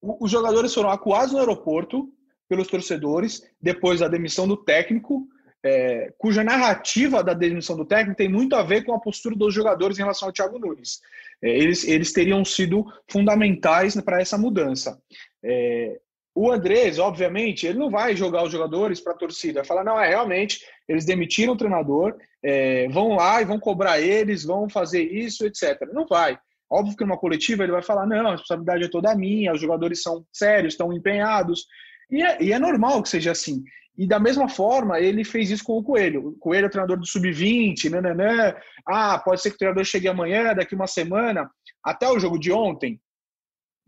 Os 0.00 0.30
jogadores 0.30 0.72
foram 0.72 0.90
acuados 0.90 1.32
no 1.32 1.38
aeroporto 1.38 2.08
pelos 2.48 2.68
torcedores 2.68 3.42
depois 3.60 4.00
da 4.00 4.08
demissão 4.08 4.46
do 4.46 4.56
técnico, 4.56 5.26
é, 5.64 6.12
cuja 6.18 6.44
narrativa 6.44 7.24
da 7.24 7.32
demissão 7.32 7.74
do 7.74 7.86
técnico 7.86 8.18
tem 8.18 8.28
muito 8.28 8.54
a 8.54 8.62
ver 8.62 8.84
com 8.84 8.92
a 8.92 9.00
postura 9.00 9.34
dos 9.34 9.54
jogadores 9.54 9.98
em 9.98 10.02
relação 10.02 10.28
ao 10.28 10.32
Thiago 10.32 10.58
Nunes. 10.58 11.00
É, 11.42 11.48
eles, 11.48 11.88
eles 11.88 12.12
teriam 12.12 12.44
sido 12.44 12.84
fundamentais 13.10 13.98
para 14.02 14.20
essa 14.20 14.36
mudança. 14.36 15.00
É, 15.42 15.98
o 16.34 16.50
Andrés, 16.50 16.98
obviamente, 16.98 17.66
ele 17.66 17.78
não 17.78 17.88
vai 17.88 18.14
jogar 18.14 18.42
os 18.44 18.52
jogadores 18.52 19.00
para 19.00 19.12
a 19.12 19.16
torcida, 19.16 19.60
vai 19.60 19.64
falar, 19.64 19.84
não, 19.84 19.98
é 19.98 20.08
realmente, 20.08 20.60
eles 20.86 21.04
demitiram 21.04 21.54
o 21.54 21.56
treinador, 21.56 22.16
é, 22.42 22.88
vão 22.88 23.14
lá 23.14 23.40
e 23.40 23.44
vão 23.44 23.58
cobrar 23.58 24.00
eles, 24.00 24.44
vão 24.44 24.68
fazer 24.68 25.02
isso, 25.02 25.46
etc. 25.46 25.80
Não 25.92 26.06
vai. 26.06 26.36
Óbvio 26.68 26.96
que 26.96 27.04
numa 27.04 27.16
coletiva 27.16 27.62
ele 27.62 27.72
vai 27.72 27.82
falar, 27.82 28.04
não, 28.04 28.26
a 28.26 28.32
responsabilidade 28.32 28.84
é 28.84 28.88
toda 28.88 29.14
minha, 29.14 29.52
os 29.52 29.60
jogadores 29.60 30.02
são 30.02 30.26
sérios, 30.32 30.74
estão 30.74 30.92
empenhados, 30.92 31.66
e 32.10 32.20
é, 32.20 32.42
e 32.42 32.52
é 32.52 32.58
normal 32.58 33.02
que 33.02 33.08
seja 33.08 33.30
assim. 33.30 33.62
E 33.96 34.06
da 34.06 34.18
mesma 34.18 34.48
forma, 34.48 34.98
ele 34.98 35.24
fez 35.24 35.50
isso 35.50 35.64
com 35.64 35.78
o 35.78 35.82
Coelho. 35.82 36.28
O 36.28 36.32
Coelho 36.38 36.64
é 36.64 36.66
o 36.66 36.70
treinador 36.70 36.98
do 36.98 37.06
Sub-20, 37.06 37.90
nananã. 37.90 38.54
Ah, 38.86 39.18
pode 39.18 39.40
ser 39.40 39.50
que 39.50 39.56
o 39.56 39.58
treinador 39.58 39.84
chegue 39.84 40.08
amanhã, 40.08 40.52
daqui 40.52 40.74
uma 40.74 40.86
semana. 40.86 41.48
Até 41.82 42.08
o 42.08 42.18
jogo 42.18 42.38
de 42.38 42.50
ontem, 42.50 43.00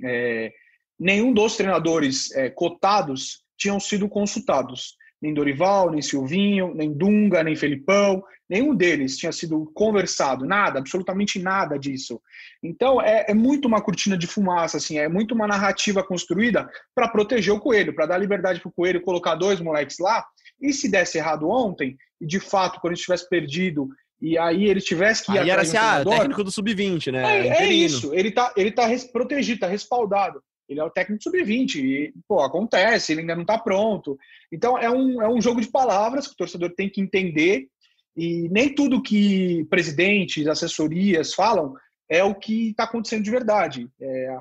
é, 0.04 0.52
nenhum 0.98 1.32
dos 1.32 1.56
treinadores 1.56 2.30
é, 2.36 2.50
cotados 2.50 3.42
tinham 3.58 3.80
sido 3.80 4.08
consultados 4.08 4.95
nem 5.20 5.32
Dorival, 5.32 5.90
nem 5.90 6.02
Silvinho, 6.02 6.74
nem 6.74 6.92
Dunga, 6.92 7.42
nem 7.42 7.56
Felipão, 7.56 8.22
nenhum 8.48 8.74
deles 8.74 9.16
tinha 9.16 9.32
sido 9.32 9.70
conversado, 9.74 10.44
nada, 10.44 10.78
absolutamente 10.78 11.38
nada 11.38 11.78
disso. 11.78 12.20
Então 12.62 13.00
é, 13.00 13.26
é 13.28 13.34
muito 13.34 13.66
uma 13.66 13.80
cortina 13.80 14.16
de 14.16 14.26
fumaça, 14.26 14.76
assim, 14.76 14.98
é 14.98 15.08
muito 15.08 15.34
uma 15.34 15.46
narrativa 15.46 16.02
construída 16.02 16.68
para 16.94 17.08
proteger 17.08 17.52
o 17.52 17.60
coelho, 17.60 17.94
para 17.94 18.06
dar 18.06 18.18
liberdade 18.18 18.60
para 18.60 18.68
o 18.68 18.72
coelho 18.72 19.02
colocar 19.02 19.34
dois 19.34 19.60
moleques 19.60 19.98
lá. 19.98 20.24
E 20.60 20.72
se 20.72 20.90
desse 20.90 21.18
errado 21.18 21.48
ontem, 21.48 21.96
e 22.20 22.26
de 22.26 22.40
fato, 22.40 22.80
quando 22.80 22.92
ele 22.92 23.00
tivesse 23.00 23.28
perdido 23.28 23.88
e 24.20 24.38
aí 24.38 24.64
ele 24.64 24.80
tivesse 24.80 25.24
que 25.24 25.32
ir 25.32 25.38
aí 25.38 25.50
era 25.50 25.62
assim, 25.62 25.76
ah, 25.76 26.02
técnico 26.02 26.42
do 26.42 26.50
sub-20, 26.50 27.12
né? 27.12 27.48
É, 27.48 27.64
é, 27.64 27.68
isso, 27.68 28.14
ele 28.14 28.30
tá, 28.30 28.52
ele 28.56 28.70
tá 28.70 28.88
protegido, 29.12 29.60
tá 29.60 29.66
respaldado. 29.66 30.42
Ele 30.68 30.80
é 30.80 30.84
o 30.84 30.90
técnico 30.90 31.22
sub-20 31.22 31.76
e, 31.76 32.14
pô, 32.26 32.40
acontece, 32.40 33.12
ele 33.12 33.20
ainda 33.20 33.34
não 33.34 33.42
está 33.42 33.58
pronto. 33.58 34.18
Então, 34.50 34.76
é 34.76 34.90
um, 34.90 35.22
é 35.22 35.28
um 35.28 35.40
jogo 35.40 35.60
de 35.60 35.68
palavras 35.68 36.26
que 36.26 36.34
o 36.34 36.36
torcedor 36.36 36.72
tem 36.74 36.88
que 36.88 37.00
entender 37.00 37.68
e 38.16 38.48
nem 38.48 38.74
tudo 38.74 39.02
que 39.02 39.64
presidentes, 39.68 40.46
assessorias 40.46 41.34
falam 41.34 41.74
é 42.08 42.22
o 42.22 42.34
que 42.34 42.70
está 42.70 42.84
acontecendo 42.84 43.22
de 43.22 43.30
verdade. 43.30 43.88
É, 44.00 44.38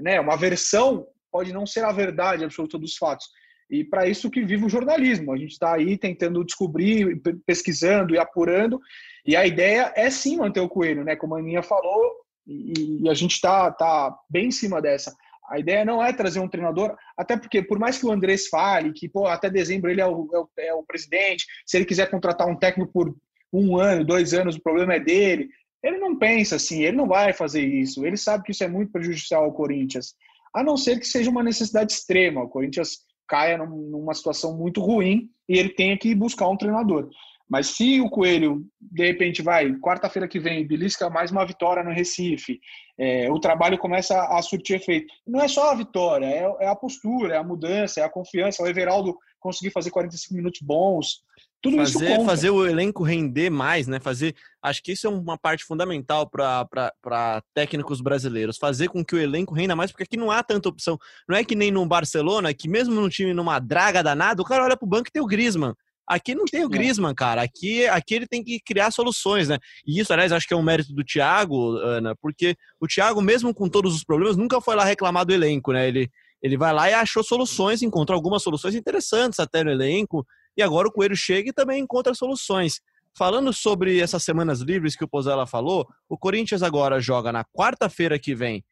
né, 0.00 0.20
uma 0.20 0.36
versão 0.36 1.06
pode 1.30 1.52
não 1.52 1.66
ser 1.66 1.84
a 1.84 1.92
verdade 1.92 2.44
absoluta 2.44 2.78
dos 2.78 2.96
fatos. 2.96 3.26
E 3.70 3.84
para 3.84 4.08
isso 4.08 4.30
que 4.30 4.44
vive 4.44 4.64
o 4.64 4.68
jornalismo. 4.68 5.32
A 5.32 5.36
gente 5.36 5.52
está 5.52 5.74
aí 5.74 5.98
tentando 5.98 6.44
descobrir, 6.44 7.20
pesquisando 7.44 8.14
e 8.14 8.18
apurando. 8.18 8.80
E 9.26 9.34
a 9.34 9.44
ideia 9.44 9.92
é 9.96 10.08
sim 10.08 10.36
manter 10.36 10.60
o 10.60 10.68
coelho, 10.68 11.04
né? 11.04 11.16
Como 11.16 11.34
a 11.34 11.38
Aninha 11.38 11.62
falou, 11.62 12.12
e, 12.46 13.02
e 13.02 13.08
a 13.08 13.14
gente 13.14 13.32
está 13.32 13.72
tá 13.72 14.16
bem 14.30 14.46
em 14.46 14.52
cima 14.52 14.80
dessa. 14.80 15.14
A 15.48 15.58
ideia 15.58 15.84
não 15.84 16.02
é 16.02 16.12
trazer 16.12 16.40
um 16.40 16.48
treinador, 16.48 16.96
até 17.16 17.36
porque, 17.36 17.62
por 17.62 17.78
mais 17.78 17.98
que 17.98 18.06
o 18.06 18.10
Andrés 18.10 18.48
fale 18.48 18.92
que 18.92 19.08
pô, 19.08 19.26
até 19.26 19.48
dezembro 19.48 19.90
ele 19.90 20.00
é 20.00 20.06
o, 20.06 20.28
é, 20.32 20.38
o, 20.38 20.48
é 20.58 20.74
o 20.74 20.82
presidente, 20.82 21.46
se 21.64 21.76
ele 21.76 21.84
quiser 21.84 22.10
contratar 22.10 22.48
um 22.48 22.56
técnico 22.56 22.92
por 22.92 23.14
um 23.52 23.76
ano, 23.76 24.04
dois 24.04 24.34
anos, 24.34 24.56
o 24.56 24.62
problema 24.62 24.94
é 24.94 25.00
dele. 25.00 25.48
Ele 25.82 25.98
não 25.98 26.18
pensa 26.18 26.56
assim, 26.56 26.82
ele 26.82 26.96
não 26.96 27.06
vai 27.06 27.32
fazer 27.32 27.64
isso. 27.64 28.04
Ele 28.04 28.16
sabe 28.16 28.44
que 28.44 28.50
isso 28.50 28.64
é 28.64 28.68
muito 28.68 28.90
prejudicial 28.90 29.44
ao 29.44 29.52
Corinthians, 29.52 30.14
a 30.52 30.62
não 30.62 30.76
ser 30.76 30.98
que 30.98 31.06
seja 31.06 31.30
uma 31.30 31.42
necessidade 31.42 31.92
extrema. 31.92 32.42
O 32.42 32.48
Corinthians 32.48 33.04
caia 33.28 33.58
numa 33.58 34.14
situação 34.14 34.56
muito 34.56 34.80
ruim 34.80 35.30
e 35.48 35.58
ele 35.58 35.70
tenha 35.70 35.96
que 35.96 36.14
buscar 36.14 36.48
um 36.48 36.56
treinador. 36.56 37.08
Mas 37.48 37.68
se 37.68 38.00
o 38.00 38.10
Coelho, 38.10 38.66
de 38.80 39.06
repente, 39.06 39.40
vai, 39.40 39.72
quarta-feira 39.74 40.26
que 40.26 40.40
vem, 40.40 40.66
belisca 40.66 41.08
mais 41.08 41.30
uma 41.30 41.46
vitória 41.46 41.84
no 41.84 41.92
Recife, 41.92 42.58
é, 42.98 43.30
o 43.30 43.38
trabalho 43.38 43.78
começa 43.78 44.20
a 44.20 44.42
surtir 44.42 44.76
efeito. 44.76 45.06
Não 45.26 45.40
é 45.40 45.46
só 45.46 45.70
a 45.70 45.74
vitória, 45.74 46.26
é, 46.26 46.64
é, 46.64 46.68
a 46.68 46.74
postura, 46.74 47.34
é 47.34 47.38
a 47.38 47.44
mudança, 47.44 48.00
é 48.00 48.02
a 48.02 48.10
confiança. 48.10 48.62
O 48.62 48.66
Everaldo 48.66 49.16
conseguir 49.38 49.70
fazer 49.70 49.90
45 49.90 50.34
minutos 50.34 50.60
bons. 50.60 51.22
Tudo 51.62 51.76
fazer, 51.76 51.90
isso 51.90 52.16
conta. 52.16 52.30
Fazer 52.30 52.50
o 52.50 52.66
elenco 52.66 53.04
render 53.04 53.50
mais, 53.50 53.86
né? 53.86 54.00
Fazer, 54.00 54.34
acho 54.60 54.82
que 54.82 54.92
isso 54.92 55.06
é 55.06 55.10
uma 55.10 55.38
parte 55.38 55.64
fundamental 55.64 56.28
para 56.28 57.42
técnicos 57.54 58.00
brasileiros. 58.00 58.58
Fazer 58.58 58.88
com 58.88 59.04
que 59.04 59.14
o 59.14 59.20
elenco 59.20 59.54
renda 59.54 59.76
mais, 59.76 59.92
porque 59.92 60.02
aqui 60.02 60.16
não 60.16 60.30
há 60.30 60.42
tanta 60.42 60.68
opção. 60.68 60.98
Não 61.28 61.36
é 61.36 61.44
que 61.44 61.54
nem 61.54 61.70
no 61.70 61.86
Barcelona, 61.86 62.52
que 62.52 62.68
mesmo 62.68 62.94
num 62.94 63.08
time 63.08 63.32
numa 63.32 63.60
draga 63.60 64.02
danada, 64.02 64.42
o 64.42 64.44
cara 64.44 64.64
olha 64.64 64.76
pro 64.76 64.86
banco 64.86 65.08
e 65.08 65.12
tem 65.12 65.22
o 65.22 65.26
Griezmann. 65.26 65.74
Aqui 66.06 66.34
não 66.34 66.44
tem 66.44 66.62
o 66.62 66.66
é. 66.66 66.68
Griezmann, 66.68 67.14
cara. 67.14 67.42
Aqui, 67.42 67.86
aqui 67.86 68.14
ele 68.14 68.26
tem 68.26 68.42
que 68.42 68.60
criar 68.60 68.90
soluções, 68.90 69.48
né? 69.48 69.58
E 69.86 69.98
isso, 69.98 70.12
aliás, 70.12 70.30
acho 70.32 70.46
que 70.46 70.54
é 70.54 70.56
um 70.56 70.62
mérito 70.62 70.92
do 70.94 71.02
Thiago, 71.02 71.76
Ana, 71.78 72.14
porque 72.16 72.56
o 72.80 72.86
Thiago, 72.86 73.20
mesmo 73.20 73.52
com 73.52 73.68
todos 73.68 73.94
os 73.94 74.04
problemas, 74.04 74.36
nunca 74.36 74.60
foi 74.60 74.76
lá 74.76 74.84
reclamar 74.84 75.24
do 75.24 75.32
elenco, 75.32 75.72
né? 75.72 75.88
Ele, 75.88 76.08
ele 76.42 76.56
vai 76.56 76.72
lá 76.72 76.88
e 76.88 76.94
achou 76.94 77.24
soluções, 77.24 77.82
encontrou 77.82 78.14
algumas 78.14 78.42
soluções 78.42 78.74
interessantes 78.74 79.40
até 79.40 79.64
no 79.64 79.70
elenco, 79.70 80.24
e 80.56 80.62
agora 80.62 80.88
o 80.88 80.92
Coelho 80.92 81.16
chega 81.16 81.50
e 81.50 81.52
também 81.52 81.82
encontra 81.82 82.14
soluções. 82.14 82.80
Falando 83.16 83.52
sobre 83.52 83.98
essas 83.98 84.22
semanas 84.22 84.60
livres 84.60 84.94
que 84.94 85.04
o 85.04 85.08
Pozella 85.08 85.46
falou, 85.46 85.88
o 86.08 86.18
Corinthians 86.18 86.62
agora 86.62 87.00
joga 87.00 87.32
na 87.32 87.44
quarta-feira 87.44 88.18
que 88.18 88.34
vem 88.34 88.62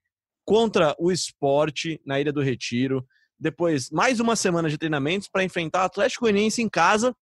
contra 0.45 0.95
o 0.99 1.11
esporte 1.11 2.01
na 2.05 2.21
Ilha 2.21 2.33
do 2.33 2.43
Retiro. 2.43 3.07
Depois, 3.41 3.91
mais 3.91 4.21
uma 4.21 4.37
semana 4.37 4.69
de 4.69 4.79
treinamentos 4.79 5.29
para 5.29 5.45
enfrentar 5.45 5.83
o 5.83 5.87
Atlético 5.87 6.25
Goianiense 6.25 6.63
em 6.63 6.69
casa. 6.69 7.15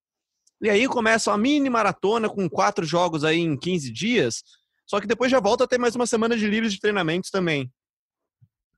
E 0.63 0.71
aí 0.71 0.87
começa 0.87 1.33
a 1.33 1.37
mini 1.37 1.69
maratona 1.69 2.29
com 2.29 2.49
quatro 2.49 2.87
jogos 2.87 3.25
aí 3.25 3.41
em 3.41 3.59
15 3.59 3.93
dias. 3.93 4.45
Só 4.87 5.01
que 5.01 5.09
depois 5.09 5.31
já 5.31 5.41
volta 5.41 5.65
a 5.65 5.67
ter 5.67 5.77
mais 5.77 5.97
uma 5.97 6.07
semana 6.07 6.37
de 6.37 6.47
livres 6.47 6.73
de 6.73 6.79
treinamentos 6.79 7.31
também. 7.31 7.65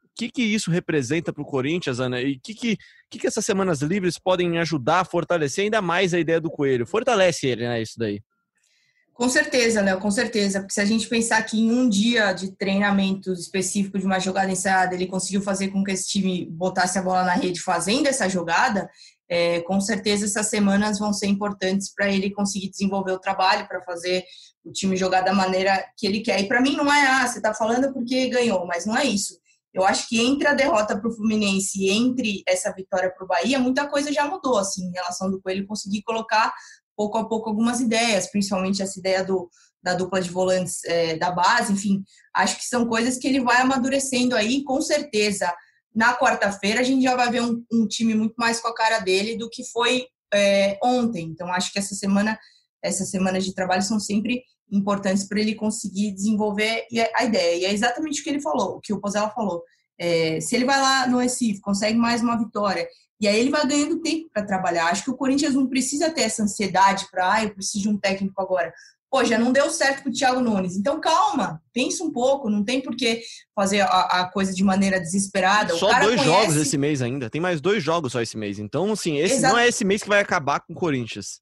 O 0.03 0.09
que, 0.17 0.31
que 0.31 0.43
isso 0.43 0.71
representa 0.71 1.33
para 1.33 1.43
o 1.43 1.47
Corinthians, 1.47 2.01
Ana? 2.01 2.23
E 2.23 2.37
o 2.37 2.41
que, 2.41 2.55
que, 2.55 2.79
que, 3.11 3.19
que 3.19 3.27
essas 3.27 3.45
semanas 3.45 3.83
livres 3.83 4.19
podem 4.19 4.59
ajudar 4.59 5.01
a 5.01 5.05
fortalecer 5.05 5.65
ainda 5.65 5.83
mais 5.83 6.15
a 6.15 6.21
ideia 6.21 6.41
do 6.41 6.51
Coelho? 6.51 6.87
Fortalece 6.87 7.49
ele, 7.49 7.69
né? 7.69 7.83
Isso 7.83 7.99
daí. 7.99 8.23
Com 9.15 9.29
certeza, 9.29 9.81
Léo, 9.81 10.01
com 10.01 10.11
certeza. 10.11 10.59
Porque 10.59 10.75
se 10.75 10.81
a 10.81 10.85
gente 10.85 11.09
pensar 11.09 11.41
que 11.45 11.59
em 11.59 11.71
um 11.71 11.89
dia 11.89 12.33
de 12.33 12.51
treinamento 12.51 13.33
específico 13.33 13.97
de 13.97 14.05
uma 14.05 14.19
jogada 14.19 14.51
ensaiada, 14.51 14.95
ele 14.95 15.07
conseguiu 15.07 15.41
fazer 15.41 15.69
com 15.69 15.85
que 15.85 15.93
esse 15.93 16.09
time 16.09 16.47
botasse 16.51 16.99
a 16.99 17.03
bola 17.03 17.23
na 17.23 17.35
rede 17.35 17.61
fazendo 17.61 18.09
essa 18.09 18.29
jogada, 18.29 18.91
é, 19.29 19.61
com 19.61 19.81
certeza 19.81 20.25
essas 20.25 20.49
semanas 20.49 20.99
vão 20.99 21.13
ser 21.13 21.29
importantes 21.29 21.95
para 21.95 22.11
ele 22.11 22.31
conseguir 22.31 22.71
desenvolver 22.71 23.13
o 23.13 23.21
trabalho, 23.21 23.69
para 23.69 23.81
fazer 23.83 24.25
o 24.65 24.73
time 24.73 24.97
jogar 24.97 25.21
da 25.21 25.33
maneira 25.33 25.85
que 25.97 26.09
ele 26.09 26.21
quer. 26.21 26.41
E 26.41 26.49
para 26.49 26.61
mim 26.61 26.77
não 26.77 26.93
é, 26.93 27.07
ah, 27.07 27.27
você 27.27 27.39
está 27.39 27.55
falando 27.55 27.93
porque 27.93 28.29
ganhou, 28.29 28.67
mas 28.67 28.85
não 28.85 28.97
é 28.97 29.05
isso. 29.05 29.39
Eu 29.73 29.85
acho 29.85 30.09
que 30.09 30.21
entre 30.21 30.47
a 30.47 30.55
derrota 30.55 30.99
para 30.99 31.09
o 31.09 31.13
Fluminense 31.13 31.81
e 31.81 31.91
entre 31.91 32.43
essa 32.47 32.73
vitória 32.73 33.13
para 33.13 33.25
o 33.25 33.29
Bahia, 33.29 33.59
muita 33.59 33.89
coisa 33.89 34.13
já 34.13 34.27
mudou, 34.27 34.57
assim, 34.57 34.87
em 34.87 34.93
relação 34.93 35.31
do 35.31 35.41
Coelho 35.41 35.67
conseguir 35.67 36.03
colocar 36.03 36.53
pouco 36.97 37.19
a 37.19 37.29
pouco 37.29 37.49
algumas 37.49 37.81
ideias, 37.81 38.31
principalmente 38.31 38.83
essa 38.83 38.99
ideia 38.99 39.25
do, 39.25 39.51
da 39.83 39.95
dupla 39.95 40.21
de 40.21 40.31
volantes 40.31 40.83
é, 40.85 41.17
da 41.17 41.31
base, 41.31 41.73
enfim, 41.73 42.03
acho 42.35 42.57
que 42.57 42.65
são 42.65 42.87
coisas 42.87 43.19
que 43.19 43.29
ele 43.29 43.41
vai 43.41 43.61
amadurecendo 43.61 44.35
aí, 44.35 44.65
com 44.65 44.81
certeza. 44.81 45.55
Na 45.95 46.17
quarta-feira 46.17 46.81
a 46.81 46.83
gente 46.83 47.03
já 47.03 47.15
vai 47.15 47.31
ver 47.31 47.43
um, 47.43 47.63
um, 47.73 47.87
time 47.87 48.15
muito 48.15 48.35
mais 48.37 48.61
com 48.61 48.69
a 48.69 48.75
cara 48.75 48.99
dele 48.99 49.37
do 49.37 49.49
que 49.51 49.63
foi 49.71 50.07
é, 50.33 50.79
ontem. 50.83 51.27
Então 51.27 51.53
acho 51.53 51.73
que 51.73 51.79
essa 51.79 51.95
semana, 51.95 52.39
essas 52.83 53.11
semanas 53.11 53.45
de 53.45 53.55
trabalho 53.55 53.83
são 53.83 54.01
sempre 54.01 54.43
importantes 54.73 55.25
para 55.25 55.41
ele 55.41 55.55
conseguir 55.55 56.13
desenvolver 56.13 56.87
a 57.17 57.25
ideia. 57.25 57.57
E 57.57 57.65
é 57.67 57.73
exatamente 57.73 58.21
o 58.21 58.25
que 58.25 58.31
ele 58.31 58.41
falou, 58.41 58.77
o 58.77 58.81
que 58.81 58.93
o 58.93 59.01
Pozella 59.01 59.31
falou. 59.31 59.63
É, 59.99 60.41
se 60.41 60.57
ele 60.57 60.65
vai 60.65 60.81
lá 60.81 61.07
no 61.07 61.19
Recife, 61.19 61.61
consegue 61.61 61.97
mais 61.97 62.21
uma 62.21 62.37
vitória 62.37 62.89
e 63.25 63.29
aí 63.29 63.41
ele 63.41 63.51
vai 63.51 63.67
ganhando 63.67 64.01
tempo 64.01 64.29
para 64.31 64.45
trabalhar. 64.45 64.89
Acho 64.89 65.05
que 65.05 65.11
o 65.11 65.17
Corinthians 65.17 65.55
não 65.55 65.67
precisa 65.67 66.11
ter 66.11 66.23
essa 66.23 66.43
ansiedade 66.43 67.07
para, 67.11 67.33
ah, 67.33 67.45
eu 67.45 67.55
preciso 67.55 67.83
de 67.83 67.89
um 67.89 67.97
técnico 67.97 68.41
agora. 68.41 68.71
Pô, 69.11 69.25
já 69.25 69.39
não 69.39 69.51
deu 69.51 69.71
certo 69.71 70.03
com 70.03 70.11
o 70.11 70.13
Thiago 70.13 70.41
Nunes. 70.41 70.77
Então 70.77 71.01
calma, 71.01 71.63
pensa 71.73 72.05
um 72.05 72.11
pouco, 72.11 72.51
não 72.51 72.63
tem 72.63 72.83
por 72.83 72.95
que 72.95 73.23
fazer 73.55 73.81
a, 73.81 73.87
a 73.87 74.31
coisa 74.31 74.53
de 74.53 74.63
maneira 74.63 75.01
desesperada. 75.01 75.75
Só 75.75 75.87
dois 76.01 76.21
conhece... 76.21 76.25
jogos 76.25 76.57
esse 76.57 76.77
mês 76.77 77.01
ainda. 77.01 77.31
Tem 77.31 77.41
mais 77.41 77.63
dois 77.63 77.83
jogos 77.83 78.13
só 78.13 78.21
esse 78.21 78.37
mês. 78.37 78.59
Então, 78.59 78.93
assim, 78.93 79.17
esse 79.17 79.37
Exato. 79.37 79.55
não 79.55 79.61
é 79.61 79.69
esse 79.69 79.85
mês 79.85 80.03
que 80.03 80.09
vai 80.09 80.21
acabar 80.21 80.61
com 80.61 80.75
o 80.75 80.77
Corinthians. 80.77 81.41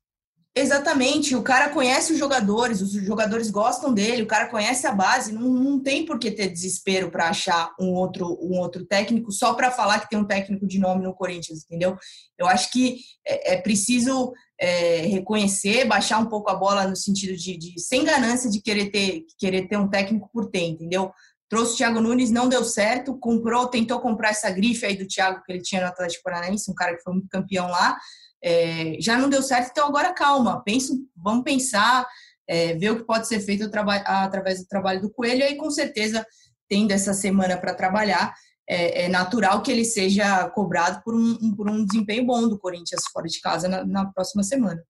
Exatamente, 0.54 1.34
o 1.34 1.42
cara 1.42 1.70
conhece 1.70 2.12
os 2.12 2.18
jogadores, 2.18 2.82
os 2.82 2.92
jogadores 2.92 3.48
gostam 3.48 3.90
dele, 3.92 4.22
o 4.22 4.26
cara 4.26 4.50
conhece 4.50 4.86
a 4.86 4.92
base, 4.92 5.32
não, 5.32 5.48
não 5.48 5.82
tem 5.82 6.04
por 6.04 6.18
que 6.18 6.30
ter 6.30 6.48
desespero 6.48 7.10
para 7.10 7.30
achar 7.30 7.74
um 7.80 7.94
outro, 7.94 8.38
um 8.42 8.58
outro 8.58 8.84
técnico 8.84 9.32
só 9.32 9.54
para 9.54 9.70
falar 9.70 10.00
que 10.00 10.10
tem 10.10 10.18
um 10.18 10.26
técnico 10.26 10.66
de 10.66 10.78
nome 10.78 11.04
no 11.04 11.14
Corinthians, 11.14 11.64
entendeu? 11.64 11.96
Eu 12.38 12.46
acho 12.46 12.70
que 12.70 12.98
é, 13.26 13.54
é 13.54 13.62
preciso 13.62 14.30
é, 14.60 15.06
reconhecer, 15.06 15.86
baixar 15.86 16.18
um 16.18 16.26
pouco 16.26 16.50
a 16.50 16.54
bola 16.54 16.86
no 16.86 16.96
sentido 16.96 17.34
de, 17.34 17.56
de, 17.56 17.80
sem 17.80 18.04
ganância 18.04 18.50
de 18.50 18.60
querer 18.60 18.90
ter, 18.90 19.24
querer 19.38 19.68
ter 19.68 19.78
um 19.78 19.88
técnico 19.88 20.28
por 20.30 20.50
ter, 20.50 20.66
entendeu? 20.66 21.10
Trouxe 21.48 21.72
o 21.72 21.76
Thiago 21.78 22.00
Nunes, 22.00 22.30
não 22.30 22.46
deu 22.46 22.62
certo, 22.62 23.18
comprou, 23.18 23.68
tentou 23.68 24.00
comprar 24.00 24.28
essa 24.28 24.50
grife 24.50 24.84
aí 24.84 24.98
do 24.98 25.06
Thiago 25.06 25.42
que 25.46 25.50
ele 25.50 25.62
tinha 25.62 25.80
no 25.80 25.86
Atlético 25.86 26.24
Paranaense, 26.24 26.70
um 26.70 26.74
cara 26.74 26.94
que 26.94 27.02
foi 27.02 27.14
muito 27.14 27.28
campeão 27.30 27.68
lá, 27.68 27.96
é, 28.42 28.96
já 29.00 29.16
não 29.16 29.28
deu 29.28 29.42
certo, 29.42 29.70
então 29.70 29.86
agora 29.86 30.12
calma, 30.12 30.62
pensa, 30.64 30.94
vamos 31.16 31.44
pensar, 31.44 32.06
é, 32.48 32.74
ver 32.74 32.90
o 32.90 32.96
que 32.96 33.06
pode 33.06 33.28
ser 33.28 33.40
feito 33.40 33.70
através 34.04 34.60
do 34.60 34.66
trabalho 34.66 35.00
do 35.00 35.10
Coelho, 35.10 35.40
e 35.40 35.44
aí 35.44 35.56
com 35.56 35.70
certeza, 35.70 36.26
tendo 36.68 36.90
essa 36.90 37.14
semana 37.14 37.56
para 37.56 37.74
trabalhar, 37.74 38.34
é, 38.68 39.04
é, 39.04 39.08
natural 39.08 39.62
que 39.62 39.70
ele 39.70 39.84
seja 39.84 40.48
cobrado 40.50 41.02
por 41.04 41.14
um, 41.14 41.54
por 41.54 41.68
um 41.68 41.84
desempenho 41.84 42.24
bom 42.24 42.48
do 42.48 42.58
Corinthians 42.58 43.02
fora 43.12 43.26
de 43.26 43.40
casa 43.40 43.68
na, 43.68 43.84
na 43.84 44.06
próxima 44.06 44.42
semana. 44.42 44.82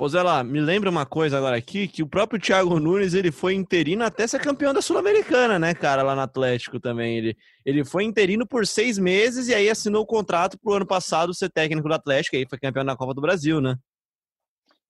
Pozela, 0.00 0.42
me 0.42 0.62
lembra 0.62 0.88
uma 0.88 1.04
coisa 1.04 1.36
agora 1.36 1.58
aqui, 1.58 1.86
que 1.86 2.02
o 2.02 2.06
próprio 2.06 2.40
Thiago 2.40 2.80
Nunes, 2.80 3.12
ele 3.12 3.30
foi 3.30 3.52
interino 3.52 4.02
até 4.02 4.26
ser 4.26 4.40
campeão 4.40 4.72
da 4.72 4.80
Sul-Americana, 4.80 5.58
né, 5.58 5.74
cara, 5.74 6.02
lá 6.02 6.14
no 6.14 6.22
Atlético 6.22 6.80
também. 6.80 7.18
Ele, 7.18 7.36
ele 7.66 7.84
foi 7.84 8.04
interino 8.04 8.46
por 8.46 8.66
seis 8.66 8.96
meses 8.96 9.48
e 9.48 9.54
aí 9.54 9.68
assinou 9.68 10.02
o 10.02 10.06
contrato 10.06 10.58
pro 10.58 10.72
ano 10.72 10.86
passado 10.86 11.34
ser 11.34 11.50
técnico 11.50 11.86
do 11.86 11.92
Atlético, 11.92 12.34
aí 12.34 12.46
foi 12.48 12.58
campeão 12.58 12.82
da 12.82 12.96
Copa 12.96 13.12
do 13.12 13.20
Brasil, 13.20 13.60
né? 13.60 13.76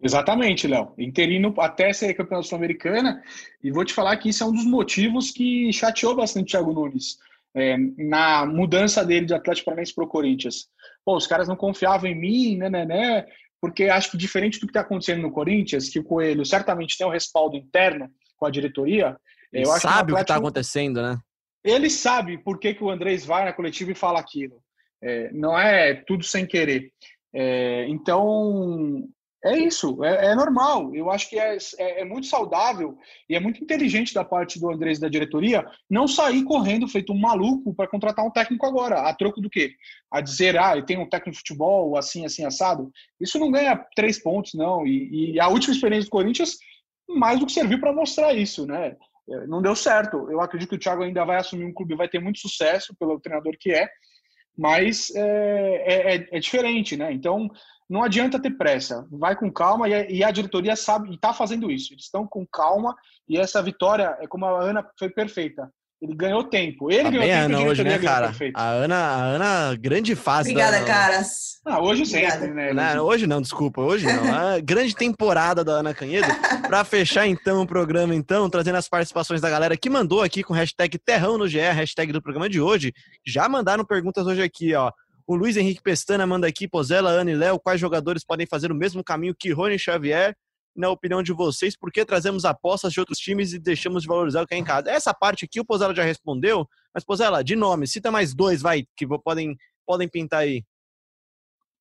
Exatamente, 0.01 0.69
Léo. 0.69 0.95
Interino 0.97 1.53
até 1.59 1.93
ser 1.93 2.15
campeão 2.15 2.39
da 2.39 2.47
Sul-Americana. 2.47 3.21
E 3.65 3.73
vou 3.73 3.85
te 3.85 3.93
falar 3.93 4.17
que 4.17 4.29
isso 4.29 4.45
é 4.45 4.47
um 4.47 4.53
dos 4.53 4.65
motivos 4.65 5.33
que 5.33 5.73
chateou 5.73 6.15
bastante 6.15 6.45
o 6.45 6.51
Thiago 6.53 6.73
Nunes 6.73 7.17
é, 7.53 7.77
na 7.99 8.47
mudança 8.47 9.05
dele 9.05 9.27
de 9.27 9.35
Atlético 9.35 9.65
Paranaense 9.65 9.93
para 9.93 10.05
o 10.05 10.09
Corinthians. 10.09 10.69
Pô, 11.05 11.17
os 11.17 11.27
caras 11.27 11.49
não 11.49 11.57
confiavam 11.57 12.09
em 12.09 12.15
mim, 12.15 12.57
né, 12.59 12.71
né, 12.71 12.87
né 12.87 13.27
porque 13.61 13.85
acho 13.85 14.11
que 14.11 14.17
diferente 14.17 14.59
do 14.59 14.67
que 14.67 14.71
está 14.71 14.81
acontecendo 14.81 15.23
no 15.23 15.31
Corinthians, 15.31 15.89
que 15.89 15.99
o 15.99 16.05
Coelho 16.05 16.45
certamente 16.47 16.97
tem 16.97 17.07
um 17.07 17.11
respaldo 17.11 17.57
interno 17.57 18.11
com 18.37 18.47
a 18.47 18.51
diretoria. 18.51 19.17
Ele 19.53 19.67
eu 19.67 19.73
acho 19.73 19.83
sabe 19.83 20.07
que 20.07 20.13
o 20.13 20.17
que 20.17 20.23
está 20.23 20.37
acontecendo, 20.37 21.03
né? 21.03 21.19
Ele 21.63 21.91
sabe 21.91 22.39
por 22.39 22.59
que, 22.59 22.73
que 22.73 22.83
o 22.83 22.91
Andrés 22.91 23.25
vai 23.25 23.45
na 23.45 23.53
coletiva 23.53 23.93
e 23.93 23.95
fala 23.95 24.19
aquilo. 24.19 24.63
É, 25.03 25.31
não 25.33 25.59
é 25.59 25.95
tudo 25.95 26.25
sem 26.25 26.47
querer. 26.47 26.91
É, 27.35 27.87
então, 27.89 29.05
é 29.43 29.59
isso, 29.59 30.05
é, 30.05 30.27
é, 30.27 30.35
normal. 30.35 30.95
Eu 30.95 31.11
acho 31.11 31.29
que 31.29 31.39
é, 31.39 31.57
é, 31.79 32.01
é, 32.01 32.05
muito 32.05 32.27
saudável 32.27 32.99
e 33.29 33.35
é 33.35 33.41
muito 33.41 33.63
inteligente 33.63 34.13
da 34.13 34.23
parte 34.23 34.61
do 34.61 34.71
Andrés 34.71 34.99
e 34.99 35.01
da 35.01 35.09
diretoria 35.09 35.67
não 35.89 36.07
sair 36.07 36.45
correndo 36.45 36.87
feito 36.87 37.13
um 37.13 37.19
maluco 37.19 37.75
para 37.75 37.89
contratar 37.89 38.25
um 38.25 38.31
técnico 38.31 38.67
agora. 38.67 39.01
A 39.09 39.15
troco 39.15 39.41
do 39.41 39.49
quê? 39.49 39.75
A 40.11 40.21
dizer, 40.21 40.59
ah, 40.59 40.81
tem 40.83 40.99
um 40.99 41.09
técnico 41.09 41.33
de 41.33 41.39
futebol 41.39 41.97
assim, 41.97 42.27
assim, 42.27 42.45
assado. 42.45 42.91
Isso 43.19 43.39
não 43.39 43.51
ganha 43.51 43.77
três 43.97 44.23
pontos, 44.23 44.53
não. 44.53 44.87
E, 44.87 45.33
e 45.33 45.41
a 45.41 45.49
última 45.49 45.75
experiência 45.75 46.07
do 46.07 46.13
Corinthians, 46.13 46.59
mais 47.09 47.41
do 47.41 47.47
que 47.47 47.53
serviu 47.53 47.81
para 47.81 47.95
mostrar 47.95 48.35
isso, 48.35 48.67
né? 48.67 48.95
É, 49.31 49.47
não 49.47 49.63
deu 49.63 49.75
certo. 49.75 50.31
Eu 50.31 50.43
acredito 50.43 50.69
que 50.69 50.77
o 50.77 50.79
Thiago 50.79 51.03
ainda 51.03 51.25
vai 51.25 51.39
assumir 51.39 51.65
um 51.65 51.73
clube, 51.73 51.97
vai 51.97 52.09
ter 52.09 52.19
muito 52.19 52.41
sucesso 52.41 52.95
pelo 52.99 53.19
treinador 53.19 53.57
que 53.59 53.73
é, 53.73 53.89
mas 54.57 55.11
é, 55.15 56.15
é, 56.15 56.29
é 56.33 56.41
diferente, 56.41 56.97
né? 56.97 57.13
Então 57.13 57.49
não 57.89 58.03
adianta 58.03 58.41
ter 58.41 58.51
pressa, 58.51 59.07
vai 59.11 59.35
com 59.35 59.53
calma 59.53 59.89
e 59.89 60.19
e 60.19 60.25
a 60.25 60.31
diretoria 60.31 60.77
sabe 60.77 61.11
e 61.11 61.15
está 61.15 61.33
fazendo 61.33 61.71
isso. 61.71 61.93
Eles 61.93 62.05
estão 62.05 62.27
com 62.27 62.47
calma 62.47 62.95
e 63.29 63.39
essa 63.39 63.63
vitória 63.63 64.17
é 64.21 64.27
como 64.27 64.47
a 64.47 64.63
Ana 64.63 64.89
foi 64.99 65.11
perfeita. 65.11 65.71
Ele 66.01 66.15
ganhou 66.15 66.43
tempo. 66.45 66.91
Ele 66.91 67.03
tá 67.03 67.11
ganhou 67.11 67.25
bem, 67.25 67.33
tempo. 67.35 67.55
Ana, 67.55 67.69
hoje, 67.69 67.85
né, 67.85 67.99
cara? 67.99 68.33
A 68.55 68.69
Ana, 68.71 68.97
a 68.97 69.23
Ana, 69.23 69.77
grande 69.77 70.17
fase. 70.17 70.51
Obrigada, 70.51 70.79
da... 70.79 70.85
caras. 70.87 71.61
Ah, 71.63 71.79
hoje 71.79 72.07
sempre, 72.07 72.49
né? 72.49 72.73
Não, 72.73 73.05
hoje 73.05 73.27
não, 73.27 73.43
desculpa, 73.43 73.83
hoje 73.83 74.07
não. 74.07 74.33
A 74.35 74.61
grande 74.61 74.95
temporada 74.95 75.63
da 75.63 75.73
Ana 75.73 75.93
Canhedo. 75.93 76.27
Para 76.67 76.85
fechar 76.85 77.27
então 77.27 77.61
o 77.61 77.67
programa, 77.67 78.15
então, 78.15 78.49
trazendo 78.49 78.77
as 78.77 78.89
participações 78.89 79.43
da 79.43 79.51
galera 79.51 79.77
que 79.77 79.91
mandou 79.91 80.23
aqui 80.23 80.43
com 80.43 80.55
hashtag 80.55 80.99
Terrão 80.99 81.37
no 81.37 81.47
GE, 81.47 81.59
hashtag 81.59 82.13
do 82.13 82.23
programa 82.23 82.49
de 82.49 82.63
hoje. 82.63 82.95
Já 83.27 83.47
mandaram 83.47 83.85
perguntas 83.85 84.27
hoje 84.27 84.43
aqui, 84.43 84.75
ó. 84.75 84.91
O 85.27 85.37
Luiz 85.37 85.57
Henrique 85.57 85.83
Pestana 85.83 86.27
manda 86.27 86.47
aqui, 86.47 86.67
Pozela, 86.67 87.11
Ana 87.11 87.31
e 87.31 87.37
Léo, 87.37 87.61
quais 87.61 87.79
jogadores 87.79 88.25
podem 88.25 88.47
fazer 88.47 88.73
o 88.73 88.75
mesmo 88.75 89.05
caminho 89.05 89.35
que 89.39 89.53
Rony 89.53 89.79
Xavier? 89.79 90.35
Na 90.75 90.89
opinião 90.89 91.23
de 91.23 91.33
vocês, 91.33 91.77
por 91.77 91.91
que 91.91 92.05
trazemos 92.05 92.45
apostas 92.45 92.93
de 92.93 93.01
outros 93.01 93.19
times 93.19 93.53
e 93.53 93.59
deixamos 93.59 94.03
de 94.03 94.09
valorizar 94.09 94.43
o 94.43 94.47
que 94.47 94.55
é 94.55 94.59
em 94.59 94.65
casa? 94.65 94.91
Essa 94.91 95.13
parte 95.13 95.45
aqui 95.45 95.61
o 95.61 95.65
Pozela 95.65 95.95
já 95.95 96.05
respondeu, 96.05 96.67
mas 96.95 97.05
Pozela, 97.05 97.43
de 97.43 97.57
nome, 97.57 97.87
cita 97.87 98.11
mais 98.11 98.35
dois, 98.35 98.63
vai, 98.63 98.85
que 98.97 99.07
podem, 99.25 99.57
podem 99.87 100.09
pintar 100.09 100.41
aí. 100.41 100.65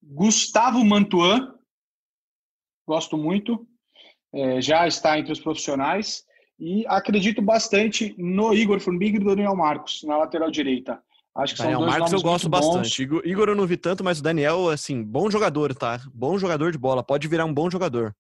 Gustavo 0.02 0.84
Mantuan, 0.84 1.54
gosto 2.88 3.18
muito, 3.18 3.68
é, 4.34 4.62
já 4.62 4.88
está 4.88 5.20
entre 5.20 5.32
os 5.32 5.40
profissionais, 5.40 6.24
e 6.60 6.86
acredito 6.88 7.42
bastante 7.42 8.14
no 8.18 8.54
Igor 8.54 8.80
Formiga 8.80 9.18
e 9.18 9.20
do 9.20 9.28
Daniel 9.28 9.56
Marcos, 9.56 10.02
na 10.04 10.18
lateral 10.18 10.52
direita. 10.52 11.02
Acho 11.36 11.56
que 11.56 11.62
Daniel 11.62 11.80
são 11.80 11.88
dois 11.88 12.00
Marcos 12.00 12.14
eu 12.14 12.22
gosto 12.22 12.50
bastante. 12.50 13.04
Igor, 13.04 13.22
Igor 13.24 13.50
eu 13.50 13.56
não 13.56 13.66
vi 13.66 13.78
tanto, 13.78 14.04
mas 14.04 14.20
o 14.20 14.24
Daniel, 14.24 14.70
assim, 14.70 15.02
bom 15.02 15.30
jogador, 15.30 15.74
tá? 15.74 16.02
Bom 16.14 16.38
jogador 16.38 16.72
de 16.72 16.78
bola, 16.78 17.04
pode 17.04 17.28
virar 17.28 17.46
um 17.46 17.54
bom 17.54 17.70
jogador. 17.70 18.14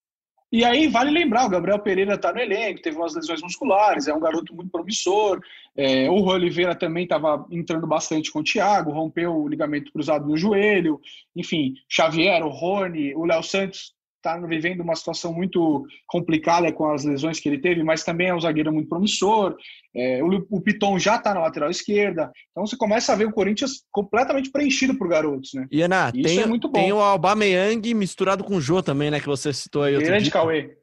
E 0.51 0.65
aí 0.65 0.87
vale 0.87 1.11
lembrar, 1.11 1.45
o 1.45 1.49
Gabriel 1.49 1.77
Pereira 1.77 2.15
está 2.15 2.33
no 2.33 2.39
elenco, 2.39 2.81
teve 2.81 2.97
umas 2.97 3.13
lesões 3.13 3.41
musculares, 3.41 4.07
é 4.07 4.13
um 4.13 4.19
garoto 4.19 4.55
muito 4.55 4.71
promissor. 4.71 5.39
É, 5.77 6.09
o 6.09 6.19
Rui 6.21 6.35
Oliveira 6.35 6.73
também 6.73 7.03
estava 7.03 7.45
entrando 7.51 7.85
bastante 7.85 8.31
com 8.31 8.39
o 8.39 8.43
Thiago, 8.43 8.91
rompeu 8.91 9.35
o 9.35 9.47
ligamento 9.47 9.91
cruzado 9.91 10.27
no 10.27 10.35
joelho. 10.35 10.99
Enfim, 11.35 11.75
Xavier, 11.87 12.43
o 12.43 12.49
Rony, 12.49 13.13
o 13.13 13.25
Léo 13.25 13.43
Santos 13.43 13.93
está 14.19 14.37
vivendo 14.37 14.81
uma 14.81 14.95
situação 14.95 15.33
muito 15.33 15.85
complicada 16.05 16.71
com 16.71 16.91
as 16.91 17.03
lesões 17.03 17.39
que 17.39 17.49
ele 17.49 17.59
teve, 17.59 17.83
mas 17.83 18.03
também 18.03 18.27
é 18.27 18.35
um 18.35 18.39
zagueiro 18.39 18.71
muito 18.71 18.89
promissor. 18.89 19.55
É, 19.95 20.21
o, 20.23 20.45
o 20.49 20.61
Piton 20.61 20.99
já 20.99 21.15
está 21.15 21.33
na 21.33 21.39
lateral 21.39 21.71
esquerda. 21.71 22.31
Então 22.51 22.65
você 22.65 22.77
começa 22.77 23.11
a 23.11 23.15
ver 23.15 23.25
o 23.25 23.31
Corinthians 23.31 23.83
completamente 23.91 24.51
preenchido 24.51 24.95
por 24.95 25.07
garotos, 25.07 25.51
né? 25.53 25.65
E 25.71 25.81
Ana, 25.81 26.11
Isso 26.13 26.23
tem, 26.23 26.39
é 26.41 26.45
muito 26.45 26.67
bom. 26.69 26.79
tem 26.79 26.93
o 26.93 26.99
Aubameyang 26.99 27.93
misturado 27.93 28.43
com 28.43 28.57
o 28.57 28.61
Jô 28.61 28.83
também, 28.83 29.09
né? 29.09 29.19
Que 29.19 29.27
você 29.27 29.51
citou 29.51 29.83
aí. 29.83 29.97
Grande 29.97 30.29
Cauê. 30.29 30.77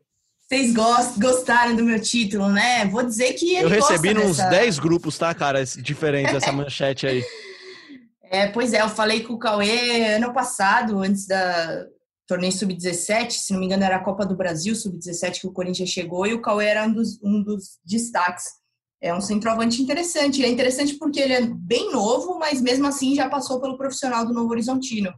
Vocês 0.49 0.73
gostaram 0.73 1.75
do 1.75 1.85
meu 1.85 2.01
título, 2.01 2.49
né? 2.49 2.85
Vou 2.87 3.03
dizer 3.03 3.33
que 3.33 3.55
Eu 3.55 3.69
recebi 3.69 4.15
nos 4.15 4.37
dessa... 4.37 4.49
10 4.49 4.79
grupos, 4.79 5.19
tá, 5.19 5.35
cara? 5.35 5.65
Diferente 5.65 6.35
essa 6.35 6.53
manchete 6.53 7.07
aí. 7.07 7.23
É, 8.29 8.49
pois 8.49 8.73
é, 8.73 8.83
eu 8.83 8.89
falei 8.89 9.21
com 9.21 9.35
o 9.35 9.39
Cauê 9.39 10.17
ano 10.17 10.33
passado, 10.33 10.99
antes 10.99 11.29
da 11.29 11.87
torneio 12.27 12.53
sub-17, 12.53 13.31
se 13.31 13.53
não 13.53 13.61
me 13.61 13.67
engano 13.67 13.85
era 13.85 13.97
a 13.97 14.05
Copa 14.05 14.27
do 14.27 14.37
Brasil 14.37 14.75
sub-17 14.75 15.41
que 15.41 15.47
o 15.47 15.53
Corinthians 15.53 15.91
chegou 15.91 16.27
e 16.27 16.35
o 16.35 16.43
Cauê 16.43 16.67
era 16.67 16.85
um 16.85 16.93
dos, 16.93 17.23
um 17.23 17.43
dos 17.43 17.79
destaques. 17.85 18.45
É 19.01 19.15
um 19.15 19.21
centroavante 19.21 19.81
interessante. 19.83 20.41
Ele 20.41 20.49
é 20.49 20.53
interessante 20.53 20.95
porque 20.95 21.21
ele 21.21 21.33
é 21.35 21.47
bem 21.47 21.93
novo, 21.93 22.39
mas 22.39 22.61
mesmo 22.61 22.87
assim 22.87 23.15
já 23.15 23.29
passou 23.29 23.61
pelo 23.61 23.77
profissional 23.77 24.27
do 24.27 24.33
Novo 24.33 24.51
Horizontino. 24.51 25.13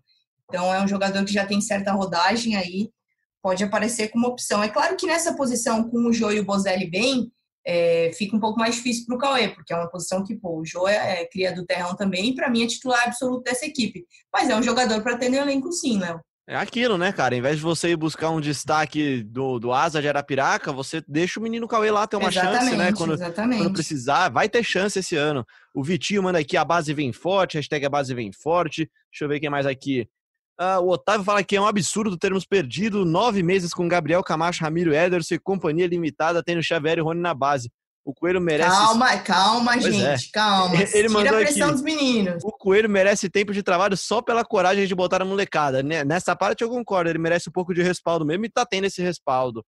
Então 0.48 0.72
é 0.72 0.82
um 0.82 0.88
jogador 0.88 1.24
que 1.24 1.32
já 1.32 1.46
tem 1.46 1.60
certa 1.60 1.92
rodagem 1.92 2.56
aí, 2.56 2.90
pode 3.42 3.62
aparecer 3.62 4.08
como 4.08 4.26
opção. 4.26 4.62
É 4.62 4.68
claro 4.68 4.96
que 4.96 5.06
nessa 5.06 5.34
posição, 5.34 5.88
com 5.88 6.06
o 6.06 6.12
Jô 6.12 6.30
e 6.30 6.40
o 6.40 6.44
Bozelli 6.44 6.90
bem, 6.90 7.30
é, 7.66 8.10
fica 8.14 8.34
um 8.34 8.40
pouco 8.40 8.58
mais 8.58 8.76
difícil 8.76 9.04
para 9.06 9.14
o 9.14 9.18
Cauê, 9.18 9.48
porque 9.48 9.72
é 9.72 9.76
uma 9.76 9.90
posição 9.90 10.24
que, 10.24 10.34
pô, 10.34 10.58
o 10.58 10.64
Jô 10.64 10.88
é, 10.88 11.22
é 11.22 11.26
cria 11.26 11.54
do 11.54 11.66
terrão 11.66 11.94
também, 11.94 12.30
e 12.30 12.34
para 12.34 12.50
mim 12.50 12.64
é 12.64 12.66
titular 12.66 13.06
absoluto 13.06 13.42
dessa 13.42 13.66
equipe. 13.66 14.06
Mas 14.32 14.48
é 14.48 14.56
um 14.56 14.62
jogador 14.62 15.02
para 15.02 15.18
ter 15.18 15.28
no 15.28 15.36
elenco 15.36 15.70
sim, 15.70 15.98
Léo. 15.98 16.20
É 16.50 16.56
aquilo, 16.56 16.96
né, 16.96 17.12
cara? 17.12 17.36
Em 17.36 17.42
vez 17.42 17.56
de 17.56 17.62
você 17.62 17.90
ir 17.90 17.96
buscar 17.96 18.30
um 18.30 18.40
destaque 18.40 19.22
do, 19.22 19.58
do 19.58 19.70
Asa 19.70 20.00
de 20.00 20.08
Arapiraca, 20.08 20.72
você 20.72 21.04
deixa 21.06 21.38
o 21.38 21.42
menino 21.42 21.68
Cauê 21.68 21.90
lá 21.90 22.06
ter 22.06 22.16
uma 22.16 22.30
exatamente, 22.30 22.70
chance, 22.70 22.76
né? 22.76 22.92
Quando, 22.94 23.18
quando, 23.18 23.72
precisar, 23.74 24.30
vai 24.30 24.48
ter 24.48 24.64
chance 24.64 24.98
esse 24.98 25.14
ano. 25.14 25.44
O 25.74 25.84
Vitinho 25.84 26.22
manda 26.22 26.38
aqui, 26.38 26.56
a 26.56 26.64
base 26.64 26.94
vem 26.94 27.12
forte, 27.12 27.58
hashtag 27.58 27.84
a 27.84 27.90
base 27.90 28.14
vem 28.14 28.32
forte. 28.32 28.90
Deixa 29.12 29.26
eu 29.26 29.28
ver 29.28 29.40
quem 29.40 29.50
mais 29.50 29.66
aqui. 29.66 30.08
Uh, 30.58 30.80
o 30.80 30.88
Otávio 30.88 31.22
fala 31.22 31.44
que 31.44 31.54
é 31.54 31.60
um 31.60 31.66
absurdo 31.66 32.16
termos 32.16 32.46
perdido 32.46 33.04
nove 33.04 33.42
meses 33.42 33.74
com 33.74 33.86
Gabriel 33.86 34.24
Camacho, 34.24 34.64
Ramiro 34.64 34.94
Ederson 34.94 35.34
e 35.34 35.38
companhia 35.38 35.86
limitada, 35.86 36.42
tendo 36.42 36.62
Xavier 36.62 36.96
e 36.96 37.02
Rony 37.02 37.20
na 37.20 37.34
base. 37.34 37.70
O 38.08 38.14
Coelho 38.14 38.40
merece. 38.40 38.70
Calma, 38.70 39.18
calma, 39.18 39.72
pois 39.72 39.94
gente, 39.94 40.28
é. 40.28 40.32
calma. 40.32 40.76
Ele 40.76 41.08
Tira 41.08 41.28
a 41.28 41.40
pressão 41.40 41.66
aqui. 41.66 41.72
dos 41.74 41.82
meninos. 41.82 42.42
O 42.42 42.50
Coelho 42.50 42.88
merece 42.88 43.28
tempo 43.28 43.52
de 43.52 43.62
trabalho 43.62 43.98
só 43.98 44.22
pela 44.22 44.42
coragem 44.42 44.86
de 44.86 44.94
botar 44.94 45.20
a 45.20 45.26
molecada. 45.26 45.82
Nessa 45.82 46.34
parte 46.34 46.64
eu 46.64 46.70
concordo, 46.70 47.10
ele 47.10 47.18
merece 47.18 47.50
um 47.50 47.52
pouco 47.52 47.74
de 47.74 47.82
respaldo 47.82 48.24
mesmo 48.24 48.46
e 48.46 48.48
tá 48.48 48.64
tendo 48.64 48.86
esse 48.86 49.02
respaldo. 49.02 49.62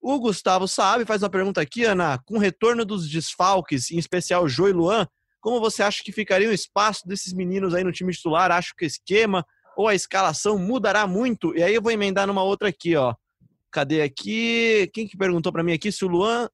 O 0.00 0.16
Gustavo 0.20 0.68
sabe, 0.68 1.04
faz 1.04 1.24
uma 1.24 1.28
pergunta 1.28 1.60
aqui, 1.60 1.82
Ana. 1.84 2.20
Com 2.24 2.36
o 2.36 2.38
retorno 2.38 2.84
dos 2.84 3.10
desfalques, 3.10 3.90
em 3.90 3.98
especial 3.98 4.48
Jô 4.48 4.68
e 4.68 4.72
Luan, 4.72 5.04
como 5.40 5.58
você 5.58 5.82
acha 5.82 6.04
que 6.04 6.12
ficaria 6.12 6.50
o 6.50 6.52
espaço 6.52 7.02
desses 7.04 7.32
meninos 7.32 7.74
aí 7.74 7.82
no 7.82 7.90
time 7.90 8.12
titular? 8.12 8.52
Acho 8.52 8.76
que 8.76 8.84
o 8.84 8.86
esquema 8.86 9.44
ou 9.76 9.88
a 9.88 9.94
escalação 9.94 10.56
mudará 10.56 11.04
muito. 11.04 11.52
E 11.58 11.64
aí 11.64 11.74
eu 11.74 11.82
vou 11.82 11.90
emendar 11.90 12.28
numa 12.28 12.44
outra 12.44 12.68
aqui, 12.68 12.94
ó. 12.94 13.12
Cadê 13.72 14.02
aqui? 14.02 14.88
Quem 14.94 15.04
que 15.04 15.16
perguntou 15.16 15.50
para 15.50 15.64
mim 15.64 15.72
aqui 15.72 15.90
se 15.90 16.04
o 16.04 16.08
Luan. 16.08 16.48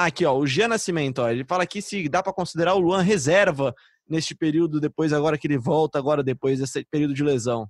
Ah, 0.00 0.04
aqui, 0.04 0.24
ó, 0.24 0.32
o 0.32 0.46
Jean 0.46 0.68
Nascimento, 0.68 1.18
ó, 1.18 1.28
ele 1.28 1.44
fala 1.44 1.64
aqui 1.64 1.82
se 1.82 2.08
dá 2.08 2.22
para 2.22 2.32
considerar 2.32 2.76
o 2.76 2.78
Luan 2.78 3.02
reserva 3.02 3.74
neste 4.08 4.32
período, 4.32 4.80
depois 4.80 5.12
agora 5.12 5.36
que 5.36 5.48
ele 5.48 5.58
volta, 5.58 5.98
agora 5.98 6.22
depois 6.22 6.60
desse 6.60 6.84
período 6.84 7.12
de 7.12 7.24
lesão. 7.24 7.68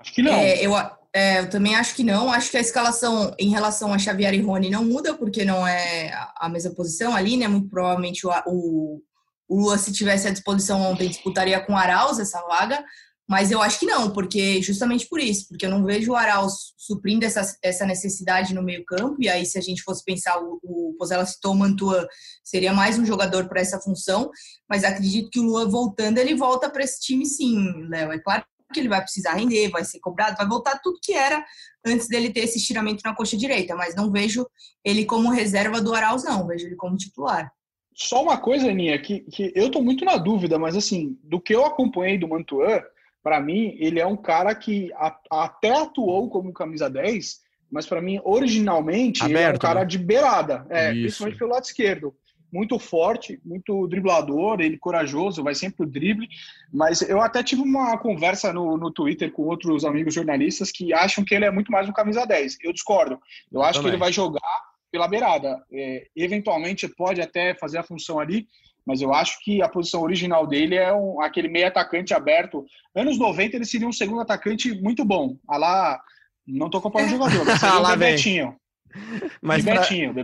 Acho 0.00 0.14
que 0.14 0.22
não. 0.22 0.32
É, 0.32 0.64
eu, 0.64 0.74
é, 1.12 1.40
eu 1.40 1.50
também 1.50 1.74
acho 1.74 1.94
que 1.94 2.02
não. 2.02 2.32
Acho 2.32 2.50
que 2.50 2.56
a 2.56 2.60
escalação 2.60 3.34
em 3.38 3.50
relação 3.50 3.92
a 3.92 3.98
Xavier 3.98 4.32
e 4.32 4.40
Rony 4.40 4.70
não 4.70 4.82
muda, 4.82 5.12
porque 5.12 5.44
não 5.44 5.68
é 5.68 6.10
a 6.36 6.48
mesma 6.48 6.74
posição 6.74 7.14
ali, 7.14 7.36
né? 7.36 7.46
Muito 7.46 7.68
provavelmente 7.68 8.26
o, 8.26 8.30
o, 8.46 9.02
o 9.46 9.60
Lua, 9.60 9.76
se 9.76 9.92
tivesse 9.92 10.26
à 10.26 10.30
disposição 10.30 10.80
ontem, 10.80 11.06
disputaria 11.06 11.60
com 11.60 11.74
o 11.74 11.76
Arauz 11.76 12.18
essa 12.18 12.40
vaga. 12.46 12.82
Mas 13.28 13.50
eu 13.50 13.62
acho 13.62 13.78
que 13.78 13.86
não, 13.86 14.10
porque 14.10 14.60
justamente 14.60 15.06
por 15.08 15.20
isso, 15.20 15.48
porque 15.48 15.64
eu 15.64 15.70
não 15.70 15.84
vejo 15.84 16.12
o 16.12 16.16
Arauz 16.16 16.74
suprindo 16.76 17.24
essa, 17.24 17.56
essa 17.62 17.86
necessidade 17.86 18.52
no 18.52 18.62
meio-campo. 18.62 19.16
E 19.20 19.28
aí, 19.28 19.46
se 19.46 19.56
a 19.56 19.60
gente 19.60 19.82
fosse 19.82 20.04
pensar, 20.04 20.38
o, 20.42 20.58
o 20.62 20.94
Pozella 20.98 21.24
citou 21.24 21.52
o 21.52 21.56
Mantua, 21.56 22.06
seria 22.44 22.72
mais 22.72 22.98
um 22.98 23.06
jogador 23.06 23.48
para 23.48 23.60
essa 23.60 23.80
função. 23.80 24.30
Mas 24.68 24.84
acredito 24.84 25.30
que 25.30 25.40
o 25.40 25.44
Lua 25.44 25.68
voltando, 25.68 26.18
ele 26.18 26.34
volta 26.34 26.68
para 26.68 26.82
esse 26.82 27.00
time 27.00 27.24
sim, 27.24 27.86
Léo. 27.88 28.12
É 28.12 28.18
claro 28.18 28.44
que 28.72 28.80
ele 28.80 28.88
vai 28.88 29.00
precisar 29.00 29.34
render, 29.34 29.70
vai 29.70 29.84
ser 29.84 30.00
cobrado, 30.00 30.36
vai 30.36 30.48
voltar 30.48 30.80
tudo 30.82 30.98
que 31.02 31.12
era 31.12 31.44
antes 31.84 32.08
dele 32.08 32.30
ter 32.30 32.40
esse 32.40 32.58
estiramento 32.58 33.02
na 33.04 33.14
coxa 33.14 33.36
direita. 33.36 33.76
Mas 33.76 33.94
não 33.94 34.10
vejo 34.10 34.46
ele 34.84 35.04
como 35.04 35.30
reserva 35.30 35.80
do 35.80 35.94
Arauz, 35.94 36.24
não. 36.24 36.46
Vejo 36.46 36.66
ele 36.66 36.76
como 36.76 36.96
titular. 36.96 37.50
Só 37.94 38.22
uma 38.22 38.38
coisa, 38.38 38.68
Aninha, 38.68 39.00
que, 39.00 39.20
que 39.20 39.52
eu 39.54 39.66
estou 39.66 39.82
muito 39.82 40.04
na 40.04 40.16
dúvida, 40.16 40.58
mas 40.58 40.74
assim, 40.74 41.18
do 41.22 41.40
que 41.40 41.54
eu 41.54 41.64
acompanhei 41.64 42.18
do 42.18 42.28
Mantuan 42.28 42.82
para 43.22 43.40
mim, 43.40 43.76
ele 43.78 44.00
é 44.00 44.06
um 44.06 44.16
cara 44.16 44.54
que 44.54 44.92
a, 44.94 45.16
até 45.30 45.70
atuou 45.70 46.28
como 46.28 46.52
camisa 46.52 46.90
10, 46.90 47.40
mas 47.70 47.86
para 47.86 48.02
mim, 48.02 48.20
originalmente, 48.24 49.22
Aberto, 49.22 49.38
ele 49.38 49.44
é 49.44 49.54
um 49.54 49.58
cara 49.58 49.80
né? 49.80 49.86
de 49.86 49.98
beirada, 49.98 50.66
é, 50.68 50.90
principalmente 50.90 51.38
pelo 51.38 51.50
lado 51.50 51.64
esquerdo. 51.64 52.14
Muito 52.52 52.78
forte, 52.78 53.40
muito 53.42 53.86
driblador, 53.86 54.60
ele 54.60 54.76
corajoso, 54.76 55.42
vai 55.42 55.54
sempre 55.54 55.76
pro 55.78 55.86
drible. 55.86 56.28
Mas 56.70 57.00
eu 57.00 57.18
até 57.22 57.42
tive 57.42 57.62
uma 57.62 57.96
conversa 57.96 58.52
no, 58.52 58.76
no 58.76 58.90
Twitter 58.90 59.32
com 59.32 59.44
outros 59.44 59.86
amigos 59.86 60.12
jornalistas 60.12 60.70
que 60.70 60.92
acham 60.92 61.24
que 61.24 61.34
ele 61.34 61.46
é 61.46 61.50
muito 61.50 61.72
mais 61.72 61.88
um 61.88 61.92
camisa 61.92 62.26
10. 62.26 62.58
Eu 62.62 62.74
discordo. 62.74 63.18
Eu 63.50 63.62
acho 63.62 63.78
Também. 63.78 63.92
que 63.92 63.94
ele 63.96 64.00
vai 64.00 64.12
jogar 64.12 64.60
pela 64.90 65.08
beirada. 65.08 65.64
É, 65.72 66.06
eventualmente 66.14 66.86
pode 66.86 67.22
até 67.22 67.54
fazer 67.54 67.78
a 67.78 67.82
função 67.82 68.20
ali, 68.20 68.46
mas 68.86 69.00
eu 69.00 69.12
acho 69.12 69.38
que 69.42 69.62
a 69.62 69.68
posição 69.68 70.02
original 70.02 70.46
dele 70.46 70.76
é 70.76 70.92
um, 70.92 71.20
aquele 71.20 71.48
meio 71.48 71.66
atacante 71.66 72.14
aberto. 72.14 72.64
Anos 72.94 73.18
90 73.18 73.56
ele 73.56 73.64
seria 73.64 73.88
um 73.88 73.92
segundo 73.92 74.20
atacante 74.20 74.72
muito 74.80 75.04
bom. 75.04 75.36
Ah 75.48 75.56
lá, 75.56 76.00
não 76.46 76.68
tô 76.68 76.80
comparando 76.80 77.14
o 77.14 77.16
jogador, 77.16 77.44
mas 77.44 77.60
seria 77.60 77.78
o 77.78 77.96
Bebetinho. 77.96 78.56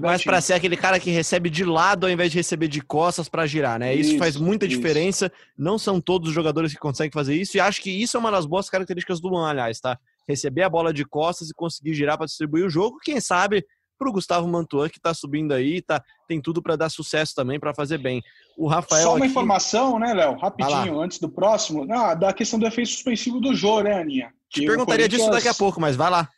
Mas 0.00 0.22
para 0.22 0.40
ser 0.40 0.54
aquele 0.54 0.76
cara 0.76 1.00
que 1.00 1.11
recebe 1.11 1.48
de 1.48 1.64
lado 1.64 2.04
ao 2.04 2.12
invés 2.12 2.30
de 2.30 2.38
receber 2.38 2.68
de 2.68 2.80
costas 2.80 3.28
para 3.28 3.46
girar, 3.46 3.78
né? 3.78 3.94
Isso, 3.94 4.11
isso 4.11 4.18
faz 4.18 4.36
muita 4.36 4.66
isso. 4.66 4.76
diferença. 4.76 5.32
Não 5.56 5.78
são 5.78 6.00
todos 6.00 6.28
os 6.28 6.34
jogadores 6.34 6.72
que 6.72 6.78
conseguem 6.78 7.12
fazer 7.12 7.34
isso 7.34 7.56
e 7.56 7.61
acho 7.61 7.80
que 7.80 7.90
isso 7.90 8.16
é 8.16 8.20
uma 8.20 8.30
das 8.30 8.46
boas 8.46 8.68
características 8.68 9.20
do 9.20 9.28
Luan, 9.28 9.48
aliás, 9.48 9.80
tá? 9.80 9.98
Receber 10.28 10.62
a 10.62 10.68
bola 10.68 10.92
de 10.92 11.04
costas 11.04 11.48
e 11.48 11.54
conseguir 11.54 11.94
girar 11.94 12.18
para 12.18 12.26
distribuir 12.26 12.66
o 12.66 12.70
jogo. 12.70 12.98
Quem 13.02 13.20
sabe 13.20 13.64
para 13.99 14.09
o 14.09 14.12
Gustavo 14.12 14.46
Mantuan, 14.46 14.88
que 14.88 14.99
está 14.99 15.12
subindo 15.12 15.53
aí, 15.53 15.82
tá, 15.82 16.03
tem 16.26 16.40
tudo 16.40 16.62
para 16.62 16.76
dar 16.76 16.88
sucesso 16.88 17.34
também, 17.34 17.59
para 17.59 17.74
fazer 17.74 17.99
bem. 17.99 18.22
O 18.57 18.68
Rafael. 18.68 19.03
Só 19.03 19.11
uma 19.11 19.18
aqui... 19.18 19.26
informação, 19.28 19.99
né, 19.99 20.14
Léo? 20.14 20.36
Rapidinho, 20.36 21.01
antes 21.01 21.18
do 21.18 21.28
próximo, 21.28 21.86
ah, 21.92 22.14
da 22.14 22.32
questão 22.32 22.59
do 22.59 22.66
efeito 22.66 22.90
suspensivo 22.90 23.40
do 23.40 23.55
Jô, 23.55 23.80
né, 23.80 24.01
Aninha? 24.01 24.32
Te 24.49 24.61
perguntaria 24.61 25.07
Corinthians... 25.07 25.11
disso 25.11 25.30
daqui 25.30 25.49
a 25.49 25.55
pouco, 25.55 25.80
mas 25.80 25.96
vai 25.96 26.11
lá. 26.11 26.28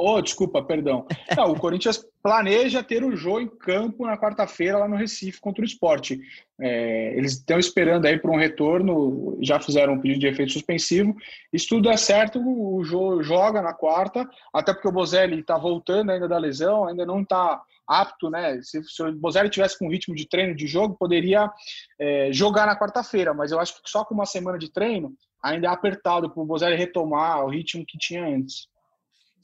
Oh, 0.00 0.22
desculpa, 0.22 0.62
perdão. 0.62 1.04
Não, 1.36 1.50
o 1.50 1.58
Corinthians 1.58 2.06
planeja 2.22 2.84
ter 2.84 3.02
o 3.02 3.16
Jô 3.16 3.40
em 3.40 3.48
campo 3.48 4.06
na 4.06 4.16
quarta-feira 4.16 4.78
lá 4.78 4.86
no 4.86 4.94
Recife 4.94 5.40
contra 5.40 5.60
o 5.60 5.64
esporte. 5.64 6.20
É, 6.60 7.16
eles 7.16 7.32
estão 7.32 7.58
esperando 7.58 8.06
aí 8.06 8.16
para 8.16 8.30
um 8.30 8.38
retorno, 8.38 9.36
já 9.42 9.58
fizeram 9.58 9.94
um 9.94 10.00
pedido 10.00 10.20
de 10.20 10.28
efeito 10.28 10.52
suspensivo. 10.52 11.16
Se 11.52 11.66
tudo 11.66 11.88
der 11.88 11.98
certo, 11.98 12.40
o 12.40 12.84
Jô 12.84 13.24
joga 13.24 13.60
na 13.60 13.74
quarta, 13.74 14.24
até 14.54 14.72
porque 14.72 14.86
o 14.86 14.92
Bozelli 14.92 15.40
está 15.40 15.58
voltando 15.58 16.12
ainda 16.12 16.28
da 16.28 16.38
lesão, 16.38 16.86
ainda 16.86 17.04
não 17.04 17.22
está 17.22 17.60
apto, 17.84 18.30
né? 18.30 18.62
Se, 18.62 18.80
se, 18.84 19.02
o 19.02 19.12
Bozelli 19.16 19.50
tivesse 19.50 19.76
com 19.76 19.90
ritmo 19.90 20.14
de 20.14 20.28
treino 20.28 20.54
de 20.54 20.68
jogo, 20.68 20.94
poderia 20.96 21.50
é, 21.98 22.32
jogar 22.32 22.66
na 22.66 22.78
quarta-feira, 22.78 23.34
mas 23.34 23.50
eu 23.50 23.58
acho 23.58 23.82
que 23.82 23.90
só 23.90 24.04
com 24.04 24.14
uma 24.14 24.26
semana 24.26 24.58
de 24.58 24.70
treino 24.70 25.12
ainda 25.42 25.66
é 25.66 25.70
apertado 25.70 26.30
para 26.30 26.40
o 26.40 26.46
Bozelli 26.46 26.76
retomar 26.76 27.44
o 27.44 27.48
ritmo 27.48 27.84
que 27.84 27.98
tinha 27.98 28.24
antes. 28.24 28.68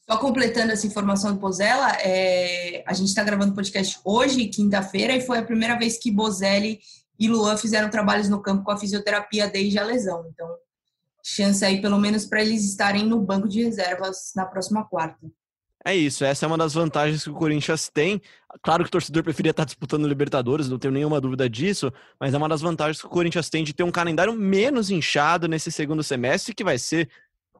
Só 0.08 0.18
completando 0.18 0.72
essa 0.72 0.86
informação 0.86 1.32
do 1.32 1.40
Bozella, 1.40 1.92
é, 2.00 2.84
a 2.86 2.92
gente 2.92 3.08
está 3.08 3.24
gravando 3.24 3.54
podcast 3.54 3.98
hoje, 4.04 4.46
quinta-feira, 4.46 5.14
e 5.14 5.22
foi 5.22 5.38
a 5.38 5.44
primeira 5.44 5.78
vez 5.78 5.96
que 5.96 6.10
Bozelli 6.10 6.78
e 7.18 7.26
Luan 7.26 7.56
fizeram 7.56 7.88
trabalhos 7.88 8.28
no 8.28 8.42
campo 8.42 8.64
com 8.64 8.70
a 8.70 8.76
fisioterapia 8.76 9.48
desde 9.48 9.78
a 9.78 9.84
lesão. 9.84 10.26
Então, 10.30 10.46
chance 11.22 11.64
aí, 11.64 11.80
pelo 11.80 11.98
menos, 11.98 12.26
para 12.26 12.42
eles 12.42 12.64
estarem 12.64 13.06
no 13.06 13.18
banco 13.20 13.48
de 13.48 13.64
reservas 13.64 14.32
na 14.36 14.44
próxima 14.44 14.84
quarta. 14.84 15.26
É 15.86 15.94
isso, 15.94 16.24
essa 16.24 16.46
é 16.46 16.48
uma 16.48 16.56
das 16.56 16.72
vantagens 16.72 17.24
que 17.24 17.30
o 17.30 17.34
Corinthians 17.34 17.90
tem. 17.90 18.20
Claro 18.62 18.84
que 18.84 18.88
o 18.88 18.90
torcedor 18.90 19.22
preferia 19.22 19.50
estar 19.50 19.66
disputando 19.66 20.08
Libertadores, 20.08 20.66
não 20.66 20.78
tenho 20.78 20.94
nenhuma 20.94 21.20
dúvida 21.20 21.48
disso, 21.48 21.92
mas 22.18 22.32
é 22.32 22.38
uma 22.38 22.48
das 22.48 22.62
vantagens 22.62 23.00
que 23.00 23.06
o 23.06 23.10
Corinthians 23.10 23.50
tem 23.50 23.62
de 23.62 23.74
ter 23.74 23.82
um 23.82 23.90
calendário 23.90 24.32
menos 24.32 24.90
inchado 24.90 25.46
nesse 25.46 25.70
segundo 25.70 26.02
semestre, 26.02 26.54
que 26.54 26.64
vai 26.64 26.78
ser 26.78 27.10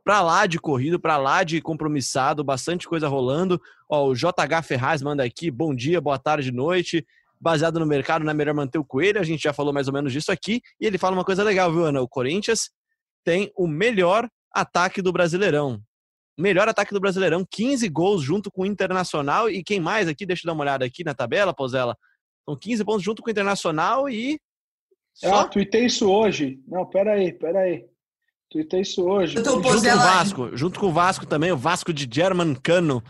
para 0.04 0.20
lá 0.20 0.46
de 0.46 0.60
corrido, 0.60 1.00
para 1.00 1.16
lá 1.16 1.42
de 1.42 1.62
compromissado, 1.62 2.44
bastante 2.44 2.86
coisa 2.86 3.08
rolando. 3.08 3.60
Ó, 3.88 4.08
o 4.08 4.14
JH 4.14 4.62
Ferraz 4.62 5.00
manda 5.00 5.24
aqui, 5.24 5.50
bom 5.50 5.74
dia, 5.74 5.98
boa 6.00 6.18
tarde, 6.18 6.52
noite. 6.52 7.06
Baseado 7.40 7.80
no 7.80 7.86
mercado, 7.86 8.22
não 8.22 8.30
é 8.30 8.34
melhor 8.34 8.54
manter 8.54 8.78
o 8.78 8.84
coelho, 8.84 9.18
a 9.18 9.24
gente 9.24 9.42
já 9.42 9.52
falou 9.52 9.72
mais 9.72 9.88
ou 9.88 9.94
menos 9.94 10.12
disso 10.12 10.30
aqui. 10.30 10.60
E 10.78 10.86
ele 10.86 10.98
fala 10.98 11.16
uma 11.16 11.24
coisa 11.24 11.42
legal, 11.42 11.72
viu, 11.72 11.86
Ana? 11.86 12.02
O 12.02 12.08
Corinthians 12.08 12.70
tem 13.24 13.50
o 13.56 13.66
melhor 13.66 14.28
ataque 14.52 15.00
do 15.00 15.12
Brasileirão. 15.12 15.80
melhor 16.38 16.68
ataque 16.68 16.92
do 16.92 17.00
Brasileirão, 17.00 17.46
15 17.50 17.88
gols 17.88 18.22
junto 18.22 18.50
com 18.50 18.62
o 18.62 18.66
Internacional. 18.66 19.48
E 19.48 19.64
quem 19.64 19.80
mais 19.80 20.06
aqui? 20.06 20.26
Deixa 20.26 20.42
eu 20.44 20.48
dar 20.48 20.52
uma 20.52 20.62
olhada 20.62 20.84
aqui 20.84 21.02
na 21.02 21.14
tabela, 21.14 21.54
Pozela. 21.54 21.96
São 22.44 22.56
15 22.56 22.84
pontos 22.84 23.02
junto 23.02 23.22
com 23.22 23.28
o 23.28 23.30
Internacional 23.30 24.08
e. 24.08 24.38
Só? 25.14 25.40
Ah, 25.40 25.48
tuitei 25.48 25.86
isso 25.86 26.10
hoje. 26.10 26.60
Não, 26.66 26.84
peraí, 26.84 27.32
peraí. 27.32 27.86
Tuitei 28.54 28.82
isso 28.82 29.02
hoje. 29.02 29.34
Junto 29.34 29.60
com 29.60 29.68
o 29.68 29.80
Vasco. 29.80 30.56
Junto 30.56 30.78
com 30.78 30.86
o 30.86 30.92
Vasco 30.92 31.26
também, 31.26 31.50
o 31.50 31.56
Vasco 31.56 31.92
de 31.92 32.08
German 32.08 32.54
Cano. 32.54 33.02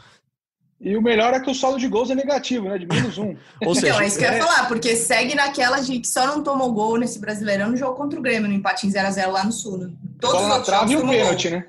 E 0.80 0.96
o 0.96 1.02
melhor 1.02 1.34
é 1.34 1.40
que 1.40 1.50
o 1.50 1.54
saldo 1.54 1.78
de 1.78 1.86
gols 1.86 2.08
é 2.08 2.14
negativo, 2.14 2.66
né? 2.66 2.78
De 2.78 2.86
menos 2.86 3.18
um. 3.18 3.36
Ou 3.62 3.74
seja, 3.74 3.88
então, 3.88 4.00
é 4.00 4.06
isso 4.06 4.18
que 4.18 4.24
eu 4.24 4.32
ia 4.32 4.42
falar, 4.42 4.68
porque 4.68 4.96
segue 4.96 5.34
naquela 5.34 5.80
de 5.80 6.00
que 6.00 6.08
só 6.08 6.26
não 6.26 6.42
tomou 6.42 6.72
gol 6.72 6.96
nesse 6.96 7.18
Brasileirão 7.18 7.70
no 7.70 7.76
jogo 7.76 7.94
contra 7.94 8.18
o 8.18 8.22
Grêmio, 8.22 8.48
no 8.48 8.54
empate 8.54 8.86
em 8.86 8.90
0x0 8.90 9.26
lá 9.28 9.44
no 9.44 9.52
Sul. 9.52 9.76
Né? 9.76 9.92
Todos 10.18 10.40
os 10.40 10.48
outros 10.48 10.66
trave 10.66 10.92
e 10.94 10.96
o 10.96 11.06
pênalti, 11.06 11.50
né? 11.50 11.66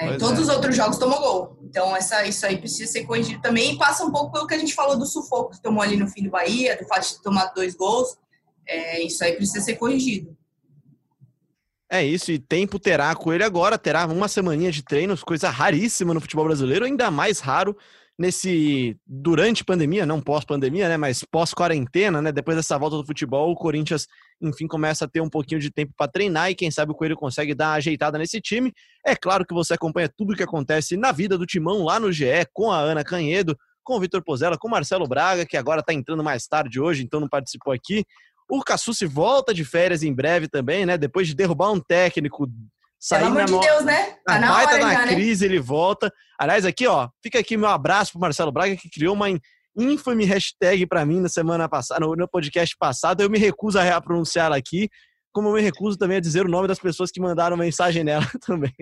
É, 0.00 0.16
todos 0.16 0.40
é. 0.40 0.42
os 0.42 0.48
outros 0.48 0.74
jogos 0.74 0.98
tomou 0.98 1.20
gol. 1.20 1.58
Então, 1.62 1.94
essa, 1.94 2.26
isso 2.26 2.44
aí 2.44 2.58
precisa 2.58 2.90
ser 2.90 3.04
corrigido 3.04 3.40
também. 3.40 3.74
E 3.74 3.78
passa 3.78 4.04
um 4.04 4.10
pouco 4.10 4.32
pelo 4.32 4.48
que 4.48 4.54
a 4.54 4.58
gente 4.58 4.74
falou 4.74 4.98
do 4.98 5.06
sufoco 5.06 5.52
que 5.52 5.62
tomou 5.62 5.84
ali 5.84 5.96
no 5.96 6.08
fim 6.08 6.24
do 6.24 6.30
Bahia, 6.30 6.76
do 6.76 6.84
fato 6.88 7.08
de 7.14 7.22
tomar 7.22 7.52
dois 7.54 7.76
gols. 7.76 8.16
É, 8.66 9.00
isso 9.04 9.22
aí 9.22 9.34
precisa 9.36 9.64
ser 9.64 9.76
corrigido. 9.76 10.35
É 11.88 12.04
isso, 12.04 12.32
e 12.32 12.38
tempo 12.38 12.80
terá 12.80 13.14
com 13.14 13.32
ele 13.32 13.44
agora, 13.44 13.78
terá 13.78 14.06
uma 14.06 14.26
semaninha 14.26 14.72
de 14.72 14.82
treinos, 14.82 15.22
coisa 15.22 15.48
raríssima 15.50 16.12
no 16.12 16.20
futebol 16.20 16.44
brasileiro, 16.44 16.84
ainda 16.84 17.12
mais 17.12 17.38
raro 17.38 17.76
nesse 18.18 18.96
durante 19.06 19.62
pandemia, 19.62 20.06
não 20.06 20.20
pós-pandemia, 20.20 20.88
né, 20.88 20.96
mas 20.96 21.22
pós-quarentena, 21.22 22.20
né, 22.20 22.32
depois 22.32 22.56
dessa 22.56 22.78
volta 22.78 22.96
do 22.96 23.06
futebol, 23.06 23.52
o 23.52 23.54
Corinthians, 23.54 24.08
enfim, 24.40 24.66
começa 24.66 25.04
a 25.04 25.08
ter 25.08 25.20
um 25.20 25.28
pouquinho 25.28 25.60
de 25.60 25.70
tempo 25.70 25.92
para 25.96 26.10
treinar 26.10 26.50
e 26.50 26.54
quem 26.54 26.70
sabe 26.70 26.92
o 26.92 26.94
Coelho 26.94 27.16
consegue 27.16 27.54
dar 27.54 27.68
uma 27.68 27.74
ajeitada 27.74 28.18
nesse 28.18 28.40
time. 28.40 28.72
É 29.04 29.14
claro 29.14 29.44
que 29.46 29.54
você 29.54 29.74
acompanha 29.74 30.08
tudo 30.08 30.32
o 30.32 30.36
que 30.36 30.42
acontece 30.42 30.96
na 30.96 31.12
vida 31.12 31.36
do 31.36 31.46
Timão 31.46 31.84
lá 31.84 32.00
no 32.00 32.10
GE 32.10 32.46
com 32.52 32.70
a 32.72 32.78
Ana 32.78 33.04
Canhedo, 33.04 33.56
com 33.84 33.96
o 33.96 34.00
Vitor 34.00 34.22
Pozella, 34.24 34.58
com 34.58 34.66
o 34.66 34.70
Marcelo 34.70 35.06
Braga, 35.06 35.46
que 35.46 35.56
agora 35.56 35.80
está 35.80 35.92
entrando 35.92 36.24
mais 36.24 36.46
tarde 36.48 36.80
hoje, 36.80 37.04
então 37.04 37.20
não 37.20 37.28
participou 37.28 37.72
aqui. 37.72 38.04
O 38.48 38.62
Cassucci 38.62 39.06
volta 39.06 39.52
de 39.52 39.64
férias 39.64 40.02
em 40.02 40.14
breve 40.14 40.48
também, 40.48 40.86
né? 40.86 40.96
Depois 40.96 41.26
de 41.26 41.34
derrubar 41.34 41.72
um 41.72 41.80
técnico 41.80 42.48
Pelo 43.08 43.26
amor 43.26 43.44
de 43.44 43.60
Deus, 43.60 43.84
né? 43.84 44.16
Tá 44.24 44.38
na 44.38 44.54
hora 44.54 44.78
na 44.78 44.92
já, 44.92 45.06
né? 45.06 45.14
crise, 45.14 45.46
né? 45.46 45.54
ele 45.54 45.60
volta. 45.60 46.12
Aliás, 46.38 46.64
aqui, 46.64 46.86
ó, 46.86 47.08
fica 47.22 47.38
aqui 47.38 47.56
meu 47.56 47.68
abraço 47.68 48.12
pro 48.12 48.20
Marcelo 48.20 48.52
Braga, 48.52 48.76
que 48.76 48.88
criou 48.90 49.14
uma 49.14 49.26
infame 49.76 50.24
hashtag 50.24 50.86
para 50.86 51.04
mim 51.04 51.20
na 51.20 51.28
semana 51.28 51.68
passada, 51.68 52.00
no, 52.00 52.16
no, 52.16 52.28
podcast 52.28 52.74
passado. 52.78 53.20
Eu 53.20 53.30
me 53.30 53.38
recuso 53.38 53.78
a 53.78 54.00
pronunciar 54.00 54.46
ela 54.46 54.56
aqui, 54.56 54.88
como 55.32 55.48
eu 55.48 55.54
me 55.54 55.60
recuso 55.60 55.98
também 55.98 56.16
a 56.16 56.20
dizer 56.20 56.46
o 56.46 56.48
nome 56.48 56.66
das 56.66 56.78
pessoas 56.78 57.10
que 57.10 57.20
mandaram 57.20 57.56
mensagem 57.56 58.02
nela 58.02 58.26
também. 58.46 58.72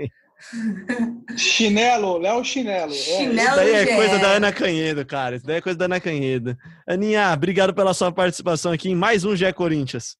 Chinelo, 1.36 2.18
Léo 2.18 2.44
Chinelo. 2.44 2.92
É. 2.92 2.96
Chinelo 2.96 3.36
Isso 3.36 3.56
daí 3.56 3.72
é 3.74 3.96
coisa 3.96 4.18
da 4.18 4.32
Ana 4.32 4.52
Canhedo, 4.52 5.04
cara. 5.06 5.36
Isso 5.36 5.46
daí 5.46 5.56
é 5.56 5.60
coisa 5.60 5.78
da 5.78 5.84
Ana 5.86 6.00
Canhedo. 6.00 6.56
Aninha, 6.86 7.32
obrigado 7.32 7.74
pela 7.74 7.94
sua 7.94 8.12
participação 8.12 8.72
aqui 8.72 8.90
em 8.90 8.94
mais 8.94 9.24
um 9.24 9.34
Gé 9.34 9.52
Corinthians. 9.52 10.16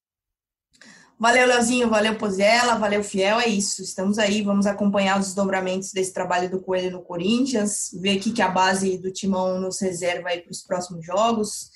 Valeu, 1.17 1.47
Leozinho, 1.47 1.89
valeu, 1.89 2.15
Pozella, 2.15 2.75
valeu, 2.75 3.01
Fiel. 3.01 3.39
É 3.39 3.47
isso. 3.47 3.81
Estamos 3.81 4.19
aí, 4.19 4.41
vamos 4.41 4.65
acompanhar 4.65 5.17
os 5.17 5.27
desdobramentos 5.27 5.91
desse 5.93 6.13
trabalho 6.13 6.49
do 6.49 6.59
Coelho 6.59 6.91
no 6.91 7.01
Corinthians, 7.01 7.89
ver 8.01 8.17
aqui 8.17 8.31
que 8.31 8.41
a 8.41 8.49
base 8.49 8.97
do 8.97 9.11
Timão 9.11 9.59
nos 9.61 9.79
reserva 9.79 10.29
aí 10.29 10.41
para 10.41 10.51
os 10.51 10.61
próximos 10.61 11.05
jogos. 11.05 11.69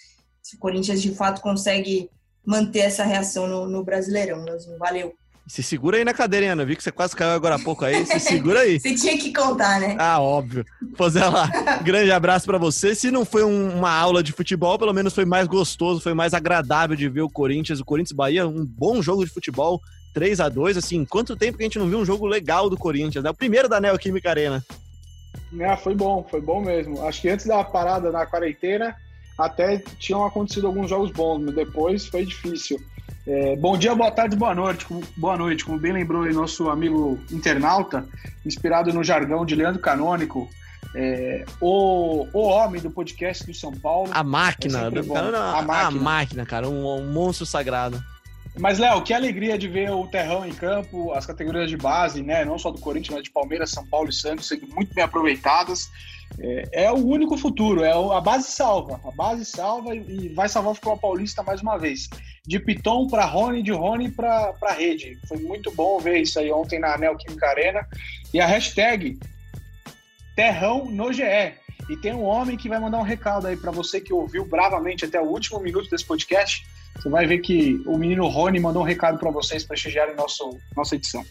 Se 0.43 0.57
o 0.57 0.59
Corinthians 0.59 1.01
de 1.01 1.15
fato 1.15 1.41
consegue 1.41 2.09
manter 2.45 2.79
essa 2.79 3.03
reação 3.03 3.47
no, 3.47 3.65
no 3.65 3.83
Brasileirão, 3.83 4.43
Leozinho. 4.43 4.77
Valeu. 4.77 5.13
Se 5.49 5.63
segura 5.63 5.97
aí 5.97 6.05
na 6.05 6.13
cadeira, 6.13 6.45
hein, 6.45 6.51
Ana. 6.51 6.63
Vi 6.63 6.75
que 6.75 6.83
você 6.83 6.91
quase 6.91 7.15
caiu 7.15 7.31
agora 7.31 7.55
há 7.55 7.59
pouco 7.59 7.83
aí. 7.83 8.05
Se 8.05 8.19
segura 8.19 8.59
aí. 8.59 8.77
você 8.79 8.93
tinha 8.93 9.17
que 9.17 9.33
contar, 9.33 9.79
né? 9.79 9.95
Ah, 9.97 10.21
óbvio. 10.21 10.63
Pozela, 10.95 11.49
grande 11.81 12.11
abraço 12.11 12.45
para 12.45 12.59
você. 12.59 12.93
Se 12.93 13.09
não 13.09 13.25
foi 13.25 13.43
um, 13.43 13.75
uma 13.75 13.91
aula 13.91 14.21
de 14.21 14.31
futebol, 14.31 14.77
pelo 14.77 14.93
menos 14.93 15.11
foi 15.11 15.25
mais 15.25 15.47
gostoso, 15.47 16.01
foi 16.01 16.13
mais 16.13 16.35
agradável 16.35 16.95
de 16.95 17.09
ver 17.09 17.21
o 17.21 17.29
Corinthians. 17.29 17.79
O 17.79 17.85
Corinthians 17.85 18.15
Bahia, 18.15 18.47
um 18.47 18.63
bom 18.63 19.01
jogo 19.01 19.25
de 19.25 19.31
futebol. 19.31 19.81
3 20.13 20.39
a 20.39 20.49
2 20.49 20.77
assim, 20.77 21.03
quanto 21.03 21.35
tempo 21.35 21.57
que 21.57 21.63
a 21.63 21.65
gente 21.65 21.79
não 21.79 21.87
viu 21.87 21.97
um 21.97 22.05
jogo 22.05 22.27
legal 22.27 22.69
do 22.69 22.77
Corinthians, 22.77 23.23
né? 23.23 23.31
O 23.31 23.35
primeiro 23.35 23.67
da 23.67 23.81
Neoquímica 23.81 24.29
Arena. 24.29 24.63
É, 25.59 25.75
foi 25.77 25.95
bom, 25.95 26.27
foi 26.29 26.41
bom 26.41 26.61
mesmo. 26.61 27.03
Acho 27.05 27.21
que 27.21 27.29
antes 27.29 27.47
da 27.47 27.63
parada 27.63 28.11
na 28.11 28.23
quarentena, 28.25 28.95
até 29.35 29.81
tinham 29.97 30.23
acontecido 30.23 30.67
alguns 30.67 30.91
jogos 30.91 31.11
bons, 31.11 31.41
mas 31.41 31.55
depois 31.55 32.05
foi 32.05 32.23
difícil. 32.23 32.79
É, 33.29 33.55
bom 33.55 33.77
dia, 33.77 33.93
boa 33.93 34.09
tarde, 34.09 34.35
boa 34.35 34.55
noite. 34.55 34.87
Boa 35.15 35.37
noite, 35.37 35.63
como 35.63 35.77
bem 35.77 35.93
lembrou 35.93 36.23
aí 36.23 36.33
nosso 36.33 36.67
amigo 36.67 37.19
internauta, 37.31 38.03
inspirado 38.43 38.91
no 38.91 39.03
jargão 39.03 39.45
de 39.45 39.53
Leandro 39.53 39.79
Canônico, 39.79 40.49
é, 40.95 41.45
o, 41.61 42.25
o 42.33 42.39
homem 42.39 42.81
do 42.81 42.89
podcast 42.89 43.45
do 43.45 43.53
São 43.53 43.71
Paulo. 43.71 44.09
A 44.11 44.23
máquina, 44.23 44.87
é 44.87 45.03
cara, 45.03 45.37
a, 45.37 45.61
máquina. 45.61 45.87
a 45.87 45.91
máquina, 45.91 46.45
cara, 46.47 46.67
um, 46.67 47.01
um 47.01 47.11
monstro 47.11 47.45
sagrado. 47.45 48.03
Mas, 48.59 48.77
Léo, 48.77 49.01
que 49.01 49.13
alegria 49.13 49.57
de 49.57 49.69
ver 49.69 49.89
o 49.91 50.05
Terrão 50.05 50.45
em 50.45 50.53
campo, 50.53 51.13
as 51.13 51.25
categorias 51.25 51.69
de 51.69 51.77
base, 51.77 52.21
né? 52.21 52.43
Não 52.43 52.59
só 52.59 52.69
do 52.69 52.79
Corinthians, 52.79 53.15
mas 53.15 53.23
de 53.23 53.31
Palmeiras, 53.31 53.71
São 53.71 53.87
Paulo 53.87 54.09
e 54.09 54.13
Santos, 54.13 54.49
sendo 54.49 54.67
muito 54.67 54.93
bem 54.93 55.03
aproveitadas. 55.03 55.89
É, 56.37 56.83
é, 56.83 56.91
o 56.91 56.97
único 56.97 57.37
futuro, 57.37 57.85
é 57.85 57.91
a 57.91 58.19
base 58.19 58.51
salva. 58.51 58.99
A 59.05 59.11
base 59.11 59.45
salva 59.45 59.95
e 59.95 60.27
vai 60.29 60.49
salvar 60.49 60.73
o 60.73 60.75
futebol 60.75 60.97
paulista 60.97 61.41
mais 61.41 61.61
uma 61.61 61.77
vez. 61.77 62.09
De 62.45 62.59
Piton 62.59 63.07
para 63.07 63.23
Rony, 63.23 63.63
de 63.63 63.71
Rony 63.71 64.11
para 64.11 64.73
rede. 64.77 65.17
Foi 65.25 65.37
muito 65.37 65.71
bom 65.71 65.97
ver 65.97 66.19
isso 66.19 66.37
aí 66.37 66.51
ontem 66.51 66.79
na 66.79 66.97
Neoquímica 66.97 67.47
Arena. 67.47 67.87
E 68.33 68.41
a 68.41 68.45
hashtag 68.45 69.17
Terrão 70.35 70.85
no 70.85 71.13
GE. 71.13 71.23
E 71.89 71.95
tem 71.95 72.13
um 72.13 72.23
homem 72.23 72.57
que 72.57 72.67
vai 72.67 72.79
mandar 72.79 72.99
um 72.99 73.03
recado 73.03 73.47
aí 73.47 73.55
para 73.55 73.71
você 73.71 74.01
que 74.01 74.13
ouviu 74.13 74.45
bravamente 74.45 75.05
até 75.05 75.19
o 75.19 75.25
último 75.25 75.59
minuto 75.61 75.89
desse 75.89 76.05
podcast. 76.05 76.65
Você 76.99 77.09
vai 77.09 77.25
ver 77.25 77.39
que 77.39 77.81
o 77.85 77.97
menino 77.97 78.27
Rony 78.27 78.59
mandou 78.59 78.81
um 78.81 78.85
recado 78.85 79.17
para 79.17 79.31
vocês 79.31 79.63
prestigiarem 79.63 80.15
nosso, 80.15 80.57
nossa 80.75 80.95
edição. 80.95 81.25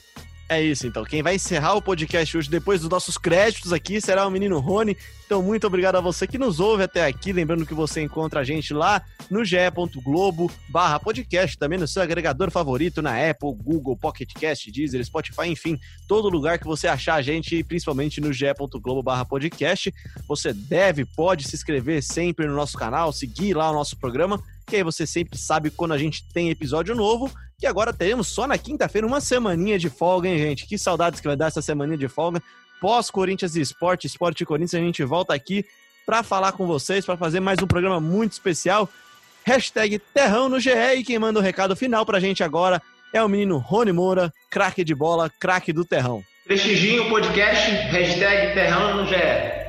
É 0.50 0.62
isso, 0.62 0.86
então. 0.86 1.04
Quem 1.04 1.22
vai 1.22 1.34
encerrar 1.34 1.74
o 1.74 1.82
podcast 1.82 2.34
hoje, 2.34 2.48
depois 2.48 2.80
dos 2.80 2.88
nossos 2.88 3.18
créditos 3.18 3.70
aqui, 3.70 4.00
será 4.00 4.26
o 4.26 4.30
menino 4.30 4.58
Rony. 4.60 4.96
Então, 5.26 5.42
muito 5.42 5.66
obrigado 5.66 5.96
a 5.96 6.00
você 6.00 6.26
que 6.26 6.38
nos 6.38 6.58
ouve 6.58 6.84
até 6.84 7.04
aqui. 7.04 7.34
Lembrando 7.34 7.66
que 7.66 7.74
você 7.74 8.00
encontra 8.00 8.40
a 8.40 8.44
gente 8.44 8.72
lá 8.72 9.02
no 9.30 9.44
ge.globo 9.44 10.50
barra 10.70 10.98
podcast, 10.98 11.58
também 11.58 11.78
no 11.78 11.86
seu 11.86 12.00
agregador 12.00 12.50
favorito, 12.50 13.02
na 13.02 13.10
Apple, 13.28 13.54
Google, 13.54 13.94
Pocket 13.94 14.32
Cast, 14.32 14.72
Deezer, 14.72 15.04
Spotify, 15.04 15.48
enfim, 15.48 15.78
todo 16.08 16.30
lugar 16.30 16.58
que 16.58 16.64
você 16.64 16.88
achar 16.88 17.16
a 17.16 17.22
gente, 17.22 17.62
principalmente 17.62 18.18
no 18.18 18.32
ge.globo 18.32 19.02
barra 19.02 19.26
podcast. 19.26 19.92
Você 20.26 20.54
deve, 20.54 21.04
pode 21.04 21.46
se 21.46 21.56
inscrever 21.56 22.02
sempre 22.02 22.46
no 22.46 22.54
nosso 22.54 22.78
canal, 22.78 23.12
seguir 23.12 23.54
lá 23.54 23.70
o 23.70 23.74
nosso 23.74 23.98
programa, 23.98 24.42
que 24.68 24.76
aí 24.76 24.82
você 24.82 25.06
sempre 25.06 25.38
sabe 25.38 25.70
quando 25.70 25.92
a 25.92 25.98
gente 25.98 26.24
tem 26.32 26.50
episódio 26.50 26.94
novo 26.94 27.30
que 27.58 27.66
agora 27.66 27.92
teremos 27.92 28.28
só 28.28 28.46
na 28.46 28.56
quinta-feira 28.56 29.06
uma 29.06 29.20
semaninha 29.20 29.78
de 29.78 29.90
folga, 29.90 30.28
hein, 30.28 30.38
gente? 30.38 30.66
Que 30.66 30.78
saudades 30.78 31.20
que 31.20 31.26
vai 31.26 31.36
dar 31.36 31.48
essa 31.48 31.60
semaninha 31.60 31.98
de 31.98 32.06
folga. 32.06 32.40
Pós-Corinthians 32.80 33.56
e 33.56 33.60
Esporte, 33.60 34.06
Esporte 34.06 34.42
e 34.42 34.46
Corinthians, 34.46 34.80
a 34.80 34.84
gente 34.84 35.02
volta 35.02 35.34
aqui 35.34 35.64
para 36.06 36.22
falar 36.22 36.52
com 36.52 36.66
vocês, 36.66 37.04
para 37.04 37.16
fazer 37.16 37.40
mais 37.40 37.60
um 37.60 37.66
programa 37.66 37.98
muito 37.98 38.32
especial. 38.32 38.88
Hashtag 39.44 39.98
Terrão 39.98 40.48
no 40.48 40.60
GE 40.60 40.70
e 40.70 41.02
quem 41.02 41.18
manda 41.18 41.40
o 41.40 41.42
recado 41.42 41.74
final 41.74 42.06
pra 42.06 42.20
gente 42.20 42.44
agora 42.44 42.80
é 43.12 43.20
o 43.22 43.28
menino 43.28 43.58
Rony 43.58 43.92
Moura, 43.92 44.32
craque 44.48 44.84
de 44.84 44.94
bola, 44.94 45.28
craque 45.40 45.72
do 45.72 45.84
Terrão. 45.84 46.22
Prestigiem 46.46 47.00
o 47.00 47.08
podcast, 47.08 47.70
hashtag 47.70 48.54
Terrão 48.54 48.98
no 48.98 49.06
GE. 49.06 49.67